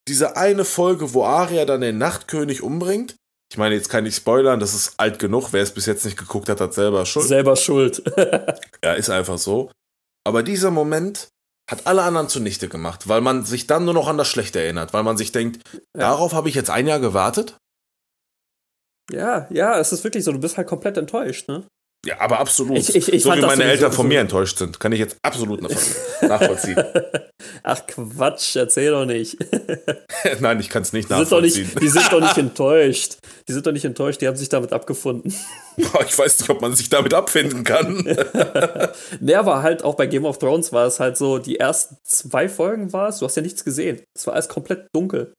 diese 0.07 0.38
eine 0.38 0.63
Folge, 0.63 1.13
wo 1.13 1.25
Arya 1.25 1.65
dann 1.65 1.82
den 1.82 1.97
Nachtkönig 1.97 2.61
umbringt. 2.61 3.15
Ich 3.51 3.57
meine, 3.57 3.75
jetzt 3.75 3.89
kann 3.89 4.05
ich 4.05 4.15
spoilern, 4.15 4.61
das 4.61 4.73
ist 4.73 4.93
alt 4.97 5.19
genug. 5.19 5.51
Wer 5.51 5.61
es 5.61 5.73
bis 5.73 5.86
jetzt 5.86 6.05
nicht 6.05 6.17
geguckt 6.17 6.47
hat, 6.47 6.61
hat 6.61 6.73
selber 6.73 7.05
Schuld. 7.05 7.27
Selber 7.27 7.57
Schuld. 7.57 8.01
ja, 8.84 8.93
ist 8.93 9.09
einfach 9.09 9.38
so. 9.38 9.69
Aber 10.25 10.43
dieser 10.43 10.71
Moment 10.71 11.27
hat 11.69 11.86
alle 11.86 12.03
anderen 12.03 12.29
zunichte 12.29 12.69
gemacht, 12.69 13.09
weil 13.09 13.19
man 13.19 13.43
sich 13.43 13.67
dann 13.67 13.84
nur 13.84 13.93
noch 13.93 14.07
an 14.07 14.17
das 14.17 14.29
Schlechte 14.29 14.61
erinnert, 14.61 14.93
weil 14.93 15.03
man 15.03 15.17
sich 15.17 15.34
denkt, 15.34 15.61
ja. 15.73 15.82
darauf 15.93 16.34
habe 16.34 16.47
ich 16.47 16.55
jetzt 16.55 16.69
ein 16.69 16.88
Jahr 16.88 16.99
gewartet. 17.01 17.57
Ja, 19.11 19.47
ja, 19.49 19.77
es 19.77 19.91
ist 19.91 20.05
wirklich 20.05 20.23
so, 20.23 20.32
du 20.32 20.39
bist 20.39 20.55
halt 20.55 20.67
komplett 20.67 20.95
enttäuscht, 20.95 21.49
ne? 21.49 21.65
Ja, 22.04 22.20
aber 22.20 22.39
absolut. 22.39 22.78
Ich, 22.78 22.95
ich, 22.95 23.14
ich 23.14 23.24
so 23.24 23.32
wie 23.32 23.41
meine 23.41 23.64
Eltern 23.64 23.91
von 23.91 24.08
mir 24.08 24.22
enttäuscht 24.22 24.58
sind, 24.58 24.80
kann 24.80 24.91
ich 24.91 24.99
jetzt 24.99 25.18
absolut 25.22 25.62
nachvollziehen. 25.62 26.84
Ach 27.64 27.86
Quatsch, 27.86 28.56
erzähl 28.56 28.89
doch 28.89 29.06
nicht. 29.06 29.38
Nein, 30.39 30.60
ich 30.60 30.70
kann 30.70 30.82
es 30.82 30.93
nicht 30.93 31.12
nachvollziehen. 31.12 31.68
Nicht, 31.68 31.82
die 31.82 31.88
sind 31.89 32.12
doch 32.12 32.20
nicht 32.20 32.38
enttäuscht. 32.39 33.18
Die 33.47 33.54
sind 33.54 33.68
doch 33.68 33.72
nicht 33.72 33.86
enttäuscht, 33.86 34.20
die 34.20 34.28
haben 34.28 34.36
sich 34.36 34.49
damit 34.49 34.74
abgefunden. 34.74 35.32
Ich 35.78 36.18
weiß 36.18 36.39
nicht, 36.39 36.49
ob 36.49 36.62
man 36.62 36.76
sich 36.76 36.89
damit 36.89 37.14
abfinden 37.14 37.64
kann. 37.64 38.04
ne, 39.20 39.36
aber 39.36 39.62
halt 39.62 39.84
auch 39.84 39.95
bei 39.95 40.08
Game 40.08 40.26
of 40.26 40.39
Thrones 40.39 40.74
war 40.74 40.88
es 40.88 40.99
halt 40.99 41.18
so, 41.18 41.38
die 41.38 41.60
ersten 41.60 41.97
zwei 42.04 42.49
Folgen 42.49 42.93
war 42.93 43.10
es, 43.10 43.20
du 43.20 43.26
hast 43.26 43.36
ja 43.36 43.43
nichts 43.43 43.64
gesehen. 43.64 44.02
Es 44.16 44.26
war 44.26 44.34
alles 44.34 44.49
komplett 44.49 44.88
dunkel. 44.93 45.34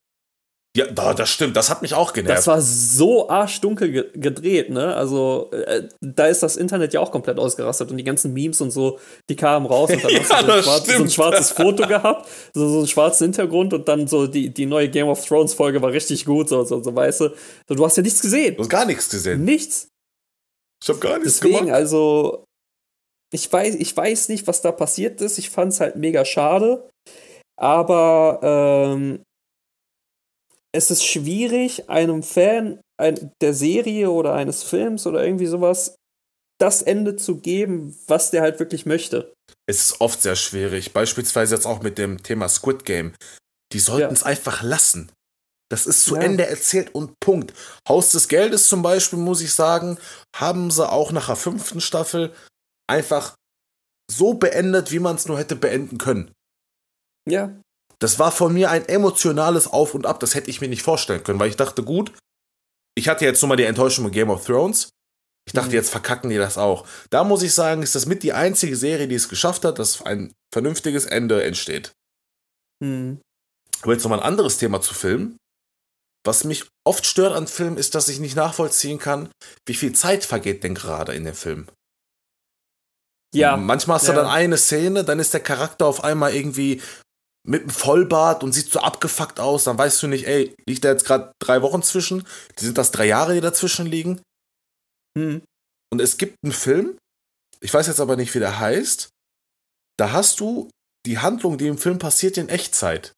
Ja, 0.75 0.87
da, 0.87 1.12
das 1.12 1.29
stimmt, 1.29 1.55
das 1.55 1.68
hat 1.68 1.83
mich 1.83 1.93
auch 1.93 2.14
genervt. 2.14 2.39
Das 2.39 2.47
war 2.47 2.62
so 2.62 3.29
arschdunkel 3.29 3.93
ge 3.93 4.11
gedreht, 4.14 4.70
ne? 4.70 4.95
Also, 4.95 5.51
äh, 5.51 5.87
da 6.01 6.29
ist 6.29 6.43
das 6.43 6.57
Internet 6.57 6.95
ja 6.95 7.01
auch 7.01 7.11
komplett 7.11 7.39
ausgerastet 7.39 7.91
und 7.91 7.99
die 7.99 8.05
ganzen 8.05 8.33
Memes 8.33 8.62
und 8.62 8.70
so, 8.70 8.99
die 9.29 9.37
kamen 9.37 9.66
raus 9.66 9.91
und 9.91 10.03
dann 10.03 10.11
ja, 10.11 10.20
hast 10.31 10.31
du 10.31 10.47
so 10.47 10.53
ein, 10.53 10.62
schwarz, 10.62 10.87
so 10.87 11.03
ein, 11.03 11.11
schwarzes 11.11 11.51
Foto 11.53 11.87
gehabt, 11.87 12.27
so, 12.55 12.66
so 12.68 12.79
einen 12.79 12.87
schwarzen 12.87 13.25
Hintergrund 13.25 13.75
und 13.75 13.87
dann 13.87 14.09
so 14.09 14.27
die, 14.27 14.49
die 14.49 14.64
neue 14.64 14.89
Game 14.89 15.09
of 15.09 15.23
Thrones 15.27 15.53
Folge 15.53 15.83
war 15.83 15.93
richtig 15.93 16.25
gut, 16.25 16.49
so, 16.49 16.64
so, 16.64 16.83
so 16.83 16.95
weißt 16.95 17.20
du. 17.20 17.29
So, 17.68 17.75
du 17.75 17.85
hast 17.85 17.99
ja 17.99 18.03
nichts 18.03 18.23
gesehen. 18.23 18.57
Du 18.57 18.62
hast 18.62 18.70
gar 18.70 18.87
nichts 18.87 19.11
gesehen. 19.11 19.45
Nichts. 19.45 19.89
Ich 20.83 20.89
hab 20.89 21.03
gar 21.03 21.18
nichts 21.18 21.41
Deswegen, 21.41 21.66
gemacht. 21.66 21.75
also, 21.75 22.45
ich 23.31 23.53
weiß, 23.53 23.75
ich 23.75 23.95
weiß 23.95 24.31
nicht, 24.31 24.47
was 24.47 24.62
da 24.62 24.73
passiert 24.73 25.20
ist. 25.20 25.37
Ich 25.37 25.51
fand's 25.51 25.81
halt 25.81 25.97
mega 25.97 26.25
schade. 26.25 26.89
Aber, 27.61 28.41
ähm, 28.43 29.23
es 30.73 30.91
ist 30.91 31.05
schwierig, 31.05 31.89
einem 31.91 32.23
Fan 32.23 32.81
der 33.41 33.55
Serie 33.55 34.11
oder 34.11 34.35
eines 34.35 34.62
Films 34.62 35.07
oder 35.07 35.25
irgendwie 35.25 35.47
sowas 35.47 35.97
das 36.61 36.83
Ende 36.83 37.16
zu 37.16 37.39
geben, 37.39 37.99
was 38.07 38.31
der 38.31 38.43
halt 38.43 38.61
wirklich 38.61 38.87
möchte. 38.87 39.33
es 39.66 39.81
ist 39.91 40.01
oft 40.01 40.23
sehr 40.23 40.37
schwierig. 40.37 40.93
Beispielsweise 40.93 41.55
jetzt 41.55 41.66
auch 41.66 41.83
mit 41.83 41.99
dem 41.99 42.23
Thema 42.23 42.49
Squid 42.49 42.85
Game. 42.85 43.14
Die 43.73 43.81
sollten 43.81 44.12
es 44.12 44.23
einfach 44.23 44.62
lassen. 44.62 45.11
Das 45.70 45.87
ist 45.87 46.05
zu 46.05 46.16
Ja. 46.16 46.23
Ende 46.23 46.47
erzählt 46.47 46.95
und 46.95 47.18
Punkt. 47.18 47.55
Haus 47.89 48.11
des 48.12 48.29
Geldes 48.29 48.68
zum 48.68 48.83
Beispiel, 48.83 49.18
muss 49.18 49.41
ich 49.41 49.53
sagen, 49.53 49.99
haben 50.37 50.70
sie 50.70 50.89
auch 50.89 51.11
nach 51.12 51.27
der 51.27 51.37
fünften 51.37 51.81
Staffel 51.81 52.33
einfach 52.87 53.35
so 54.11 54.35
beendet, 54.35 54.93
wie 54.93 54.99
man 54.99 55.16
es 55.16 55.27
nur 55.27 55.39
hätte 55.39 55.57
beenden 55.57 55.99
können. 55.99 56.31
Ja. 57.29 57.59
Das 58.03 58.18
war 58.18 58.32
von 58.32 58.53
mir 58.53 58.70
ein 58.70 58.84
emotionales 58.88 59.66
Auf 59.68 59.94
und 59.94 60.07
Ab, 60.07 60.18
das 60.20 60.34
hätte 60.34 60.50
ich 60.50 60.61
mir 60.61 60.68
nicht 60.68 60.82
vorstellen 60.82 61.22
können, 61.22 61.38
weil 61.38 61.48
ich 61.50 61.57
dachte, 61.57 61.82
gut, 61.84 62.12
ich 62.96 63.09
hatte 63.09 63.24
jetzt 63.24 63.40
nur 63.42 63.48
mal 63.50 63.57
die 63.57 63.64
Enttäuschung 63.64 64.05
mit 64.07 64.14
Game 64.14 64.30
of 64.30 64.44
Thrones. 64.44 64.90
Ich 65.46 65.53
dachte, 65.53 65.68
Mhm. 65.68 65.74
jetzt 65.74 65.90
verkacken 65.90 66.30
die 66.30 66.36
das 66.36 66.59
auch. 66.59 66.86
Da 67.11 67.24
muss 67.24 67.42
ich 67.42 67.55
sagen, 67.55 67.82
ist 67.82 67.94
das 67.94 68.07
mit 68.07 68.22
die 68.22 68.32
einzige 68.32 68.76
Serie, 68.76 69.09
die 69.09 69.14
es 69.14 69.28
geschafft 69.28 69.64
hat, 69.64 69.78
dass 69.78 70.03
ein 70.03 70.32
vernünftiges 70.53 71.05
Ende 71.07 71.42
entsteht. 71.44 71.92
Hm. 72.82 73.20
Aber 73.82 73.92
jetzt 73.92 74.03
nochmal 74.05 74.20
ein 74.20 74.26
anderes 74.26 74.59
Thema 74.59 74.80
zu 74.80 74.94
Filmen. 74.94 75.36
Was 76.24 76.44
mich 76.44 76.68
oft 76.86 77.05
stört 77.07 77.34
an 77.34 77.48
Filmen, 77.48 77.76
ist, 77.76 77.94
dass 77.96 78.09
ich 78.09 78.20
nicht 78.20 78.36
nachvollziehen 78.36 78.98
kann, 78.98 79.30
wie 79.66 79.74
viel 79.74 79.92
Zeit 79.92 80.24
vergeht 80.24 80.62
denn 80.62 80.74
gerade 80.76 81.14
in 81.14 81.24
dem 81.24 81.34
Film. 81.34 81.68
Ja. 83.34 83.57
Manchmal 83.57 83.96
hast 83.96 84.07
du 84.09 84.12
Ja. 84.12 84.18
dann 84.22 84.26
eine 84.30 84.59
Szene, 84.59 85.05
dann 85.05 85.18
ist 85.18 85.34
der 85.34 85.40
Charakter 85.40 85.86
auf 85.86 86.05
einmal 86.05 86.34
irgendwie 86.34 86.80
mit 87.45 87.62
einem 87.62 87.70
Vollbart 87.70 88.45
und 88.45 88.53
sieht 88.53 88.70
so 88.70 88.80
abgefuckt 88.80 89.40
aus. 89.40 89.64
Dann 89.64 89.78
weißt 89.78 90.03
du 90.03 90.07
nicht, 90.07 90.26
ey, 90.26 90.55
liegt 90.68 90.84
da 90.84 90.90
jetzt 90.90 91.05
gerade 91.05 91.32
drei 91.40 91.62
Wochen 91.62 91.82
zwischen? 91.82 92.26
Sind 92.59 92.78
das 92.78 92.93
drei 92.93 93.07
Jahre, 93.07 93.34
die 93.34 93.40
dazwischen 93.40 93.86
liegen? 93.86 94.20
Hm. 95.18 95.43
Und 95.93 96.01
es 96.01 96.16
gibt 96.16 96.36
einen 96.43 96.53
Film, 96.53 96.97
ich 97.61 97.72
weiß 97.72 97.86
jetzt 97.86 98.01
aber 98.01 98.16
nicht, 98.16 98.34
wie 98.34 98.38
der 98.38 98.59
heißt. 98.59 99.11
Da 99.99 100.12
hast 100.12 100.40
du 100.40 100.70
die 101.07 101.18
Handlung, 101.18 101.59
die 101.59 101.66
im 101.66 101.78
Film 101.78 101.99
passiert, 101.99 102.36
in 102.38 102.49
Echtzeit. 102.49 103.12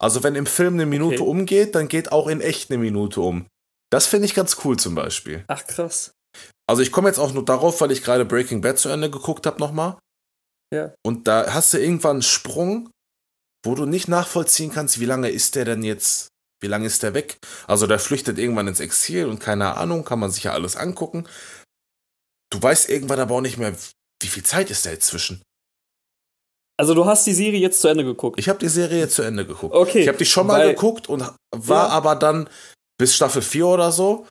Also 0.00 0.22
wenn 0.22 0.34
im 0.34 0.46
Film 0.46 0.74
eine 0.74 0.86
Minute 0.86 1.20
Okay. 1.20 1.30
umgeht, 1.30 1.74
dann 1.74 1.88
geht 1.88 2.10
auch 2.10 2.26
in 2.26 2.40
echt 2.40 2.70
eine 2.70 2.78
Minute 2.78 3.20
um. 3.20 3.46
Das 3.92 4.06
finde 4.06 4.26
ich 4.26 4.34
ganz 4.34 4.56
cool 4.64 4.78
zum 4.78 4.94
Beispiel. 4.94 5.44
Ach, 5.48 5.64
krass. 5.66 6.12
Also 6.68 6.82
ich 6.82 6.92
komme 6.92 7.08
jetzt 7.08 7.18
auch 7.18 7.32
nur 7.32 7.44
darauf, 7.44 7.80
weil 7.80 7.90
ich 7.90 8.02
gerade 8.02 8.24
Breaking 8.24 8.60
Bad 8.60 8.78
zu 8.78 8.88
Ende 8.88 9.10
geguckt 9.10 9.46
habe 9.46 9.58
nochmal. 9.58 9.98
Ja. 10.72 10.94
Und 11.04 11.26
da 11.28 11.52
hast 11.52 11.74
du 11.74 11.78
irgendwann 11.78 12.16
einen 12.16 12.22
Sprung, 12.22 12.90
wo 13.64 13.74
du 13.74 13.86
nicht 13.86 14.08
nachvollziehen 14.08 14.72
kannst, 14.72 15.00
wie 15.00 15.04
lange 15.06 15.28
ist 15.30 15.54
der 15.54 15.64
denn 15.64 15.82
jetzt, 15.82 16.28
wie 16.62 16.66
lange 16.68 16.86
ist 16.86 17.02
der 17.02 17.14
weg? 17.14 17.36
Also 17.66 17.86
der 17.86 17.98
flüchtet 17.98 18.38
irgendwann 18.38 18.68
ins 18.68 18.80
Exil 18.80 19.26
und 19.26 19.38
keine 19.40 19.76
Ahnung, 19.76 20.04
kann 20.04 20.18
man 20.18 20.30
sich 20.30 20.44
ja 20.44 20.52
alles 20.52 20.76
angucken. 20.76 21.26
Du 22.50 22.60
weißt 22.62 22.88
irgendwann 22.88 23.20
aber 23.20 23.36
auch 23.36 23.40
nicht 23.40 23.58
mehr, 23.58 23.74
wie 24.22 24.28
viel 24.28 24.42
Zeit 24.42 24.70
ist 24.70 24.84
da 24.86 24.90
jetzt 24.90 25.06
zwischen. 25.06 25.42
Also 26.78 26.94
du 26.94 27.04
hast 27.04 27.26
die 27.26 27.34
Serie 27.34 27.60
jetzt 27.60 27.80
zu 27.80 27.88
Ende 27.88 28.04
geguckt. 28.04 28.38
Ich 28.40 28.48
habe 28.48 28.58
die 28.58 28.68
Serie 28.68 28.98
jetzt 29.00 29.14
zu 29.14 29.22
Ende 29.22 29.46
geguckt. 29.46 29.74
Okay, 29.74 30.00
Ich 30.00 30.08
habe 30.08 30.16
die 30.18 30.24
schon 30.24 30.46
mal 30.46 30.60
weil- 30.60 30.74
geguckt 30.74 31.08
und 31.08 31.20
war 31.54 31.88
Ja. 31.88 31.92
aber 31.92 32.16
dann 32.16 32.48
bis 32.98 33.14
Staffel 33.14 33.42
4 33.42 33.66
oder 33.66 33.92
so 33.92 34.26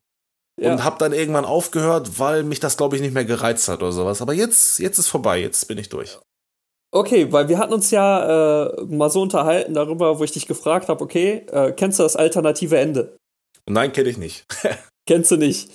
ja. 0.60 0.72
und 0.72 0.84
habe 0.84 0.98
dann 0.98 1.14
irgendwann 1.14 1.46
aufgehört, 1.46 2.18
weil 2.20 2.44
mich 2.44 2.60
das 2.60 2.76
glaube 2.78 2.96
ich 2.96 3.02
nicht 3.04 3.14
mehr 3.14 3.26
gereizt 3.26 3.68
hat 3.68 3.80
oder 3.84 3.92
sowas. 3.92 4.22
Aber 4.22 4.34
jetzt 4.34 4.80
jetzt 4.80 4.98
ist 4.98 5.08
vorbei, 5.08 5.40
jetzt 5.40 5.68
bin 5.68 5.78
ich 5.78 5.90
durch. 5.90 6.18
Okay, 6.92 7.32
weil 7.32 7.48
wir 7.50 7.60
hatten 7.60 7.74
uns 7.74 7.92
ja 7.92 8.66
äh, 8.66 8.86
mal 8.86 9.10
so 9.10 9.22
unterhalten 9.22 9.74
darüber, 9.74 10.18
wo 10.18 10.24
ich 10.24 10.32
dich 10.32 10.48
gefragt 10.48 10.90
habe, 10.90 11.04
okay, 11.04 11.46
äh, 11.52 11.72
kennst 11.72 12.00
du 12.00 12.04
das 12.04 12.16
alternative 12.16 12.78
Ende? 12.78 13.16
Nein, 13.70 13.92
kenne 13.92 14.10
ich 14.10 14.18
nicht. 14.18 14.46
Kennst 15.08 15.32
du 15.32 15.38
nicht? 15.38 15.72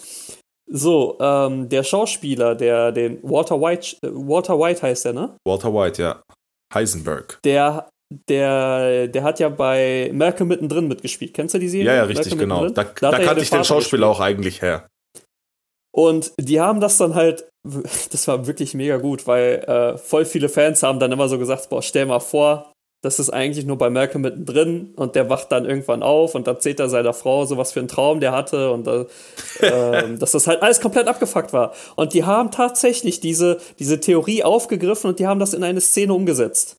So, 0.71 1.19
ähm, 1.21 1.69
der 1.69 1.83
Schauspieler, 1.83 2.55
der 2.55 2.93
den 2.93 3.19
Walter 3.23 3.61
White, 3.61 3.97
äh, 4.03 4.09
Walter 4.13 4.59
White 4.59 4.83
heißt 4.83 5.07
der, 5.07 5.13
ne? 5.13 5.37
Walter 5.45 5.75
White, 5.75 6.01
ja. 6.01 6.23
Heisenberg. 6.73 7.39
Der, 7.45 7.89
der, 8.29 9.09
der 9.09 9.23
hat 9.23 9.41
ja 9.41 9.49
bei 9.49 10.11
Malcolm 10.15 10.49
mittendrin 10.49 10.89
mitgespielt. 10.89 11.35
Kennst 11.35 11.55
du 11.55 11.59
die 11.59 11.69
Serie? 11.69 11.87
Ja, 11.87 11.95
ja, 11.97 12.03
richtig, 12.05 12.33
Malcolm 12.33 12.39
genau. 12.39 12.61
mittendrin? 12.63 12.91
Da, 13.01 13.11
da 13.11 13.19
ja 13.19 13.25
kannte 13.25 13.43
ich 13.43 13.51
den 13.51 13.59
Vater 13.59 13.65
Schauspieler 13.65 14.09
gespielt. 14.09 14.21
auch 14.21 14.21
eigentlich 14.21 14.63
her. 14.63 14.87
Und 15.95 16.33
die 16.41 16.61
haben 16.61 16.81
das 16.81 16.99
dann 16.99 17.15
halt, 17.15 17.49
das 17.63 18.27
war 18.27 18.49
wirklich 18.49 18.75
mega 18.75 18.97
gut, 18.97 19.29
weil 19.29 19.65
äh, 19.69 19.97
voll 19.97 20.25
viele 20.25 20.49
Fans 20.49 20.83
haben 20.83 20.99
dann 20.99 21.13
immer 21.13 21.29
so 21.29 21.39
gesagt, 21.39 21.69
boah, 21.69 21.83
stell 21.83 22.07
mal 22.07 22.19
vor, 22.19 22.73
das 23.01 23.21
ist 23.21 23.31
eigentlich 23.31 23.65
nur 23.65 23.79
bei 23.79 23.91
Malcolm 23.91 24.23
mittendrin 24.23 24.93
und 24.97 25.15
der 25.15 25.31
wacht 25.31 25.53
dann 25.53 25.67
irgendwann 25.67 26.03
auf 26.03 26.35
und 26.35 26.49
erzählt 26.49 26.81
er 26.81 26.89
seiner 26.89 27.13
Frau 27.13 27.45
so 27.45 27.59
was 27.59 27.73
für 27.73 27.79
einen 27.79 27.89
Traum 27.89 28.19
der 28.19 28.33
hatte 28.33 28.73
und 28.73 28.89
äh, 28.89 29.05
ähm, 29.61 30.19
dass 30.19 30.33
das 30.33 30.49
halt 30.49 30.63
alles 30.63 30.81
komplett 30.81 31.07
abgefuckt 31.07 31.53
war. 31.53 31.73
Und 31.95 32.13
die 32.13 32.25
haben 32.25 32.51
tatsächlich 32.51 33.21
diese, 33.21 33.59
diese 33.79 34.01
Theorie 34.01 34.43
aufgegriffen 34.43 35.11
und 35.11 35.21
die 35.21 35.29
haben 35.29 35.39
das 35.39 35.55
in 35.55 35.63
eine 35.63 35.81
Szene 35.81 36.13
umgesetzt. 36.13 36.79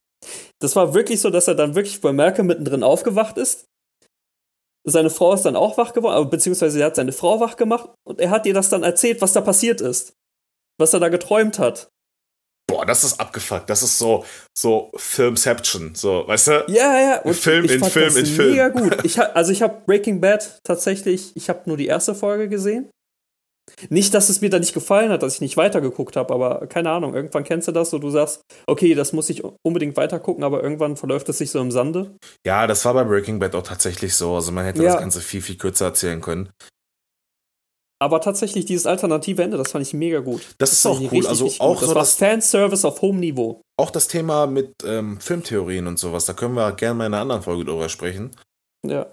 Das 0.58 0.76
war 0.76 0.92
wirklich 0.92 1.22
so, 1.22 1.30
dass 1.30 1.48
er 1.48 1.54
dann 1.54 1.74
wirklich 1.74 2.02
bei 2.02 2.12
Malcolm 2.12 2.48
mittendrin 2.48 2.82
aufgewacht 2.82 3.38
ist. 3.38 3.64
Seine 4.88 5.10
Frau 5.10 5.34
ist 5.34 5.42
dann 5.42 5.56
auch 5.56 5.76
wach 5.78 5.92
geworden, 5.92 6.14
aber 6.14 6.26
beziehungsweise 6.30 6.78
er 6.80 6.86
hat 6.86 6.96
seine 6.96 7.12
Frau 7.12 7.40
wach 7.40 7.56
gemacht 7.56 7.90
und 8.06 8.20
er 8.20 8.30
hat 8.30 8.46
ihr 8.46 8.54
das 8.54 8.68
dann 8.68 8.84
erzählt, 8.84 9.20
was 9.20 9.32
da 9.32 9.40
passiert 9.40 9.80
ist. 9.80 10.12
Was 10.78 10.92
er 10.94 11.00
da 11.00 11.08
geträumt 11.08 11.58
hat. 11.58 11.88
Boah, 12.68 12.84
das 12.84 13.02
ist 13.04 13.18
abgefuckt. 13.20 13.70
Das 13.70 13.82
ist 13.82 13.98
so, 13.98 14.24
so 14.56 14.90
Filmception. 14.96 15.94
So, 15.94 16.24
weißt 16.26 16.48
du? 16.48 16.64
Ja, 16.68 17.00
ja, 17.00 17.20
und 17.22 17.34
Film 17.34 17.64
ich 17.64 17.72
in 17.72 17.80
fand 17.80 17.92
Film 17.92 18.06
das 18.06 18.16
in 18.16 18.26
Film. 18.26 18.50
mega 18.50 18.68
gut. 18.68 19.04
Ich, 19.04 19.18
ha- 19.18 19.30
also 19.34 19.52
ich 19.52 19.62
habe 19.62 19.82
Breaking 19.86 20.20
Bad 20.20 20.60
tatsächlich, 20.64 21.32
ich 21.36 21.48
habe 21.48 21.62
nur 21.66 21.76
die 21.76 21.86
erste 21.86 22.14
Folge 22.14 22.48
gesehen. 22.48 22.90
Nicht, 23.88 24.14
dass 24.14 24.28
es 24.28 24.40
mir 24.40 24.48
da 24.50 24.58
nicht 24.58 24.74
gefallen 24.74 25.10
hat, 25.10 25.22
dass 25.22 25.34
ich 25.34 25.40
nicht 25.40 25.56
weitergeguckt 25.56 26.16
habe, 26.16 26.32
aber 26.32 26.66
keine 26.68 26.90
Ahnung, 26.90 27.14
irgendwann 27.14 27.44
kennst 27.44 27.66
du 27.68 27.72
das, 27.72 27.90
so 27.90 27.98
du 27.98 28.10
sagst, 28.10 28.40
okay, 28.66 28.94
das 28.94 29.12
muss 29.12 29.28
ich 29.28 29.42
unbedingt 29.64 29.96
weitergucken, 29.96 30.44
aber 30.44 30.62
irgendwann 30.62 30.96
verläuft 30.96 31.28
es 31.28 31.38
sich 31.38 31.50
so 31.50 31.60
im 31.60 31.70
Sande. 31.70 32.14
Ja, 32.46 32.66
das 32.66 32.84
war 32.84 32.94
bei 32.94 33.04
Breaking 33.04 33.38
Bad 33.40 33.54
auch 33.54 33.62
tatsächlich 33.64 34.14
so. 34.14 34.34
Also 34.36 34.52
man 34.52 34.64
hätte 34.64 34.82
Ja. 34.82 34.92
das 34.92 35.00
Ganze 35.00 35.20
viel, 35.20 35.42
viel 35.42 35.56
kürzer 35.56 35.86
erzählen 35.86 36.20
können. 36.20 36.48
Aber 37.98 38.20
tatsächlich 38.20 38.66
dieses 38.66 38.86
alternative 38.86 39.42
Ende, 39.42 39.56
das 39.56 39.72
fand 39.72 39.86
ich 39.86 39.94
mega 39.94 40.20
gut. 40.20 40.42
Das 40.58 40.70
ist 40.72 40.82
fand 40.82 40.96
auch 41.06 41.12
cool. 41.12 41.26
Also 41.26 41.46
auch 41.58 41.74
gut. 41.74 41.82
Das 41.82 41.88
so 41.88 41.94
war 41.94 42.02
das- 42.02 42.14
Fanservice 42.14 42.84
auf 42.84 43.00
hohem 43.00 43.20
Niveau. 43.20 43.62
Auch 43.78 43.90
das 43.90 44.06
Thema 44.08 44.46
mit 44.46 44.72
ähm, 44.84 45.18
Filmtheorien 45.20 45.86
und 45.86 45.98
sowas, 45.98 46.26
da 46.26 46.34
können 46.34 46.54
wir 46.54 46.72
gerne 46.72 46.94
mal 46.94 47.06
in 47.06 47.14
einer 47.14 47.22
anderen 47.22 47.42
Folge 47.42 47.64
drüber 47.64 47.88
sprechen. 47.88 48.30
Ja. 48.86 49.10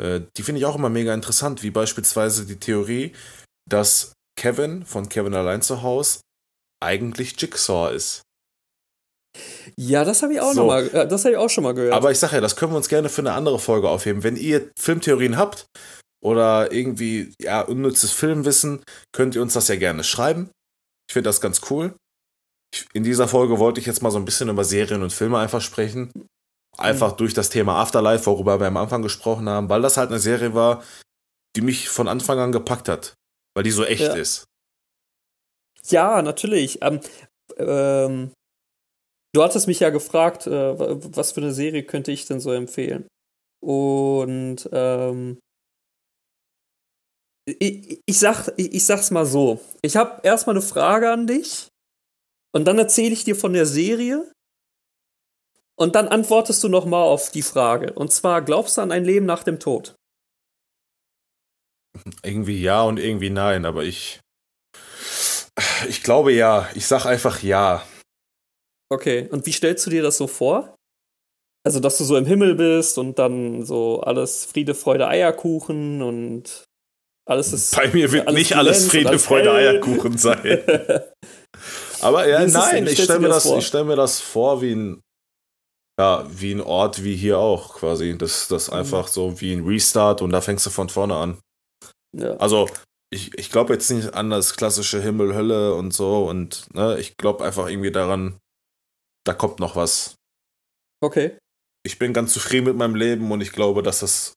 Äh, 0.00 0.20
die 0.36 0.42
finde 0.42 0.60
ich 0.60 0.64
auch 0.66 0.76
immer 0.76 0.88
mega 0.88 1.12
interessant, 1.12 1.62
wie 1.64 1.70
beispielsweise 1.70 2.46
die 2.46 2.58
Theorie, 2.58 3.12
dass 3.72 4.12
Kevin 4.38 4.84
von 4.84 5.08
Kevin 5.08 5.34
allein 5.34 5.62
zu 5.62 5.82
Hause 5.82 6.20
eigentlich 6.82 7.40
Jigsaw 7.40 7.94
ist. 7.94 8.22
Ja, 9.76 10.04
das 10.04 10.22
habe 10.22 10.34
ich 10.34 10.40
auch 10.40 10.52
So. 10.52 10.66
mal, 10.66 10.88
äh, 10.88 11.06
das 11.06 11.24
habe 11.24 11.32
ich 11.32 11.38
auch 11.38 11.48
schon 11.50 11.64
mal 11.64 11.74
gehört. 11.74 11.94
Aber 11.94 12.10
ich 12.10 12.18
sage 12.18 12.36
ja, 12.36 12.40
das 12.40 12.56
können 12.56 12.72
wir 12.72 12.76
uns 12.76 12.88
gerne 12.88 13.08
für 13.08 13.22
eine 13.22 13.32
andere 13.32 13.58
Folge 13.58 13.88
aufheben. 13.88 14.24
Wenn 14.24 14.36
ihr 14.36 14.70
Filmtheorien 14.78 15.36
habt 15.36 15.66
oder 16.22 16.72
irgendwie 16.72 17.32
ja, 17.40 17.60
unnützes 17.60 18.10
Filmwissen, 18.12 18.82
könnt 19.12 19.34
ihr 19.34 19.42
uns 19.42 19.54
das 19.54 19.68
ja 19.68 19.76
gerne 19.76 20.04
schreiben. 20.04 20.50
Ich 21.08 21.12
finde 21.12 21.28
das 21.28 21.40
ganz 21.40 21.60
cool. 21.70 21.94
In 22.92 23.04
dieser 23.04 23.28
Folge 23.28 23.58
wollte 23.58 23.80
ich 23.80 23.86
jetzt 23.86 24.02
mal 24.02 24.10
so 24.10 24.18
ein 24.18 24.24
bisschen 24.24 24.48
über 24.48 24.64
Serien 24.64 25.02
und 25.02 25.12
Filme 25.12 25.38
einfach 25.38 25.60
sprechen. 25.60 26.12
Einfach 26.76 27.12
durch 27.12 27.34
das 27.34 27.50
Thema 27.50 27.80
Afterlife, 27.80 28.26
worüber 28.26 28.60
wir 28.60 28.68
am 28.68 28.76
Anfang 28.76 29.02
gesprochen 29.02 29.48
haben, 29.48 29.68
weil 29.68 29.82
das 29.82 29.96
halt 29.96 30.10
eine 30.10 30.20
Serie 30.20 30.54
war, 30.54 30.82
die 31.56 31.62
mich 31.62 31.88
von 31.88 32.08
Anfang 32.08 32.38
an 32.38 32.52
gepackt 32.52 32.88
hat. 32.88 33.14
Weil 33.54 33.64
die 33.64 33.70
so 33.70 33.84
echt 33.84 34.02
Ja. 34.02 34.14
ist. 34.14 34.44
Ja, 35.88 36.22
natürlich. 36.22 36.78
Ähm, 36.82 37.00
ähm, 37.56 38.32
du 39.34 39.42
hattest 39.42 39.66
mich 39.66 39.80
ja 39.80 39.90
gefragt, 39.90 40.46
äh, 40.46 40.78
wa- 40.78 40.96
was 41.00 41.32
für 41.32 41.40
eine 41.40 41.52
Serie 41.52 41.82
könnte 41.84 42.12
ich 42.12 42.26
denn 42.26 42.40
so 42.40 42.52
empfehlen? 42.52 43.06
Und 43.62 44.68
ähm, 44.72 45.38
ich, 47.46 48.00
ich, 48.06 48.18
sag, 48.18 48.52
ich, 48.56 48.72
ich 48.74 48.84
sag's 48.84 49.10
mal 49.10 49.26
so. 49.26 49.60
Ich 49.82 49.96
habe 49.96 50.20
erstmal 50.22 50.54
eine 50.56 50.62
Frage 50.64 51.10
an 51.10 51.26
dich 51.26 51.68
und 52.54 52.66
dann 52.66 52.78
erzähle 52.78 53.12
ich 53.12 53.24
dir 53.24 53.34
von 53.36 53.52
der 53.52 53.66
Serie 53.66 54.30
und 55.78 55.94
dann 55.94 56.08
antwortest 56.08 56.62
du 56.62 56.68
nochmal 56.68 57.02
auf 57.08 57.30
die 57.30 57.42
Frage. 57.42 57.92
Und 57.94 58.12
zwar, 58.12 58.42
glaubst 58.42 58.76
du 58.76 58.82
an 58.82 58.92
ein 58.92 59.04
Leben 59.04 59.26
nach 59.26 59.42
dem 59.42 59.58
Tod? 59.58 59.96
Irgendwie 62.22 62.60
ja 62.60 62.82
und 62.82 62.98
irgendwie 62.98 63.30
nein, 63.30 63.64
aber 63.64 63.84
ich. 63.84 64.20
Ich 65.88 66.02
glaube 66.02 66.32
ja. 66.32 66.68
Ich 66.74 66.86
sag 66.86 67.06
einfach 67.06 67.42
ja. 67.42 67.82
Okay, 68.92 69.28
und 69.30 69.46
wie 69.46 69.52
stellst 69.52 69.86
du 69.86 69.90
dir 69.90 70.02
das 70.02 70.16
so 70.16 70.26
vor? 70.26 70.74
Also, 71.64 71.78
dass 71.78 71.98
du 71.98 72.04
so 72.04 72.16
im 72.16 72.24
Himmel 72.24 72.54
bist 72.54 72.96
und 72.98 73.18
dann 73.18 73.64
so 73.64 74.00
alles 74.00 74.46
Friede, 74.46 74.74
Freude, 74.74 75.06
Eierkuchen 75.08 76.00
und 76.02 76.64
alles 77.28 77.52
ist. 77.52 77.76
Bei 77.76 77.88
mir 77.88 78.10
wird 78.10 78.26
alles 78.26 78.38
nicht 78.38 78.56
alles 78.56 78.88
Friede, 78.88 79.10
alles 79.10 79.24
Freude. 79.24 79.52
Eierkuchen 79.52 80.16
sein. 80.16 80.40
Aber 82.00 82.26
ja, 82.26 82.38
ist 82.40 82.54
nein, 82.54 82.86
ich 82.86 83.02
stelle 83.02 83.20
mir, 83.20 83.28
das, 83.28 83.42
das 83.42 83.46
vor? 83.52 83.58
ich 83.58 83.66
stell 83.66 83.84
mir 83.84 83.96
das 83.96 84.20
vor 84.20 84.62
wie 84.62 84.74
ein, 84.74 85.02
ja, 86.00 86.26
wie 86.30 86.52
ein 86.52 86.62
Ort 86.62 87.04
wie 87.04 87.14
hier 87.14 87.38
auch 87.38 87.74
quasi. 87.74 88.16
Das, 88.16 88.48
das 88.48 88.68
Mhm. 88.70 88.76
einfach 88.78 89.08
so 89.08 89.40
wie 89.40 89.52
ein 89.52 89.64
Restart 89.66 90.22
und 90.22 90.30
da 90.30 90.40
fängst 90.40 90.64
du 90.64 90.70
von 90.70 90.88
vorne 90.88 91.14
an. 91.14 91.38
Ja. 92.16 92.36
Also, 92.36 92.68
ich, 93.12 93.36
ich 93.38 93.50
glaube 93.50 93.72
jetzt 93.72 93.90
nicht 93.90 94.14
an 94.14 94.30
das 94.30 94.56
klassische 94.56 95.02
Himmel, 95.02 95.34
Hölle 95.34 95.74
und 95.74 95.92
so 95.92 96.28
und 96.28 96.72
ne, 96.74 96.98
ich 96.98 97.16
glaube 97.16 97.44
einfach 97.44 97.68
irgendwie 97.68 97.90
daran, 97.90 98.38
da 99.24 99.34
kommt 99.34 99.58
noch 99.58 99.76
was. 99.76 100.14
Okay. 101.02 101.36
Ich 101.82 101.98
bin 101.98 102.12
ganz 102.12 102.32
zufrieden 102.32 102.66
mit 102.66 102.76
meinem 102.76 102.94
Leben 102.94 103.30
und 103.32 103.40
ich 103.40 103.52
glaube, 103.52 103.82
dass 103.82 104.00
das 104.00 104.34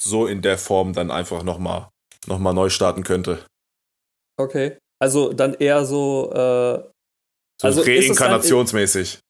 so 0.00 0.26
in 0.26 0.40
der 0.40 0.56
Form 0.56 0.92
dann 0.92 1.10
einfach 1.10 1.42
nochmal 1.42 1.88
noch 2.26 2.38
mal 2.38 2.52
neu 2.52 2.70
starten 2.70 3.02
könnte. 3.02 3.44
Okay. 4.38 4.78
Also 4.98 5.32
dann 5.32 5.54
eher 5.54 5.84
so. 5.84 6.30
Äh, 6.32 6.88
so 7.60 7.66
also 7.66 7.82
reinkarnationsmäßig. 7.82 9.20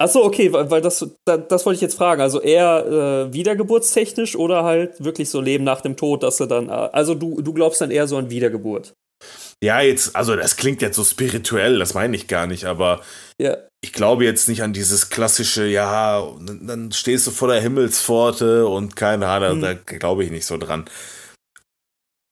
Achso, 0.00 0.24
okay, 0.24 0.52
weil, 0.52 0.70
weil 0.70 0.80
das, 0.80 1.04
das, 1.24 1.40
das 1.48 1.66
wollte 1.66 1.76
ich 1.76 1.80
jetzt 1.80 1.96
fragen. 1.96 2.22
Also 2.22 2.40
eher 2.40 2.86
äh, 3.28 3.32
wiedergeburtstechnisch 3.32 4.36
oder 4.36 4.62
halt 4.62 5.02
wirklich 5.02 5.28
so 5.28 5.40
Leben 5.40 5.64
nach 5.64 5.80
dem 5.80 5.96
Tod, 5.96 6.22
dass 6.22 6.36
du 6.36 6.46
dann. 6.46 6.68
Äh, 6.68 6.72
also 6.92 7.14
du, 7.14 7.42
du 7.42 7.52
glaubst 7.52 7.80
dann 7.80 7.90
eher 7.90 8.06
so 8.06 8.16
an 8.16 8.30
Wiedergeburt. 8.30 8.94
Ja, 9.62 9.80
jetzt, 9.80 10.14
also 10.14 10.36
das 10.36 10.56
klingt 10.56 10.82
jetzt 10.82 10.94
so 10.94 11.02
spirituell, 11.02 11.80
das 11.80 11.94
meine 11.94 12.14
ich 12.14 12.28
gar 12.28 12.46
nicht, 12.46 12.64
aber 12.66 13.02
ja. 13.40 13.56
ich 13.80 13.92
glaube 13.92 14.24
jetzt 14.24 14.48
nicht 14.48 14.62
an 14.62 14.72
dieses 14.72 15.10
klassische, 15.10 15.66
ja, 15.66 16.24
dann 16.38 16.92
stehst 16.92 17.26
du 17.26 17.32
vor 17.32 17.48
der 17.48 17.60
Himmelspforte 17.60 18.68
und 18.68 18.94
keine 18.94 19.26
Ahnung, 19.26 19.54
hm. 19.54 19.60
da 19.62 19.74
glaube 19.74 20.22
ich 20.22 20.30
nicht 20.30 20.46
so 20.46 20.58
dran. 20.58 20.84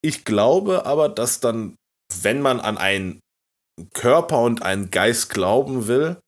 Ich 0.04 0.24
glaube 0.24 0.86
aber, 0.86 1.08
dass 1.08 1.40
dann, 1.40 1.74
wenn 2.22 2.40
man 2.40 2.60
an 2.60 2.78
einen 2.78 3.18
Körper 3.92 4.42
und 4.42 4.62
einen 4.62 4.92
Geist 4.92 5.28
glauben 5.28 5.88
will, 5.88 6.18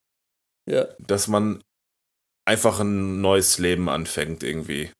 ja. 0.68 0.86
dass 0.98 1.28
man 1.28 1.62
einfach 2.46 2.80
ein 2.80 3.20
neues 3.20 3.58
Leben 3.58 3.88
anfängt 3.88 4.42
irgendwie. 4.42 4.90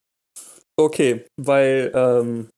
Okay, 0.76 1.24
weil 1.36 1.90
ähm, 1.94 2.50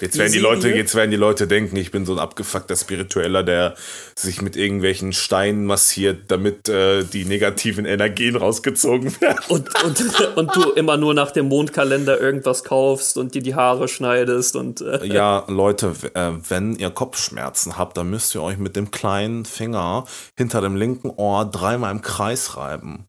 Jetzt 0.00 0.18
werden 0.18 0.32
die 0.32 0.38
Leute, 0.38 0.68
jetzt 0.68 0.94
werden 0.94 1.10
die 1.10 1.16
Leute 1.16 1.46
denken, 1.46 1.76
ich 1.76 1.90
bin 1.90 2.04
so 2.04 2.12
ein 2.12 2.18
abgefuckter 2.18 2.76
Spiritueller, 2.76 3.42
der 3.42 3.74
sich 4.14 4.42
mit 4.42 4.56
irgendwelchen 4.56 5.12
Steinen 5.12 5.64
massiert, 5.64 6.24
damit 6.28 6.68
äh, 6.68 7.04
die 7.04 7.24
negativen 7.24 7.86
Energien 7.86 8.36
rausgezogen 8.36 9.20
werden. 9.20 9.38
Und, 9.48 9.84
und, 9.84 10.04
und 10.36 10.56
du 10.56 10.70
immer 10.72 10.96
nur 10.96 11.14
nach 11.14 11.30
dem 11.30 11.48
Mondkalender 11.48 12.20
irgendwas 12.20 12.64
kaufst 12.64 13.16
und 13.16 13.34
dir 13.34 13.42
die 13.42 13.54
Haare 13.54 13.88
schneidest 13.88 14.56
und. 14.56 14.80
Äh. 14.80 15.06
Ja, 15.16 15.44
Leute, 15.48 15.94
äh, 16.14 16.32
wenn 16.48 16.76
ihr 16.76 16.90
Kopfschmerzen 16.90 17.78
habt, 17.78 17.96
dann 17.96 18.10
müsst 18.10 18.34
ihr 18.34 18.42
euch 18.42 18.58
mit 18.58 18.76
dem 18.76 18.90
kleinen 18.90 19.44
Finger 19.46 20.04
hinter 20.36 20.60
dem 20.60 20.76
linken 20.76 21.08
Ohr 21.10 21.46
dreimal 21.46 21.90
im 21.92 22.02
Kreis 22.02 22.56
reiben 22.56 23.08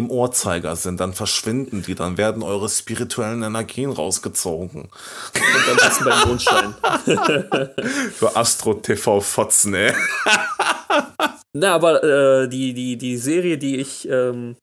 im 0.00 0.10
Uhrzeiger 0.10 0.74
sind, 0.74 0.98
dann 1.00 1.12
verschwinden 1.12 1.82
die, 1.82 1.94
dann 1.94 2.18
werden 2.18 2.42
eure 2.42 2.68
spirituellen 2.68 3.42
Energien 3.42 3.90
rausgezogen. 3.90 4.82
Und 4.82 5.68
dann 5.68 5.78
sitzen 5.78 6.04
beim 6.04 6.28
Mondschein. 6.28 6.74
Für 8.12 8.34
Astro-TV-Fotzen, 8.34 9.74
ey. 9.74 9.92
Na, 11.52 11.74
aber 11.74 12.02
äh, 12.02 12.48
die, 12.48 12.74
die, 12.74 12.96
die 12.96 13.16
Serie, 13.16 13.58
die 13.58 13.76
ich, 13.76 14.08
ähm, 14.08 14.56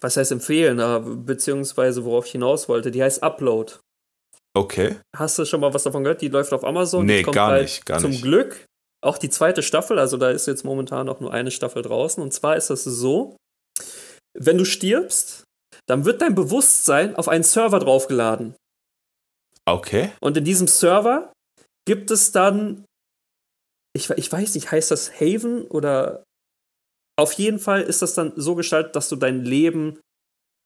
was 0.00 0.16
heißt 0.16 0.32
empfehlen, 0.32 0.78
äh, 0.78 1.00
beziehungsweise 1.02 2.04
worauf 2.04 2.26
ich 2.26 2.32
hinaus 2.32 2.68
wollte, 2.68 2.90
die 2.90 3.02
heißt 3.02 3.22
Upload. 3.22 3.74
Okay. 4.54 4.96
Hast 5.16 5.38
du 5.38 5.44
schon 5.44 5.60
mal 5.60 5.72
was 5.72 5.84
davon 5.84 6.04
gehört? 6.04 6.20
Die 6.20 6.28
läuft 6.28 6.52
auf 6.52 6.64
Amazon. 6.64 7.06
Nee, 7.06 7.22
gar 7.22 7.60
nicht, 7.60 7.86
gar 7.86 7.98
zum 8.00 8.10
nicht. 8.10 8.20
Zum 8.20 8.28
Glück 8.28 8.66
auch 9.02 9.18
die 9.18 9.30
zweite 9.30 9.62
Staffel, 9.62 9.98
also 9.98 10.16
da 10.16 10.30
ist 10.30 10.46
jetzt 10.46 10.64
momentan 10.64 11.08
auch 11.08 11.20
nur 11.20 11.32
eine 11.32 11.50
Staffel 11.50 11.82
draußen. 11.82 12.22
Und 12.22 12.32
zwar 12.32 12.56
ist 12.56 12.70
das 12.70 12.84
so, 12.84 13.36
wenn 14.34 14.58
du 14.58 14.64
stirbst, 14.64 15.44
dann 15.86 16.04
wird 16.04 16.22
dein 16.22 16.34
Bewusstsein 16.34 17.16
auf 17.16 17.28
einen 17.28 17.44
Server 17.44 17.78
draufgeladen. 17.78 18.54
Okay. 19.66 20.10
Und 20.20 20.36
in 20.36 20.44
diesem 20.44 20.68
Server 20.68 21.32
gibt 21.86 22.10
es 22.10 22.32
dann, 22.32 22.84
ich, 23.94 24.10
ich 24.10 24.30
weiß 24.30 24.54
nicht, 24.54 24.70
heißt 24.70 24.90
das 24.90 25.20
Haven 25.20 25.62
oder 25.66 26.24
auf 27.18 27.32
jeden 27.34 27.58
Fall 27.58 27.82
ist 27.82 28.02
das 28.02 28.14
dann 28.14 28.32
so 28.36 28.54
gestaltet, 28.54 28.96
dass 28.96 29.08
du 29.08 29.16
dein 29.16 29.44
Leben 29.44 30.00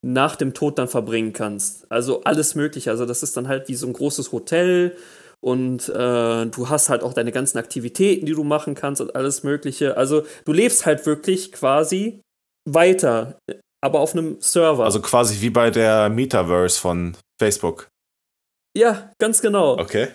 nach 0.05 0.37
dem 0.37 0.55
Tod 0.55 0.79
dann 0.79 0.89
verbringen 0.89 1.33
kannst. 1.33 1.91
Also 1.91 2.23
alles 2.23 2.55
Mögliche. 2.55 2.91
Also 2.91 3.07
das 3.07 3.23
ist 3.23 3.37
dann 3.37 3.49
halt 3.49 3.69
wie 3.69 3.75
so 3.75 3.87
ein 3.87 3.93
großes 3.93 4.33
Hotel 4.33 4.97
und 5.41 5.89
äh, 5.89 6.47
du 6.47 6.69
hast 6.69 6.89
halt 6.89 7.03
auch 7.03 7.13
deine 7.13 7.33
ganzen 7.33 7.59
Aktivitäten, 7.59 8.27
die 8.27 8.33
du 8.33 8.45
machen 8.45 8.75
kannst 8.75 9.01
und 9.01 9.17
alles 9.17 9.43
Mögliche. 9.43 9.97
Also 9.97 10.25
du 10.45 10.53
lebst 10.53 10.87
halt 10.87 11.07
wirklich 11.07 11.53
quasi 11.53 12.23
weiter, 12.67 13.39
aber 13.83 14.01
auf 14.01 14.13
einem 14.13 14.41
Server. 14.41 14.85
Also 14.85 15.01
quasi 15.01 15.41
wie 15.41 15.51
bei 15.51 15.71
der 15.71 16.09
Metaverse 16.09 16.79
von 16.79 17.17
Facebook. 17.41 17.89
Ja, 18.77 19.11
ganz 19.19 19.41
genau. 19.41 19.79
Okay. 19.79 20.09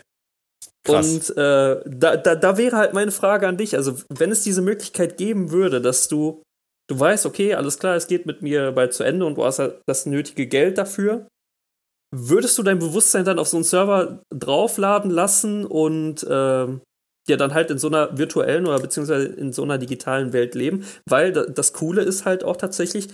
Krass. 0.84 1.30
Und 1.30 1.38
äh, 1.38 1.82
da, 1.86 2.18
da, 2.18 2.36
da 2.36 2.58
wäre 2.58 2.78
halt 2.78 2.94
meine 2.94 3.12
Frage 3.12 3.48
an 3.48 3.58
dich. 3.58 3.76
Also, 3.76 3.96
wenn 4.10 4.32
es 4.32 4.44
diese 4.44 4.62
Möglichkeit 4.62 5.18
geben 5.18 5.52
würde, 5.52 5.80
dass 5.80 6.08
du, 6.08 6.42
du 6.90 7.00
weißt, 7.00 7.26
okay, 7.26 7.54
alles 7.54 7.78
klar, 7.78 7.96
es 7.96 8.08
geht 8.08 8.26
mit 8.26 8.42
mir 8.42 8.72
bald 8.72 8.94
zu 8.94 9.04
Ende 9.04 9.26
und 9.26 9.36
du 9.36 9.44
hast 9.44 9.60
halt 9.60 9.82
das 9.88 10.06
nötige 10.06 10.48
Geld 10.48 10.78
dafür, 10.78 11.28
würdest 12.14 12.58
du 12.58 12.64
dein 12.64 12.80
Bewusstsein 12.80 13.26
dann 13.26 13.40
auf 13.40 13.48
so 13.48 13.58
einen 13.58 13.64
Server 13.64 14.22
draufladen 14.34 15.12
lassen 15.12 15.66
und 15.66 16.24
äh, 16.24 16.68
ja 17.30 17.38
dann 17.38 17.54
halt 17.54 17.72
in 17.72 17.78
so 17.78 17.88
einer 17.88 18.18
virtuellen 18.18 18.68
oder 18.68 18.80
beziehungsweise 18.80 19.28
in 19.28 19.54
so 19.54 19.64
einer 19.64 19.78
digitalen 19.78 20.34
Welt 20.34 20.56
leben, 20.56 20.86
weil 21.08 21.32
das 21.32 21.74
Coole 21.74 22.02
ist 22.02 22.26
halt 22.26 22.44
auch 22.44 22.58
tatsächlich, 22.58 23.10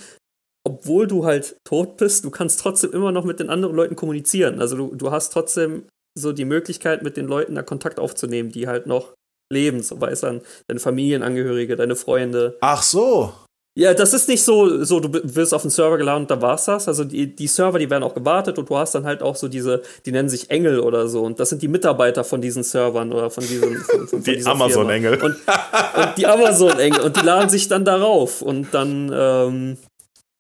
obwohl 0.66 1.08
du 1.08 1.26
halt 1.26 1.58
tot 1.66 1.98
bist, 1.98 2.26
du 2.26 2.30
kannst 2.30 2.60
trotzdem 2.60 2.92
immer 2.92 3.12
noch 3.12 3.26
mit 3.26 3.40
den 3.40 3.50
anderen 3.50 3.76
Leuten 3.76 3.96
kommunizieren. 3.96 4.62
Also 4.62 4.76
du, 4.76 4.96
du 4.96 5.12
hast 5.12 5.32
trotzdem 5.32 5.84
so 6.18 6.34
die 6.34 6.46
Möglichkeit, 6.46 7.04
mit 7.04 7.16
den 7.16 7.28
Leuten 7.28 7.56
da 7.56 7.64
Kontakt 7.64 8.00
aufzunehmen, 8.00 8.52
die 8.52 8.68
halt 8.68 8.88
noch 8.88 9.14
leben, 9.52 9.82
so 9.82 10.00
weiß 10.02 10.22
dann 10.22 10.42
deine 10.68 10.80
Familienangehörige, 10.80 11.76
deine 11.76 11.96
Freunde. 11.96 12.58
Ach 12.62 12.82
so. 12.82 13.34
Ja, 13.78 13.94
das 13.94 14.12
ist 14.16 14.28
nicht 14.28 14.44
so, 14.44 14.84
so 14.84 15.00
du 15.00 15.22
wirst 15.36 15.54
auf 15.54 15.62
den 15.62 15.70
Server 15.70 16.00
geladen 16.00 16.24
und 16.24 16.32
da 16.32 16.42
war's 16.42 16.66
das. 16.66 16.88
Also 16.88 17.04
die, 17.04 17.36
die 17.36 17.46
Server, 17.46 17.78
die 17.78 17.92
werden 17.92 18.02
auch 18.02 18.16
gewartet 18.16 18.58
und 18.58 18.68
du 18.68 18.76
hast 18.76 18.96
dann 18.96 19.06
halt 19.06 19.22
auch 19.22 19.36
so 19.36 19.48
diese, 19.48 19.84
die 20.04 20.12
nennen 20.12 20.30
sich 20.30 20.50
Engel 20.50 20.80
oder 20.80 21.08
so. 21.08 21.22
Und 21.22 21.40
das 21.40 21.50
sind 21.50 21.62
die 21.62 21.68
Mitarbeiter 21.68 22.24
von 22.24 22.42
diesen 22.42 22.64
Servern 22.64 23.14
oder 23.14 23.30
von 23.30 23.46
diesen. 23.46 23.78
Von, 23.78 24.08
von, 24.08 24.24
die 24.24 24.44
Amazon-Engel. 24.44 25.22
Und, 25.22 25.36
und, 25.36 26.18
die 26.18 26.26
Amazon-Engel. 26.26 27.02
Und 27.02 27.18
die 27.18 27.22
laden 27.22 27.50
sich 27.50 27.68
dann 27.68 27.86
darauf. 27.86 28.42
Und 28.42 28.74
dann, 28.74 29.12
ähm, 29.14 29.78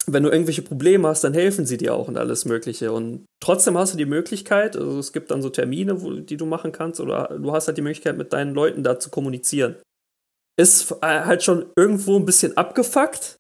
wenn 0.07 0.23
du 0.23 0.31
irgendwelche 0.31 0.63
Probleme 0.63 1.07
hast, 1.07 1.23
dann 1.23 1.35
helfen 1.35 1.67
sie 1.67 1.77
dir 1.77 1.93
auch 1.93 2.07
und 2.07 2.17
alles 2.17 2.45
Mögliche. 2.45 2.91
Und 2.91 3.27
trotzdem 3.39 3.77
hast 3.77 3.93
du 3.93 3.99
die 3.99 4.07
Möglichkeit, 4.07 4.75
also 4.75 4.97
es 4.97 5.13
gibt 5.13 5.29
dann 5.29 5.43
so 5.43 5.51
Termine, 5.51 6.01
wo, 6.01 6.11
die 6.11 6.37
du 6.37 6.47
machen 6.47 6.71
kannst, 6.71 6.99
oder 6.99 7.37
du 7.39 7.53
hast 7.53 7.67
halt 7.67 7.77
die 7.77 7.83
Möglichkeit, 7.83 8.17
mit 8.17 8.33
deinen 8.33 8.55
Leuten 8.55 8.81
da 8.81 8.97
zu 8.97 9.11
kommunizieren 9.11 9.75
ist 10.57 10.91
äh, 11.01 11.21
halt 11.23 11.43
schon 11.43 11.71
irgendwo 11.75 12.17
ein 12.17 12.25
bisschen 12.25 12.57
abgefuckt. 12.57 13.37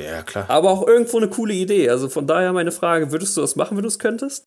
Ja, 0.00 0.22
klar. 0.22 0.48
Aber 0.48 0.70
auch 0.70 0.86
irgendwo 0.86 1.18
eine 1.18 1.28
coole 1.28 1.54
Idee. 1.54 1.88
Also 1.88 2.08
von 2.08 2.26
daher 2.26 2.52
meine 2.52 2.72
Frage, 2.72 3.12
würdest 3.12 3.36
du 3.36 3.40
das 3.40 3.56
machen, 3.56 3.76
wenn 3.76 3.82
du 3.82 3.88
es 3.88 3.98
könntest? 3.98 4.44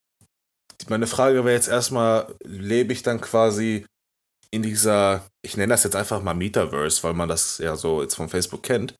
Meine 0.90 1.08
Frage 1.08 1.46
wäre 1.46 1.56
jetzt 1.56 1.70
erstmal, 1.70 2.34
lebe 2.44 2.94
ich 2.94 3.04
dann 3.04 3.22
quasi 3.22 3.86
in 4.52 4.64
dieser, 4.64 5.26
ich 5.44 5.58
nenne 5.58 5.74
das 5.74 5.84
jetzt 5.84 5.96
einfach 5.96 6.22
mal 6.22 6.34
Metaverse, 6.34 7.04
weil 7.04 7.14
man 7.14 7.30
das 7.30 7.58
ja 7.58 7.76
so 7.76 8.02
jetzt 8.02 8.16
von 8.16 8.30
Facebook 8.30 8.64
kennt. 8.64 8.96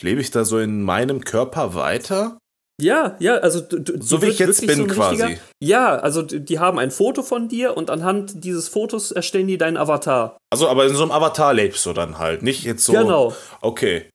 Lebe 0.00 0.20
ich 0.20 0.30
da 0.30 0.44
so 0.44 0.58
in 0.58 0.82
meinem 0.82 1.22
Körper 1.24 1.74
weiter? 1.74 2.38
Ja, 2.80 3.16
ja, 3.20 3.36
also 3.36 3.60
du, 3.60 4.00
so 4.02 4.22
wie 4.22 4.26
ich 4.26 4.38
jetzt 4.38 4.66
bin 4.66 4.76
so 4.76 4.86
quasi. 4.86 5.38
Ja, 5.62 5.96
also 5.96 6.22
die 6.22 6.58
haben 6.58 6.78
ein 6.78 6.90
Foto 6.90 7.22
von 7.22 7.48
dir 7.48 7.76
und 7.76 7.90
anhand 7.90 8.44
dieses 8.44 8.68
Fotos 8.68 9.12
erstellen 9.12 9.46
die 9.46 9.58
deinen 9.58 9.76
Avatar. 9.76 10.38
Also, 10.50 10.68
aber 10.68 10.86
in 10.86 10.94
so 10.94 11.02
einem 11.02 11.12
Avatar 11.12 11.54
lebst 11.54 11.84
du 11.86 11.92
dann 11.92 12.18
halt, 12.18 12.42
nicht 12.42 12.64
jetzt 12.64 12.84
so. 12.84 12.92
Genau. 12.92 13.34
Okay. 13.60 14.08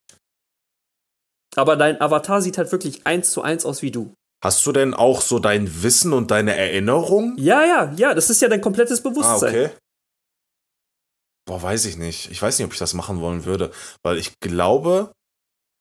Aber 1.56 1.76
dein 1.76 2.02
Avatar 2.02 2.42
sieht 2.42 2.58
halt 2.58 2.72
wirklich 2.72 3.06
eins 3.08 3.32
zu 3.32 3.42
eins 3.42 3.66
aus 3.66 3.82
wie 3.82 3.92
du. 3.92 4.14
Hast 4.44 4.66
du 4.66 4.72
denn 4.72 4.94
auch 4.94 5.22
so 5.22 5.40
dein 5.40 5.84
Wissen 5.84 6.14
und 6.14 6.32
deine 6.32 6.56
Erinnerung? 6.56 7.36
Ja, 7.38 7.64
ja, 7.66 7.94
ja, 7.96 8.14
das 8.14 8.30
ist 8.30 8.42
ja 8.42 8.50
dein 8.50 8.62
komplettes 8.62 9.02
Bewusstsein. 9.02 9.56
Ah, 9.56 9.66
okay. 9.66 9.70
Boah, 11.48 11.62
weiß 11.62 11.86
ich 11.86 11.98
nicht. 11.98 12.32
Ich 12.32 12.42
weiß 12.42 12.58
nicht, 12.58 12.66
ob 12.66 12.74
ich 12.74 12.80
das 12.80 12.94
machen 12.94 13.22
wollen 13.22 13.46
würde, 13.46 13.72
weil 14.04 14.18
ich 14.18 14.40
glaube, 14.40 15.12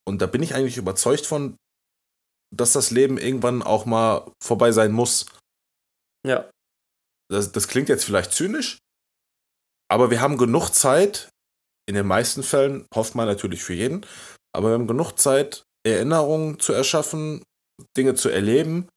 und 0.07 0.21
da 0.23 0.27
bin 0.27 0.43
ich 0.43 0.55
eigentlich 0.55 0.77
überzeugt 0.77 1.27
von, 1.27 1.57
dass 2.57 2.73
das 2.73 2.91
Leben 2.91 3.19
irgendwann 3.19 3.63
auch 3.63 3.87
mal 3.87 4.31
vorbei 4.43 4.73
sein 4.73 4.93
muss. 4.93 5.27
Ja. 6.27 6.49
Das, 7.31 7.53
das 7.53 7.69
klingt 7.69 7.89
jetzt 7.89 8.05
vielleicht 8.05 8.33
zynisch, 8.33 8.79
aber 9.91 10.11
wir 10.11 10.21
haben 10.21 10.37
genug 10.37 10.71
Zeit, 10.71 11.31
in 11.87 11.95
den 11.95 12.07
meisten 12.07 12.43
Fällen, 12.43 12.87
hofft 12.95 13.15
man 13.15 13.27
natürlich 13.27 13.63
für 13.63 13.75
jeden, 13.75 14.07
aber 14.55 14.69
wir 14.69 14.75
haben 14.75 14.87
genug 14.87 15.19
Zeit, 15.19 15.65
Erinnerungen 15.87 16.61
zu 16.61 16.73
erschaffen, 16.73 17.43
Dinge 17.97 18.15
zu 18.15 18.29
erleben. 18.29 18.89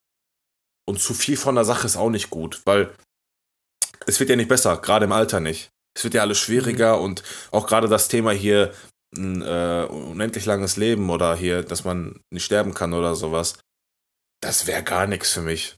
Und 0.89 1.01
zu 1.01 1.13
viel 1.13 1.35
von 1.35 1.55
der 1.55 1.65
Sache 1.65 1.85
ist 1.85 1.97
auch 1.97 2.09
nicht 2.09 2.29
gut, 2.29 2.61
weil 2.65 2.95
es 4.05 4.19
wird 4.19 4.29
ja 4.29 4.37
nicht 4.37 4.47
besser, 4.47 4.77
gerade 4.77 5.05
im 5.05 5.11
Alter 5.11 5.41
nicht. 5.41 5.69
Es 5.97 6.03
wird 6.03 6.13
ja 6.13 6.21
alles 6.21 6.37
schwieriger 6.37 6.97
mhm. 6.97 7.03
und 7.03 7.23
auch 7.51 7.67
gerade 7.67 7.89
das 7.89 8.07
Thema 8.07 8.31
hier 8.31 8.73
ein 9.17 9.41
äh, 9.41 9.87
unendlich 9.89 10.45
langes 10.45 10.77
Leben 10.77 11.09
oder 11.09 11.35
hier, 11.35 11.63
dass 11.63 11.83
man 11.83 12.19
nicht 12.31 12.45
sterben 12.45 12.73
kann 12.73 12.93
oder 12.93 13.15
sowas, 13.15 13.59
das 14.41 14.67
wäre 14.67 14.83
gar 14.83 15.07
nichts 15.07 15.31
für 15.31 15.41
mich. 15.41 15.75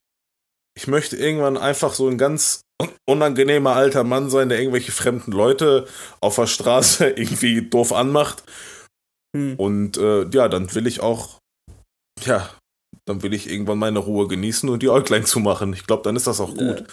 Ich 0.78 0.88
möchte 0.88 1.18
irgendwann 1.18 1.58
einfach 1.58 1.94
so 1.94 2.08
ein 2.08 2.18
ganz 2.18 2.62
unangenehmer 3.10 3.76
alter 3.76 4.04
Mann 4.04 4.30
sein, 4.30 4.50
der 4.50 4.60
irgendwelche 4.60 4.92
fremden 4.92 5.32
Leute 5.32 5.88
auf 6.22 6.36
der 6.36 6.48
Straße 6.48 7.10
irgendwie 7.18 7.68
doof 7.70 7.92
anmacht 7.92 8.44
Hm. 9.36 9.56
Und 9.56 9.98
äh, 9.98 10.28
ja, 10.30 10.48
dann 10.48 10.74
will 10.74 10.88
ich 10.88 11.02
auch, 11.02 11.40
ja, 12.22 12.50
dann 13.06 13.22
will 13.22 13.34
ich 13.34 13.50
irgendwann 13.50 13.80
meine 13.80 14.00
Ruhe 14.00 14.28
genießen 14.28 14.70
und 14.70 14.82
die 14.82 14.90
Äuglein 14.90 15.26
zumachen. 15.26 15.74
Ich 15.74 15.86
glaube, 15.86 16.04
dann 16.04 16.16
ist 16.16 16.28
das 16.28 16.40
auch 16.40 16.56
gut. 16.56 16.86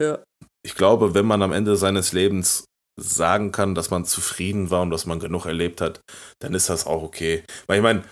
Ja. 0.00 0.06
ja. 0.06 0.18
Ich 0.64 0.74
glaube, 0.74 1.14
wenn 1.14 1.26
man 1.26 1.42
am 1.42 1.52
Ende 1.52 1.76
seines 1.76 2.12
Lebens 2.12 2.64
sagen 2.98 3.52
kann, 3.52 3.74
dass 3.74 3.90
man 3.90 4.04
zufrieden 4.04 4.70
war 4.70 4.82
und 4.82 4.90
dass 4.90 5.06
man 5.06 5.20
genug 5.20 5.46
erlebt 5.46 5.80
hat, 5.80 6.00
dann 6.40 6.54
ist 6.54 6.68
das 6.68 6.86
auch 6.86 7.02
okay. 7.02 7.44
Weil 7.66 7.78
ich 7.78 7.82
meine, 7.82 8.04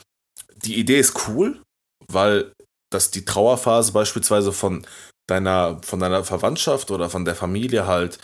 die 0.55 0.79
Idee 0.79 0.99
ist 0.99 1.29
cool, 1.29 1.61
weil 2.09 2.53
das 2.91 3.11
die 3.11 3.25
Trauerphase 3.25 3.93
beispielsweise 3.93 4.53
von 4.53 4.87
deiner, 5.29 5.81
von 5.83 5.99
deiner 5.99 6.25
Verwandtschaft 6.25 6.91
oder 6.91 7.11
von 7.11 7.25
der 7.25 7.35
Familie 7.35 7.87
halt 7.87 8.19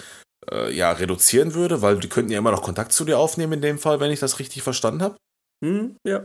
äh, 0.50 0.72
ja, 0.72 0.92
reduzieren 0.92 1.54
würde, 1.54 1.82
weil 1.82 1.98
die 1.98 2.08
könnten 2.08 2.32
ja 2.32 2.38
immer 2.38 2.52
noch 2.52 2.62
Kontakt 2.62 2.92
zu 2.92 3.04
dir 3.04 3.18
aufnehmen 3.18 3.54
in 3.54 3.62
dem 3.62 3.78
Fall, 3.78 4.00
wenn 4.00 4.10
ich 4.10 4.20
das 4.20 4.38
richtig 4.38 4.62
verstanden 4.62 5.02
habe. 5.02 5.16
Hm, 5.64 5.96
ja. 6.06 6.24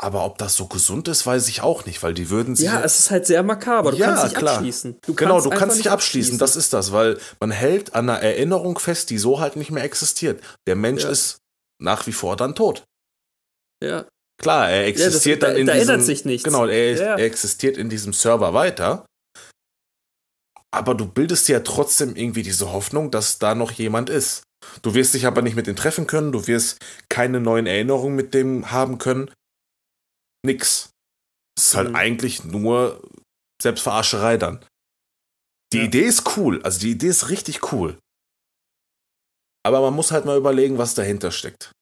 Aber 0.00 0.24
ob 0.24 0.38
das 0.38 0.54
so 0.54 0.66
gesund 0.66 1.08
ist, 1.08 1.26
weiß 1.26 1.48
ich 1.48 1.62
auch 1.62 1.84
nicht, 1.84 2.02
weil 2.02 2.14
die 2.14 2.30
würden 2.30 2.54
sich. 2.54 2.66
Ja, 2.66 2.82
es 2.82 3.00
ist 3.00 3.10
halt 3.10 3.26
sehr 3.26 3.42
makaber. 3.42 3.90
Du 3.90 3.96
ja, 3.96 4.06
kannst 4.06 4.24
nicht 4.24 4.36
klar. 4.36 4.54
abschließen. 4.54 4.98
Du 5.02 5.14
genau, 5.14 5.32
kannst 5.32 5.46
du 5.46 5.50
kannst 5.50 5.76
nicht 5.76 5.90
abschließen. 5.90 6.34
abschließen. 6.34 6.38
Das 6.38 6.56
ist 6.56 6.72
das, 6.72 6.92
weil 6.92 7.18
man 7.40 7.50
hält 7.50 7.94
an 7.94 8.08
einer 8.08 8.20
Erinnerung 8.20 8.78
fest, 8.78 9.10
die 9.10 9.18
so 9.18 9.40
halt 9.40 9.56
nicht 9.56 9.70
mehr 9.70 9.82
existiert. 9.82 10.42
Der 10.66 10.76
Mensch 10.76 11.02
ja. 11.02 11.10
ist 11.10 11.38
nach 11.82 12.06
wie 12.06 12.12
vor 12.12 12.36
dann 12.36 12.54
tot. 12.54 12.84
Ja. 13.82 14.06
Klar, 14.40 14.70
er 14.70 14.86
existiert 14.86 15.42
ja, 15.42 15.48
das, 15.48 15.56
dann 15.56 15.56
da, 15.56 15.60
in 15.60 15.66
da 15.66 15.72
diesem. 15.74 15.90
ändert 15.90 16.06
sich 16.06 16.24
nichts. 16.24 16.44
Genau, 16.44 16.66
er, 16.66 17.00
er 17.00 17.24
existiert 17.24 17.76
in 17.76 17.90
diesem 17.90 18.12
Server 18.12 18.54
weiter 18.54 19.04
aber 20.70 20.94
du 20.94 21.06
bildest 21.06 21.48
ja 21.48 21.60
trotzdem 21.60 22.14
irgendwie 22.14 22.42
diese 22.42 22.72
Hoffnung, 22.72 23.10
dass 23.10 23.38
da 23.38 23.54
noch 23.54 23.72
jemand 23.72 24.10
ist. 24.10 24.42
Du 24.82 24.94
wirst 24.94 25.14
dich 25.14 25.26
aber 25.26 25.42
nicht 25.42 25.56
mit 25.56 25.66
ihm 25.66 25.76
treffen 25.76 26.06
können, 26.06 26.32
du 26.32 26.46
wirst 26.46 26.78
keine 27.08 27.40
neuen 27.40 27.66
Erinnerungen 27.66 28.16
mit 28.16 28.34
dem 28.34 28.70
haben 28.70 28.98
können. 28.98 29.30
Nix. 30.44 30.90
Es 31.56 31.68
ist 31.68 31.74
halt 31.74 31.90
mhm. 31.90 31.96
eigentlich 31.96 32.44
nur 32.44 33.02
Selbstverarscherei 33.60 34.36
dann. 34.36 34.64
Die 35.72 35.78
ja. 35.78 35.84
Idee 35.84 36.04
ist 36.04 36.36
cool, 36.36 36.62
also 36.62 36.80
die 36.80 36.92
Idee 36.92 37.08
ist 37.08 37.28
richtig 37.28 37.72
cool. 37.72 37.98
Aber 39.66 39.80
man 39.80 39.94
muss 39.94 40.12
halt 40.12 40.24
mal 40.24 40.38
überlegen, 40.38 40.78
was 40.78 40.94
dahinter 40.94 41.30
steckt. 41.30 41.72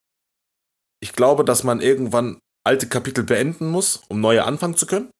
Ich 1.00 1.12
glaube, 1.12 1.44
dass 1.44 1.62
man 1.62 1.80
irgendwann 1.80 2.40
alte 2.66 2.88
Kapitel 2.88 3.22
beenden 3.22 3.68
muss, 3.68 3.98
um 4.08 4.20
neue 4.20 4.44
anfangen 4.44 4.76
zu 4.76 4.86
können. 4.86 5.10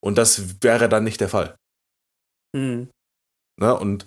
Und 0.00 0.18
das 0.18 0.62
wäre 0.62 0.88
dann 0.88 1.04
nicht 1.04 1.20
der 1.20 1.28
Fall. 1.28 1.56
Mhm. 2.54 2.90
Ne? 3.58 3.78
Und 3.78 4.06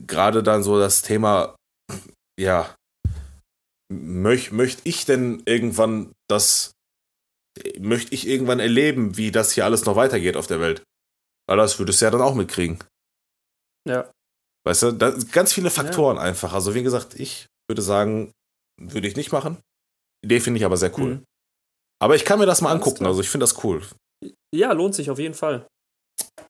gerade 0.00 0.42
dann 0.42 0.62
so 0.62 0.78
das 0.78 1.02
Thema, 1.02 1.56
ja, 2.40 2.74
möchte 3.92 4.54
möcht 4.54 4.80
ich 4.84 5.04
denn 5.04 5.42
irgendwann 5.44 6.12
das, 6.30 6.72
möchte 7.78 8.14
ich 8.14 8.26
irgendwann 8.26 8.60
erleben, 8.60 9.16
wie 9.16 9.30
das 9.30 9.52
hier 9.52 9.64
alles 9.64 9.84
noch 9.84 9.96
weitergeht 9.96 10.36
auf 10.36 10.46
der 10.46 10.60
Welt? 10.60 10.82
Weil 11.48 11.56
das 11.56 11.78
würdest 11.78 12.00
du 12.00 12.04
ja 12.04 12.10
dann 12.10 12.20
auch 12.20 12.34
mitkriegen. 12.34 12.78
Ja. 13.88 14.10
Weißt 14.66 14.82
du, 14.82 14.98
ganz 15.32 15.52
viele 15.52 15.70
Faktoren 15.70 16.16
ja. 16.16 16.22
einfach. 16.22 16.52
Also 16.52 16.74
wie 16.74 16.82
gesagt, 16.82 17.18
ich 17.18 17.46
würde 17.68 17.82
sagen, 17.82 18.32
würde 18.80 19.08
ich 19.08 19.16
nicht 19.16 19.32
machen. 19.32 19.58
Die 20.22 20.26
Idee 20.26 20.40
finde 20.40 20.58
ich 20.58 20.64
aber 20.64 20.76
sehr 20.76 20.96
cool. 20.98 21.14
Mhm. 21.16 21.24
Aber 22.00 22.14
ich 22.16 22.24
kann 22.24 22.38
mir 22.38 22.46
das 22.46 22.60
mal 22.60 22.70
Ganz 22.70 22.82
angucken, 22.82 22.98
klar. 22.98 23.10
also 23.10 23.20
ich 23.20 23.30
finde 23.30 23.44
das 23.44 23.64
cool. 23.64 23.82
Ja, 24.54 24.72
lohnt 24.72 24.94
sich 24.94 25.10
auf 25.10 25.18
jeden 25.18 25.34
Fall. 25.34 25.66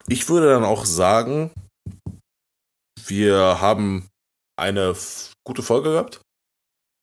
Ich 0.09 0.29
würde 0.29 0.49
dann 0.49 0.65
auch 0.65 0.85
sagen, 0.85 1.53
wir 3.07 3.61
haben 3.61 4.09
eine 4.59 4.97
gute 5.47 5.63
Folge 5.63 5.93
gehabt. 5.93 6.21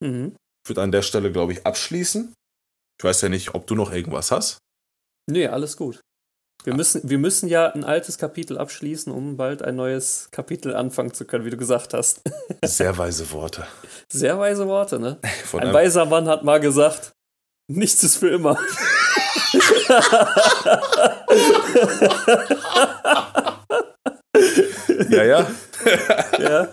Mhm. 0.04 0.36
Ich 0.64 0.70
würde 0.70 0.82
an 0.82 0.92
der 0.92 1.02
Stelle, 1.02 1.32
glaube 1.32 1.52
ich, 1.52 1.64
abschließen. 1.64 2.34
Ich 2.98 3.04
weiß 3.04 3.22
ja 3.22 3.28
nicht, 3.28 3.54
ob 3.54 3.66
du 3.66 3.74
noch 3.74 3.92
irgendwas 3.92 4.30
hast. 4.30 4.58
Nee, 5.28 5.48
alles 5.48 5.76
gut. 5.76 6.00
Wir, 6.64 6.72
ah. 6.72 6.76
müssen, 6.76 7.08
wir 7.08 7.18
müssen 7.18 7.48
ja 7.48 7.68
ein 7.68 7.84
altes 7.84 8.18
Kapitel 8.18 8.58
abschließen, 8.58 9.12
um 9.12 9.36
bald 9.36 9.62
ein 9.62 9.76
neues 9.76 10.28
Kapitel 10.30 10.74
anfangen 10.74 11.12
zu 11.12 11.24
können, 11.24 11.44
wie 11.44 11.50
du 11.50 11.56
gesagt 11.56 11.94
hast. 11.94 12.22
Sehr 12.64 12.96
weise 12.98 13.30
Worte. 13.32 13.66
Sehr 14.10 14.38
weise 14.38 14.66
Worte, 14.66 14.98
ne? 14.98 15.18
Von 15.44 15.60
ein 15.60 15.72
weiser 15.72 16.06
Mann 16.06 16.28
hat 16.28 16.44
mal 16.44 16.60
gesagt, 16.60 17.12
nichts 17.68 18.02
ist 18.02 18.16
für 18.16 18.30
immer. 18.30 18.58
ja, 25.10 25.24
ja. 25.24 25.46
ja. 26.38 26.68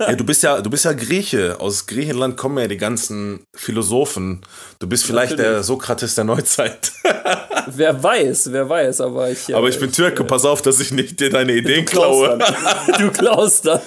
ja. 0.00 0.14
Du 0.14 0.24
bist 0.24 0.42
ja, 0.42 0.60
du 0.60 0.70
bist 0.70 0.84
ja 0.84 0.92
Grieche. 0.92 1.60
Aus 1.60 1.86
Griechenland 1.86 2.36
kommen 2.36 2.58
ja 2.58 2.68
die 2.68 2.76
ganzen 2.76 3.44
Philosophen. 3.56 4.42
Du 4.78 4.86
bist 4.86 5.04
vielleicht 5.04 5.32
Natürlich. 5.32 5.52
der 5.52 5.62
Sokrates 5.62 6.14
der 6.14 6.24
Neuzeit. 6.24 6.92
wer 7.66 8.02
weiß, 8.02 8.52
wer 8.52 8.68
weiß, 8.68 9.00
aber 9.00 9.30
ich. 9.30 9.54
Aber 9.54 9.68
ich 9.68 9.78
bin 9.78 9.92
Türke, 9.92 10.22
äh, 10.22 10.26
pass 10.26 10.44
auf, 10.44 10.62
dass 10.62 10.80
ich 10.80 10.92
nicht 10.92 11.20
dir 11.20 11.30
deine 11.30 11.52
Ideen 11.52 11.84
klaue. 11.84 12.38
du 12.98 13.10
klaust 13.10 13.66
dann. 13.66 13.80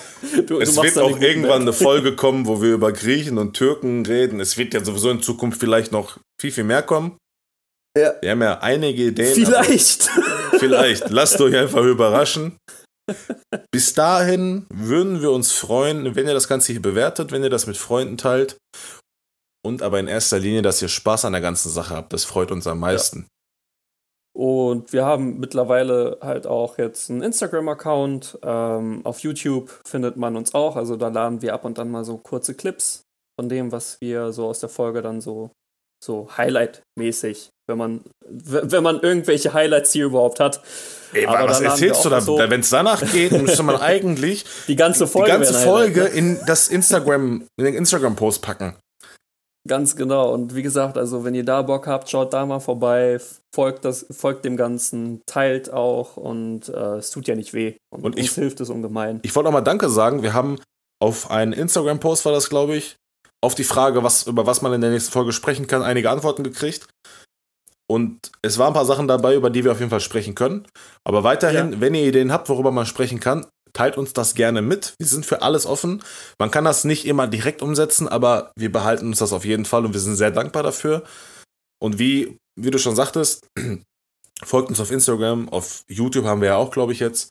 Du, 0.48 0.60
es 0.60 0.76
wird 0.76 0.98
auch 0.98 1.20
irgendwann 1.20 1.62
eine 1.62 1.74
Folge 1.74 2.16
kommen, 2.16 2.48
wo 2.48 2.62
wir 2.62 2.74
über 2.74 2.92
Griechen 2.92 3.38
und 3.38 3.54
Türken 3.54 4.06
reden. 4.06 4.40
Es 4.40 4.58
wird 4.58 4.74
ja 4.74 4.84
sowieso 4.84 5.10
in 5.12 5.22
Zukunft 5.22 5.60
vielleicht 5.60 5.92
noch 5.92 6.18
viel, 6.40 6.52
viel 6.52 6.64
mehr 6.64 6.82
kommen. 6.82 7.18
Ja. 7.98 8.14
Wir 8.22 8.32
haben 8.32 8.42
ja 8.42 8.60
einige 8.60 9.08
Ideen. 9.08 9.34
Vielleicht. 9.34 10.10
Vielleicht. 10.60 11.10
Lasst 11.10 11.42
euch 11.42 11.56
einfach 11.56 11.84
überraschen. 11.84 12.58
Bis 13.72 13.94
dahin 13.94 14.66
würden 14.70 15.22
wir 15.22 15.32
uns 15.32 15.52
freuen, 15.52 16.16
wenn 16.16 16.28
ihr 16.28 16.34
das 16.34 16.48
Ganze 16.48 16.72
hier 16.74 16.82
bewertet, 16.82 17.32
wenn 17.32 17.44
ihr 17.44 17.50
das 17.50 17.68
mit 17.68 17.78
Freunden 17.78 18.18
teilt. 18.18 18.58
Und 19.66 19.82
aber 19.82 20.00
in 20.00 20.08
erster 20.08 20.40
Linie, 20.40 20.62
dass 20.62 20.82
ihr 20.82 20.88
Spaß 20.88 21.26
an 21.26 21.34
der 21.34 21.42
ganzen 21.42 21.70
Sache 21.70 21.96
habt. 21.96 22.14
Das 22.14 22.24
freut 22.24 22.52
uns 22.52 22.68
am 22.68 22.80
meisten. 22.80 23.20
Ja. 23.20 23.26
Und 24.38 24.94
wir 24.94 25.04
haben 25.04 25.40
mittlerweile 25.40 26.20
halt 26.22 26.46
auch 26.46 26.78
jetzt 26.78 27.10
einen 27.10 27.24
Instagram-Account. 27.24 28.38
Ähm, 28.44 29.04
auf 29.04 29.20
YouTube 29.20 29.82
findet 29.84 30.16
man 30.16 30.36
uns 30.36 30.54
auch. 30.54 30.76
Also 30.76 30.96
da 30.96 31.08
laden 31.08 31.42
wir 31.42 31.56
ab 31.56 31.66
und 31.66 31.80
an 31.80 31.90
mal 31.90 32.06
so 32.06 32.18
kurze 32.20 32.54
Clips 32.54 33.02
von 33.40 33.50
dem, 33.50 33.72
was 33.72 34.00
wir 34.00 34.32
so 34.32 34.46
aus 34.46 34.60
der 34.60 34.70
Folge 34.70 35.02
dann 35.02 35.22
so, 35.22 35.52
so 36.04 36.30
Highlight-mäßig 36.38 37.50
wenn 37.68 37.78
man, 37.78 38.02
wenn 38.26 38.84
man 38.84 39.00
irgendwelche 39.02 39.54
Highlights 39.54 39.92
hier 39.92 40.06
überhaupt 40.06 40.40
hat. 40.40 40.62
Ey, 41.14 41.26
Aber 41.26 41.50
was 41.50 41.62
erzählst 41.62 42.04
du 42.04 42.10
da? 42.10 42.22
So 42.22 42.38
wenn 42.38 42.62
es 42.62 42.70
danach 42.70 43.02
geht, 43.12 43.32
müsste 43.32 43.64
man 43.64 43.76
eigentlich 43.82 44.46
die 44.68 44.76
ganze 44.76 45.08
Folge, 45.08 45.32
die 45.32 45.38
ganze 45.38 45.54
Folge 45.54 46.02
in 46.06 46.40
das 46.48 46.70
Instagram, 46.70 47.46
in 47.58 47.66
den 47.66 47.76
Instagram-Post 47.76 48.42
packen. 48.42 48.76
Ganz 49.68 49.98
genau. 49.98 50.34
Und 50.34 50.56
wie 50.56 50.64
gesagt, 50.64 50.98
also 50.98 51.26
wenn 51.26 51.36
ihr 51.36 51.44
da 51.44 51.62
Bock 51.62 51.88
habt, 51.88 52.10
schaut 52.10 52.32
da 52.32 52.46
mal 52.46 52.62
vorbei, 52.62 53.20
folgt, 53.54 53.84
das, 53.84 54.06
folgt 54.12 54.46
dem 54.46 54.56
Ganzen, 54.56 55.22
teilt 55.26 55.74
auch 55.74 56.16
und 56.16 56.70
äh, 56.70 56.98
es 56.98 57.10
tut 57.10 57.28
ja 57.28 57.36
nicht 57.36 57.54
weh. 57.54 57.76
Und, 57.94 58.06
und 58.06 58.18
ich, 58.18 58.30
uns 58.30 58.36
hilft 58.36 58.62
es 58.62 58.70
ungemein. 58.70 59.20
Ich 59.24 59.36
wollte 59.36 59.50
auch 59.50 59.54
mal 59.54 59.62
Danke 59.62 59.90
sagen. 59.90 60.24
Wir 60.24 60.34
haben 60.34 60.58
auf 61.02 61.30
einen 61.32 61.52
Instagram-Post, 61.52 62.24
war 62.24 62.32
das, 62.32 62.50
glaube 62.50 62.78
ich, 62.78 62.96
auf 63.48 63.56
die 63.56 63.64
Frage, 63.64 64.04
was, 64.04 64.28
über 64.28 64.46
was 64.46 64.62
man 64.62 64.74
in 64.74 64.82
der 64.82 64.92
nächsten 64.92 65.14
Folge 65.14 65.32
sprechen 65.32 65.68
kann, 65.68 65.82
einige 65.82 66.10
Antworten 66.10 66.44
gekriegt. 66.44 66.86
Und 67.90 68.30
es 68.42 68.58
waren 68.58 68.72
ein 68.72 68.74
paar 68.74 68.86
Sachen 68.86 69.08
dabei, 69.08 69.36
über 69.36 69.50
die 69.50 69.64
wir 69.64 69.72
auf 69.72 69.80
jeden 69.80 69.90
Fall 69.90 70.02
sprechen 70.02 70.36
können. 70.36 70.68
Aber 71.06 71.24
weiterhin, 71.24 71.72
ja. 71.72 71.80
wenn 71.80 71.96
ihr 71.96 72.06
Ideen 72.06 72.34
habt, 72.34 72.50
worüber 72.50 72.72
man 72.72 72.86
sprechen 72.86 73.22
kann, 73.22 73.46
teilt 73.72 73.98
uns 73.98 74.12
das 74.12 74.36
gerne 74.36 74.62
mit. 74.62 74.96
Wir 75.00 75.08
sind 75.08 75.26
für 75.26 75.44
alles 75.44 75.66
offen. 75.66 76.04
Man 76.38 76.52
kann 76.52 76.66
das 76.66 76.84
nicht 76.84 77.06
immer 77.06 77.26
direkt 77.26 77.62
umsetzen, 77.62 78.10
aber 78.10 78.52
wir 78.58 78.70
behalten 78.70 79.08
uns 79.08 79.20
das 79.20 79.32
auf 79.32 79.46
jeden 79.46 79.64
Fall 79.64 79.86
und 79.86 79.94
wir 79.94 80.02
sind 80.02 80.18
sehr 80.18 80.32
dankbar 80.32 80.64
dafür. 80.64 81.06
Und 81.80 82.00
wie, 82.00 82.38
wie 82.60 82.72
du 82.72 82.80
schon 82.80 82.98
sagtest, 82.98 83.48
folgt 84.44 84.68
uns 84.68 84.82
auf 84.82 84.92
Instagram, 84.92 85.48
auf 85.48 85.86
YouTube 85.88 86.26
haben 86.26 86.42
wir 86.42 86.50
ja 86.50 86.56
auch, 86.58 86.72
glaube 86.72 86.92
ich, 86.92 87.00
jetzt. 87.00 87.30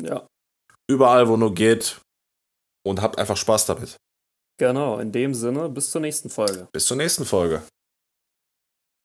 Ja. 0.00 0.24
Überall, 0.88 1.26
wo 1.26 1.36
nur 1.36 1.54
geht. 1.54 2.00
Und 2.86 3.02
habt 3.02 3.18
einfach 3.18 3.36
Spaß 3.36 3.66
damit. 3.66 3.96
Genau, 4.58 4.98
in 4.98 5.12
dem 5.12 5.34
Sinne, 5.34 5.68
bis 5.68 5.90
zur 5.90 6.00
nächsten 6.00 6.30
Folge. 6.30 6.68
Bis 6.72 6.86
zur 6.86 6.96
nächsten 6.96 7.24
Folge. 7.24 7.62